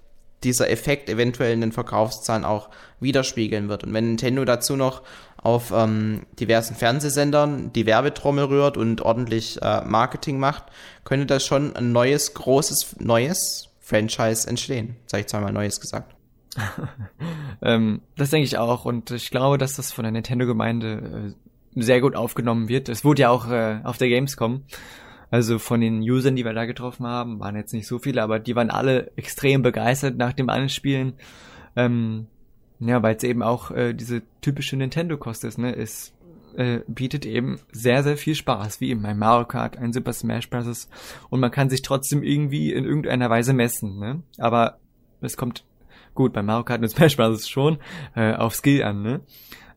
dieser 0.43 0.69
Effekt 0.69 1.09
eventuell 1.09 1.53
in 1.53 1.61
den 1.61 1.71
Verkaufszahlen 1.71 2.45
auch 2.45 2.69
widerspiegeln 3.01 3.69
wird. 3.69 3.83
Und 3.83 3.93
wenn 3.93 4.05
Nintendo 4.05 4.45
dazu 4.45 4.75
noch 4.75 5.01
auf 5.43 5.71
ähm, 5.75 6.25
diversen 6.39 6.75
Fernsehsendern 6.75 7.71
die 7.73 7.85
Werbetrommel 7.85 8.45
rührt 8.45 8.77
und 8.77 9.01
ordentlich 9.01 9.61
äh, 9.61 9.83
Marketing 9.85 10.39
macht, 10.39 10.65
könnte 11.03 11.25
das 11.25 11.45
schon 11.45 11.75
ein 11.75 11.91
neues, 11.91 12.33
großes, 12.33 12.97
neues 12.99 13.69
Franchise 13.79 14.47
entstehen. 14.47 14.95
Sag 15.05 15.21
ich 15.21 15.27
zweimal 15.27 15.51
Neues 15.51 15.79
gesagt. 15.81 16.15
ähm, 17.61 18.01
das 18.15 18.29
denke 18.29 18.45
ich 18.45 18.57
auch 18.57 18.85
und 18.85 19.11
ich 19.11 19.31
glaube, 19.31 19.57
dass 19.57 19.75
das 19.75 19.91
von 19.91 20.03
der 20.03 20.11
Nintendo-Gemeinde 20.11 21.35
äh, 21.75 21.81
sehr 21.81 21.99
gut 22.01 22.15
aufgenommen 22.15 22.69
wird. 22.69 22.89
Es 22.89 23.03
wurde 23.03 23.23
ja 23.23 23.29
auch 23.29 23.49
äh, 23.49 23.79
auf 23.83 23.97
der 23.97 24.09
Gamescom 24.09 24.63
also 25.33 25.57
von 25.57 25.81
den 25.81 25.99
Usern, 26.01 26.35
die 26.35 26.45
wir 26.45 26.53
da 26.53 26.65
getroffen 26.65 27.07
haben, 27.07 27.39
waren 27.39 27.55
jetzt 27.55 27.73
nicht 27.73 27.87
so 27.87 27.97
viele, 27.97 28.21
aber 28.21 28.37
die 28.37 28.55
waren 28.55 28.69
alle 28.69 29.11
extrem 29.15 29.63
begeistert 29.63 30.15
nach 30.15 30.31
dem 30.31 30.47
Anspielen. 30.47 31.13
Ähm, 31.75 32.27
ja, 32.87 33.01
weil 33.03 33.15
es 33.15 33.23
eben 33.23 33.43
auch 33.43 33.71
äh, 33.71 33.93
diese 33.93 34.21
typische 34.41 34.75
Nintendo-Kost 34.75 35.43
ist, 35.43 35.57
ne? 35.57 35.75
Es 35.75 36.13
äh, 36.55 36.79
bietet 36.87 37.25
eben 37.25 37.59
sehr, 37.71 38.03
sehr 38.03 38.17
viel 38.17 38.35
Spaß, 38.35 38.81
wie 38.81 38.89
eben 38.89 39.05
ein 39.05 39.17
Mario 39.17 39.45
Kart, 39.45 39.77
ein 39.77 39.93
Super 39.93 40.13
Smash 40.13 40.49
Bros. 40.49 40.89
Und 41.29 41.39
man 41.39 41.51
kann 41.51 41.69
sich 41.69 41.81
trotzdem 41.81 42.23
irgendwie 42.23 42.71
in 42.71 42.85
irgendeiner 42.85 43.29
Weise 43.29 43.53
messen, 43.53 43.99
ne? 43.99 44.23
Aber 44.37 44.77
es 45.21 45.37
kommt 45.37 45.65
gut 46.13 46.33
bei 46.33 46.43
Mario 46.43 46.63
Kart 46.63 46.81
und 46.81 46.89
Smash 46.89 47.17
Bros. 47.17 47.47
schon 47.49 47.77
äh, 48.15 48.33
auf 48.33 48.55
Skill 48.55 48.83
an, 48.83 49.01
ne? 49.01 49.21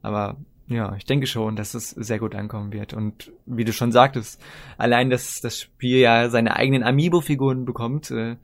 Aber 0.02 0.36
ja, 0.68 0.96
ich 0.96 1.04
denke 1.04 1.26
schon, 1.26 1.54
dass 1.54 1.74
es 1.74 1.90
sehr 1.90 2.18
gut 2.18 2.34
ankommen 2.34 2.72
wird. 2.72 2.92
Und 2.92 3.32
wie 3.46 3.64
du 3.64 3.72
schon 3.72 3.92
sagtest, 3.92 4.42
allein, 4.78 5.10
dass 5.10 5.40
das 5.40 5.58
Spiel 5.60 5.98
ja 5.98 6.28
seine 6.28 6.56
eigenen 6.56 6.82
Amiibo-Figuren 6.82 7.64
bekommt, 7.64 8.10
äh, 8.10 8.36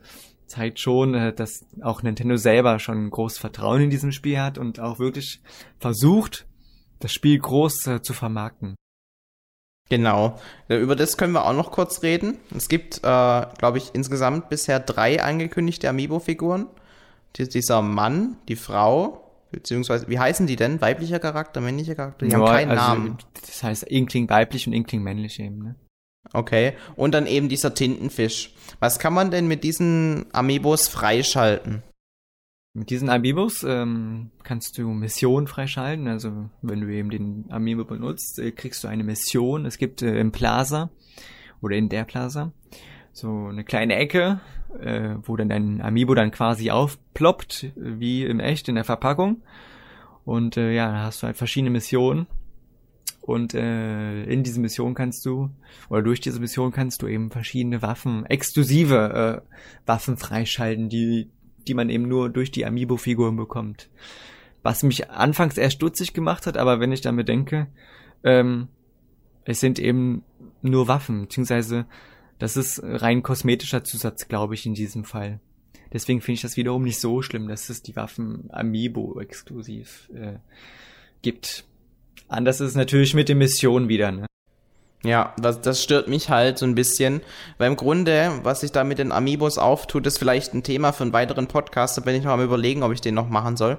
zeigt 0.53 0.79
schon, 0.79 1.15
äh, 1.15 1.33
dass 1.33 1.67
auch 1.83 2.03
Nintendo 2.03 2.37
selber 2.37 2.79
schon 2.79 3.11
großes 3.11 3.39
Vertrauen 3.39 3.83
in 3.83 3.91
diesem 3.91 4.13
Spiel 4.13 4.41
hat 4.41 4.59
und 4.59 4.81
auch 4.81 4.99
wirklich 4.99 5.41
versucht, 5.79 6.47
das 7.01 7.13
Spiel 7.13 7.39
groß 7.39 7.87
äh, 7.87 8.03
zu 8.03 8.13
vermarkten. 8.13 8.77
Genau. 9.89 10.39
Über 10.69 10.97
das 10.97 11.17
können 11.17 11.33
wir 11.33 11.45
auch 11.45 11.53
noch 11.53 11.71
kurz 11.71 12.03
reden. 12.03 12.39
Es 12.57 12.69
gibt, 12.69 12.99
äh, 12.99 13.01
glaube 13.03 13.79
ich, 13.79 13.95
insgesamt 13.95 14.49
bisher 14.49 14.81
drei 14.81 15.23
angekündigte 15.23 15.89
Amiibo-Figuren. 15.89 16.67
Dieser 17.37 17.83
Mann, 17.83 18.37
die 18.49 18.57
Frau 18.57 19.23
Beziehungsweise, 19.53 20.09
wie 20.09 20.19
heißen 20.19 20.47
die 20.47 20.57
denn? 20.57 20.81
Weiblicher 20.81 21.19
Charakter, 21.19 21.61
männlicher 21.61 21.95
Charakter? 21.95 22.25
Die 22.25 22.33
ja, 22.33 22.39
haben 22.39 22.47
keinen 22.47 22.71
also, 22.71 22.83
Namen. 22.83 23.19
Das 23.35 23.63
heißt 23.63 23.83
Inkling 23.85 24.29
weiblich 24.31 24.67
und 24.67 24.73
Inkling 24.73 25.03
männlich 25.03 25.39
eben, 25.39 25.59
ne? 25.59 25.75
Okay. 26.33 26.75
Und 26.97 27.13
dann 27.15 27.27
eben 27.27 27.49
dieser 27.49 27.75
Tintenfisch. 27.75 28.55
Was 28.81 28.99
kann 28.99 29.13
man 29.13 29.31
denn 29.31 29.49
mit 29.49 29.65
diesen 29.65 30.27
Amiibos 30.33 30.89
freischalten? 30.89 31.83
Mit 32.75 32.89
diesen 32.89 33.11
Amiibos 33.11 33.65
ähm, 33.65 34.31
kannst 34.45 34.79
du 34.79 34.89
Missionen 34.89 35.47
freischalten. 35.47 36.09
Also 36.09 36.49
wenn 36.63 36.81
du 36.81 36.89
eben 36.89 37.11
den 37.11 37.45
Amiibo 37.51 37.85
benutzt, 37.85 38.39
äh, 38.39 38.51
kriegst 38.51 38.83
du 38.83 38.89
eine 38.89 39.05
Mission. 39.05 39.67
Es 39.67 39.77
gibt 39.77 40.01
äh, 40.01 40.19
im 40.19 40.33
Plaza 40.33 40.91
oder 41.61 41.77
in 41.77 41.91
der 41.91 42.05
Plaza 42.05 42.53
so 43.13 43.49
eine 43.49 43.65
kleine 43.65 43.97
Ecke, 43.97 44.41
äh, 44.81 45.17
wo 45.23 45.37
dann 45.37 45.51
dein 45.51 45.83
Amiibo 45.83 46.15
dann 46.15 46.31
quasi 46.31 46.71
aufploppt, 46.71 47.73
wie 47.77 48.25
im 48.25 48.41
Echt 48.41 48.69
in 48.69 48.77
der 48.77 48.85
Verpackung. 48.85 49.43
Und 50.25 50.57
äh, 50.57 50.73
ja, 50.73 50.91
da 50.91 51.03
hast 51.05 51.23
du 51.23 51.27
halt 51.27 51.37
verschiedene 51.37 51.71
Missionen. 51.71 52.27
Und 53.23 53.55
äh, 53.55 54.25
in 54.25 54.43
diese 54.43 54.61
Mission 54.61 54.95
kannst 54.95 55.25
du, 55.25 55.51
oder 55.89 56.03
durch 56.03 56.21
diese 56.21 56.41
Mission 56.41 56.73
kannst 56.73 57.03
du 57.03 57.07
eben 57.07 57.31
verschiedene 57.31 57.81
Waffen, 57.81 58.27
exklusive 58.27 59.45
äh, 59.47 59.57
Waffen 59.87 60.17
freischalten, 60.17 60.89
die, 60.89 61.31
die 61.69 61.75
man 61.75 61.89
eben 61.89 62.09
nur 62.09 62.31
durch 62.31 62.51
die 62.51 62.67
Amiibo-Figuren 62.67 63.37
bekommt. 63.37 63.91
Was 64.65 64.83
mich 64.83 65.09
anfangs 65.09 65.57
eher 65.57 65.71
stutzig 65.71 66.15
gemacht 66.15 66.47
hat, 66.47 66.57
aber 66.57 66.81
wenn 66.81 66.91
ich 66.91 67.01
damit 67.01 67.29
denke, 67.29 67.69
ähm, 68.25 68.67
es 69.45 69.61
sind 69.61 69.79
eben 69.79 70.25
nur 70.61 70.89
Waffen, 70.89 71.23
beziehungsweise 71.23 71.87
das 72.41 72.57
ist 72.57 72.81
rein 72.83 73.23
kosmetischer 73.23 73.85
Zusatz, 73.85 74.27
glaube 74.27 74.55
ich, 74.55 74.67
in 74.67 74.75
diesem 74.75 75.05
Fall. 75.05 75.41
Deswegen 75.93 76.21
finde 76.21 76.35
ich 76.35 76.43
das 76.43 76.57
wiederum 76.57 76.83
nicht 76.83 76.99
so 76.99 77.23
schlimm, 77.23 77.47
dass 77.47 77.69
es 77.69 77.83
die 77.83 77.95
Waffen 77.95 78.49
Amiibo 78.51 79.21
exklusiv 79.21 80.11
äh, 80.13 80.39
gibt. 81.23 81.65
Anders 82.29 82.61
ist 82.61 82.71
es 82.71 82.75
natürlich 82.77 83.15
mit 83.15 83.29
den 83.29 83.39
Missionen 83.39 83.89
wieder, 83.89 84.11
ne? 84.11 84.27
Ja, 85.05 85.35
das, 85.37 85.61
das 85.61 85.83
stört 85.83 86.07
mich 86.07 86.31
halt 86.31 86.59
so 86.59 86.65
ein 86.65 86.77
bisschen, 86.77 87.23
weil 87.59 87.69
im 87.69 87.77
Grunde, 87.77 88.39
was 88.45 88.61
sich 88.61 88.71
da 88.71 88.85
mit 88.85 88.99
den 88.99 89.11
Amiibos 89.11 89.59
auftut, 89.59 90.07
ist 90.07 90.19
vielleicht 90.19 90.55
ein 90.55 90.63
Thema 90.63 90.93
für 90.93 91.03
einen 91.03 91.13
weiteren 91.13 91.49
Podcast, 91.49 91.97
da 91.97 92.03
bin 92.03 92.15
ich 92.15 92.23
noch 92.23 92.31
am 92.31 92.43
überlegen, 92.43 92.85
ob 92.85 92.93
ich 92.93 93.01
den 93.01 93.17
noch 93.17 93.29
machen 93.29 93.57
soll. 93.57 93.79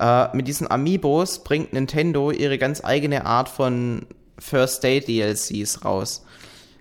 Äh, 0.00 0.36
mit 0.36 0.48
diesen 0.48 0.68
Amiibos 0.68 1.44
bringt 1.44 1.72
Nintendo 1.72 2.32
ihre 2.32 2.58
ganz 2.58 2.84
eigene 2.84 3.24
Art 3.24 3.48
von 3.48 4.06
First 4.38 4.82
Day 4.82 5.00
DLCs 5.00 5.84
raus. 5.84 6.24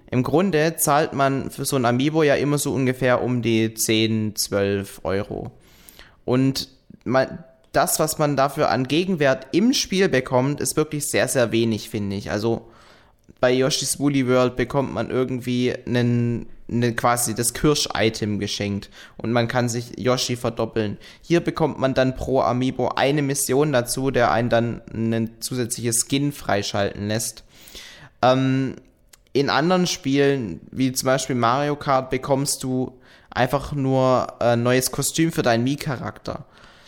Im 0.10 0.24
Grunde 0.24 0.76
zahlt 0.78 1.14
man 1.14 1.52
für 1.52 1.66
so 1.66 1.76
ein 1.76 1.86
Amiibo 1.86 2.24
ja 2.24 2.36
immer 2.36 2.58
so 2.58 2.74
ungefähr 2.74 3.22
um 3.22 3.42
die 3.42 3.74
10, 3.74 4.36
12 4.36 5.02
Euro. 5.04 5.52
Und 6.26 6.70
man, 7.04 7.44
das, 7.78 8.00
was 8.00 8.18
man 8.18 8.36
dafür 8.36 8.72
an 8.72 8.88
Gegenwert 8.88 9.48
im 9.52 9.72
Spiel 9.72 10.10
bekommt, 10.10 10.60
ist 10.62 10.76
wirklich 10.76 11.06
sehr, 11.08 11.28
sehr 11.28 11.52
wenig, 11.52 11.92
finde 11.92 12.16
ich. 12.16 12.32
Also 12.32 12.68
bei 13.40 13.52
Yoshi's 13.54 14.00
Woolly 14.00 14.28
World 14.28 14.56
bekommt 14.56 14.92
man 14.92 15.12
irgendwie 15.12 15.76
einen, 15.86 16.48
einen 16.68 16.96
quasi 16.96 17.36
das 17.36 17.54
Kirsch-Item 17.54 18.40
geschenkt 18.40 18.90
und 19.18 19.32
man 19.32 19.48
kann 19.48 19.70
sich 19.70 20.00
Yoshi 20.00 20.36
verdoppeln. 20.36 20.98
Hier 21.22 21.40
bekommt 21.40 21.78
man 21.78 21.94
dann 21.94 22.16
pro 22.16 22.42
Amiibo 22.42 22.90
eine 22.96 23.22
Mission 23.22 23.72
dazu, 23.72 24.10
der 24.10 24.32
einen 24.32 24.50
dann 24.50 24.82
ein 24.92 25.40
zusätzliches 25.40 26.08
Skin 26.08 26.32
freischalten 26.32 27.08
lässt. 27.08 27.44
Ähm, 28.24 28.74
in 29.34 29.52
anderen 29.52 29.86
Spielen, 29.86 30.62
wie 30.72 30.94
zum 30.94 31.06
Beispiel 31.06 31.36
Mario 31.36 31.76
Kart, 31.76 32.10
bekommst 32.10 32.64
du 32.64 32.98
einfach 33.30 33.72
nur 33.74 34.42
ein 34.42 34.64
neues 34.64 34.90
Kostüm 34.90 35.32
für 35.32 35.44
deinen 35.44 35.64
Mii-Charakter. 35.64 36.46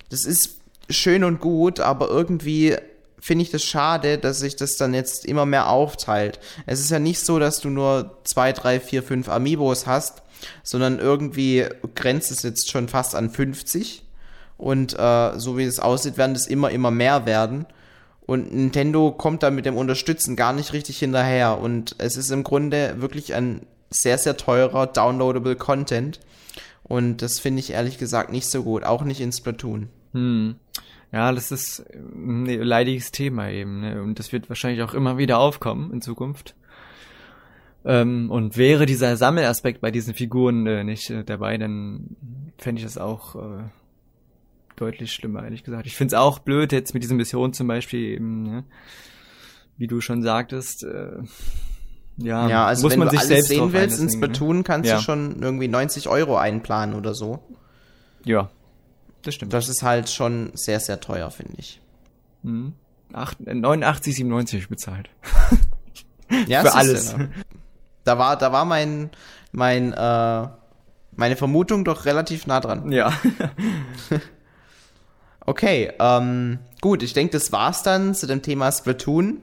Das 0.09 0.25
ist 0.25 0.58
schön 0.89 1.23
und 1.23 1.39
gut, 1.39 1.79
aber 1.79 2.09
irgendwie 2.09 2.75
finde 3.19 3.43
ich 3.43 3.51
das 3.51 3.63
schade, 3.63 4.17
dass 4.17 4.39
sich 4.39 4.55
das 4.55 4.77
dann 4.77 4.93
jetzt 4.93 5.25
immer 5.25 5.45
mehr 5.45 5.69
aufteilt. 5.69 6.39
Es 6.65 6.79
ist 6.79 6.91
ja 6.91 6.99
nicht 6.99 7.19
so, 7.19 7.39
dass 7.39 7.59
du 7.59 7.69
nur 7.69 8.19
zwei, 8.23 8.53
drei, 8.53 8.79
vier, 8.79 9.03
fünf 9.03 9.29
Amiibos 9.29 9.87
hast, 9.87 10.23
sondern 10.63 10.99
irgendwie 10.99 11.65
grenzt 11.95 12.31
es 12.31 12.43
jetzt 12.43 12.71
schon 12.71 12.87
fast 12.87 13.15
an 13.15 13.29
50. 13.29 14.05
Und 14.57 14.97
äh, 14.97 15.39
so 15.39 15.57
wie 15.57 15.63
es 15.63 15.79
aussieht, 15.79 16.17
werden 16.17 16.35
es 16.35 16.47
immer, 16.47 16.71
immer 16.71 16.91
mehr 16.91 17.25
werden. 17.25 17.65
Und 18.25 18.53
Nintendo 18.53 19.11
kommt 19.11 19.41
da 19.43 19.51
mit 19.51 19.65
dem 19.65 19.77
Unterstützen 19.77 20.35
gar 20.35 20.53
nicht 20.53 20.73
richtig 20.73 20.99
hinterher. 20.99 21.59
Und 21.59 21.95
es 21.97 22.15
ist 22.15 22.29
im 22.29 22.43
Grunde 22.43 22.95
wirklich 22.99 23.33
ein 23.33 23.65
sehr, 23.89 24.17
sehr 24.17 24.37
teurer 24.37 24.87
downloadable 24.87 25.55
Content. 25.55 26.19
Und 26.83 27.21
das 27.21 27.39
finde 27.39 27.59
ich 27.59 27.71
ehrlich 27.71 27.97
gesagt 27.97 28.31
nicht 28.31 28.47
so 28.47 28.63
gut. 28.63 28.83
Auch 28.83 29.03
nicht 29.03 29.21
in 29.21 29.31
Splatoon. 29.31 29.89
Hm. 30.13 30.55
Ja, 31.11 31.31
das 31.31 31.51
ist 31.51 31.83
ein 31.93 32.45
leidiges 32.45 33.11
Thema 33.11 33.49
eben. 33.49 33.81
Ne? 33.81 34.01
Und 34.01 34.19
das 34.19 34.31
wird 34.31 34.49
wahrscheinlich 34.49 34.83
auch 34.83 34.93
immer 34.93 35.17
wieder 35.17 35.39
aufkommen 35.39 35.91
in 35.91 36.01
Zukunft. 36.01 36.55
Ähm, 37.85 38.29
und 38.29 38.57
wäre 38.57 38.85
dieser 38.85 39.15
Sammelaspekt 39.17 39.81
bei 39.81 39.89
diesen 39.89 40.13
Figuren 40.13 40.67
äh, 40.67 40.83
nicht 40.83 41.09
äh, 41.09 41.23
dabei, 41.23 41.57
dann 41.57 42.15
fände 42.57 42.79
ich 42.79 42.85
das 42.85 42.97
auch 42.97 43.35
äh, 43.35 43.63
deutlich 44.75 45.13
schlimmer, 45.13 45.43
ehrlich 45.43 45.63
gesagt. 45.63 45.87
Ich 45.87 45.95
finde 45.95 46.15
es 46.15 46.19
auch 46.19 46.39
blöd, 46.39 46.71
jetzt 46.71 46.93
mit 46.93 47.03
diesen 47.03 47.17
Missionen 47.17 47.53
zum 47.53 47.67
Beispiel 47.67 48.01
eben, 48.01 48.43
ne? 48.43 48.63
wie 49.77 49.87
du 49.87 50.01
schon 50.01 50.21
sagtest, 50.21 50.83
äh, 50.83 51.23
ja, 52.17 52.49
ja, 52.49 52.65
also 52.65 52.83
muss 52.83 52.91
wenn 52.91 52.99
man 52.99 53.07
du 53.07 53.11
sich 53.11 53.21
alles 53.21 53.29
selbst 53.29 53.47
sehen 53.47 53.71
willst, 53.71 53.99
ins 54.01 54.13
Splatoon 54.13 54.57
ne? 54.57 54.63
kannst 54.63 54.89
ja. 54.89 54.97
du 54.97 55.01
schon 55.01 55.41
irgendwie 55.41 55.69
90 55.69 56.09
Euro 56.09 56.35
einplanen 56.35 56.95
oder 56.95 57.13
so. 57.13 57.39
Ja, 58.25 58.49
das 59.23 59.35
stimmt. 59.35 59.53
Das 59.53 59.69
ist 59.69 59.83
halt 59.83 60.09
schon 60.09 60.51
sehr, 60.53 60.79
sehr 60.79 60.99
teuer, 60.99 61.29
finde 61.31 61.53
ich. 61.57 61.81
Hm. 62.43 62.73
89, 63.11 64.15
97 64.15 64.69
bezahlt. 64.69 65.09
ja, 66.47 66.61
Für 66.65 66.75
alles. 66.75 67.11
Ja, 67.11 67.27
da 68.03 68.17
war, 68.17 68.37
da 68.37 68.51
war 68.51 68.65
mein, 68.65 69.09
mein, 69.51 69.93
äh, 69.93 70.47
meine 71.15 71.35
Vermutung 71.35 71.83
doch 71.83 72.05
relativ 72.05 72.47
nah 72.47 72.59
dran. 72.59 72.91
Ja. 72.91 73.13
Okay, 75.49 75.91
ähm, 75.97 76.59
gut, 76.79 77.01
ich 77.01 77.13
denke, 77.13 77.31
das 77.31 77.51
war's 77.51 77.81
dann 77.81 78.13
zu 78.13 78.27
dem 78.27 78.43
Thema 78.43 78.71
Splatoon. 78.71 79.41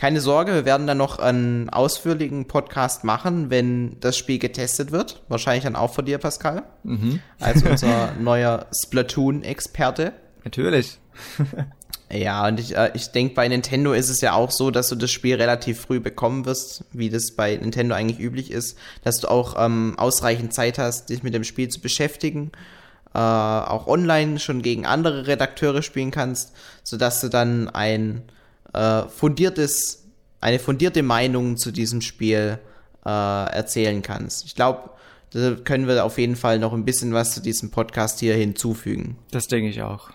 Keine 0.00 0.22
Sorge, 0.22 0.54
wir 0.54 0.64
werden 0.64 0.86
dann 0.86 0.96
noch 0.96 1.18
einen 1.18 1.68
ausführlichen 1.68 2.46
Podcast 2.46 3.04
machen, 3.04 3.50
wenn 3.50 4.00
das 4.00 4.16
Spiel 4.16 4.38
getestet 4.38 4.92
wird. 4.92 5.22
Wahrscheinlich 5.28 5.64
dann 5.64 5.76
auch 5.76 5.92
von 5.92 6.06
dir, 6.06 6.16
Pascal. 6.16 6.62
Mhm. 6.84 7.20
Als 7.38 7.62
unser 7.70 8.12
neuer 8.18 8.64
Splatoon-Experte. 8.72 10.14
Natürlich. 10.42 10.98
ja, 12.10 12.48
und 12.48 12.58
ich, 12.58 12.74
äh, 12.74 12.92
ich 12.94 13.08
denke, 13.08 13.34
bei 13.34 13.46
Nintendo 13.46 13.92
ist 13.92 14.08
es 14.08 14.22
ja 14.22 14.32
auch 14.32 14.50
so, 14.50 14.70
dass 14.70 14.88
du 14.88 14.94
das 14.94 15.10
Spiel 15.10 15.34
relativ 15.34 15.82
früh 15.82 16.00
bekommen 16.00 16.46
wirst, 16.46 16.84
wie 16.94 17.10
das 17.10 17.32
bei 17.32 17.56
Nintendo 17.56 17.94
eigentlich 17.94 18.20
üblich 18.20 18.50
ist, 18.52 18.78
dass 19.04 19.20
du 19.20 19.28
auch 19.28 19.54
ähm, 19.62 19.96
ausreichend 19.98 20.54
Zeit 20.54 20.78
hast, 20.78 21.10
dich 21.10 21.22
mit 21.22 21.34
dem 21.34 21.44
Spiel 21.44 21.68
zu 21.68 21.78
beschäftigen 21.82 22.52
äh, 23.12 23.18
auch 23.18 23.86
online 23.86 24.38
schon 24.38 24.62
gegen 24.62 24.86
andere 24.86 25.26
Redakteure 25.26 25.82
spielen 25.82 26.10
kannst, 26.10 26.52
sodass 26.84 27.20
du 27.20 27.28
dann 27.28 27.68
ein 27.68 28.22
äh, 28.72 29.02
fundiertes, 29.08 30.06
eine 30.40 30.58
fundierte 30.58 31.02
Meinung 31.02 31.56
zu 31.56 31.70
diesem 31.70 32.00
Spiel 32.00 32.58
äh, 33.04 33.08
erzählen 33.08 34.02
kannst. 34.02 34.44
Ich 34.44 34.54
glaube, 34.54 34.90
da 35.32 35.54
können 35.54 35.86
wir 35.86 36.04
auf 36.04 36.18
jeden 36.18 36.36
Fall 36.36 36.58
noch 36.58 36.72
ein 36.72 36.84
bisschen 36.84 37.12
was 37.12 37.34
zu 37.34 37.40
diesem 37.40 37.70
Podcast 37.70 38.20
hier 38.20 38.34
hinzufügen. 38.34 39.16
Das 39.30 39.46
denke 39.46 39.70
ich 39.70 39.82
auch. 39.82 40.10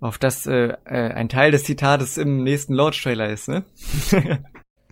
Auf 0.00 0.16
das 0.16 0.46
äh, 0.46 0.74
äh, 0.86 1.12
ein 1.12 1.28
Teil 1.28 1.50
des 1.50 1.64
Zitates 1.64 2.16
im 2.16 2.42
nächsten 2.42 2.72
Launch-Trailer 2.72 3.28
ist, 3.28 3.48
ne? 3.48 3.64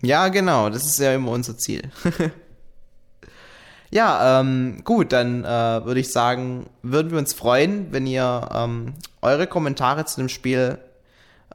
ja, 0.03 0.29
genau, 0.29 0.69
das 0.69 0.85
ist 0.85 0.99
ja 0.99 1.15
immer 1.15 1.31
unser 1.31 1.57
Ziel. 1.57 1.91
Ja, 3.91 4.41
ähm, 4.41 4.83
gut, 4.85 5.13
dann 5.13 5.45
äh, 5.45 5.47
würde 5.47 6.01
ich 6.01 6.13
sagen, 6.13 6.67
würden 6.83 7.11
wir 7.11 7.19
uns 7.19 7.33
freuen, 7.33 7.91
wenn 7.91 8.07
ihr 8.07 8.49
ähm, 8.55 8.95
eure 9.23 9.47
Kommentare 9.47 10.05
zu 10.05 10.21
dem 10.21 10.29
Spiel 10.29 10.79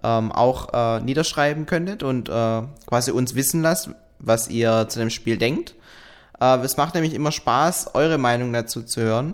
ähm, 0.03 0.31
auch 0.31 0.73
äh, 0.73 1.01
niederschreiben 1.01 1.65
könntet 1.65 2.03
und 2.03 2.29
äh, 2.29 2.61
quasi 2.85 3.11
uns 3.11 3.35
wissen 3.35 3.61
lasst, 3.61 3.89
was 4.19 4.49
ihr 4.49 4.87
zu 4.89 4.99
dem 4.99 5.09
Spiel 5.09 5.37
denkt. 5.37 5.75
Äh, 6.39 6.57
es 6.59 6.77
macht 6.77 6.95
nämlich 6.95 7.13
immer 7.13 7.31
Spaß, 7.31 7.91
eure 7.93 8.17
Meinung 8.17 8.53
dazu 8.53 8.83
zu 8.83 9.01
hören. 9.01 9.33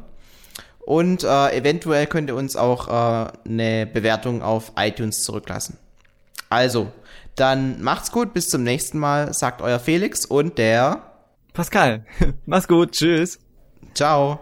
Und 0.79 1.23
äh, 1.23 1.55
eventuell 1.55 2.07
könnt 2.07 2.29
ihr 2.29 2.35
uns 2.35 2.55
auch 2.55 2.87
äh, 2.87 3.31
eine 3.47 3.85
Bewertung 3.85 4.41
auf 4.41 4.71
iTunes 4.75 5.21
zurücklassen. 5.21 5.77
Also, 6.49 6.91
dann 7.35 7.81
macht's 7.81 8.11
gut, 8.11 8.33
bis 8.33 8.47
zum 8.47 8.63
nächsten 8.63 8.97
Mal, 8.97 9.33
sagt 9.33 9.61
euer 9.61 9.79
Felix 9.79 10.25
und 10.25 10.57
der 10.57 11.03
Pascal, 11.53 12.05
mach's 12.45 12.67
gut, 12.67 12.93
tschüss. 12.93 13.39
Ciao. 13.93 14.39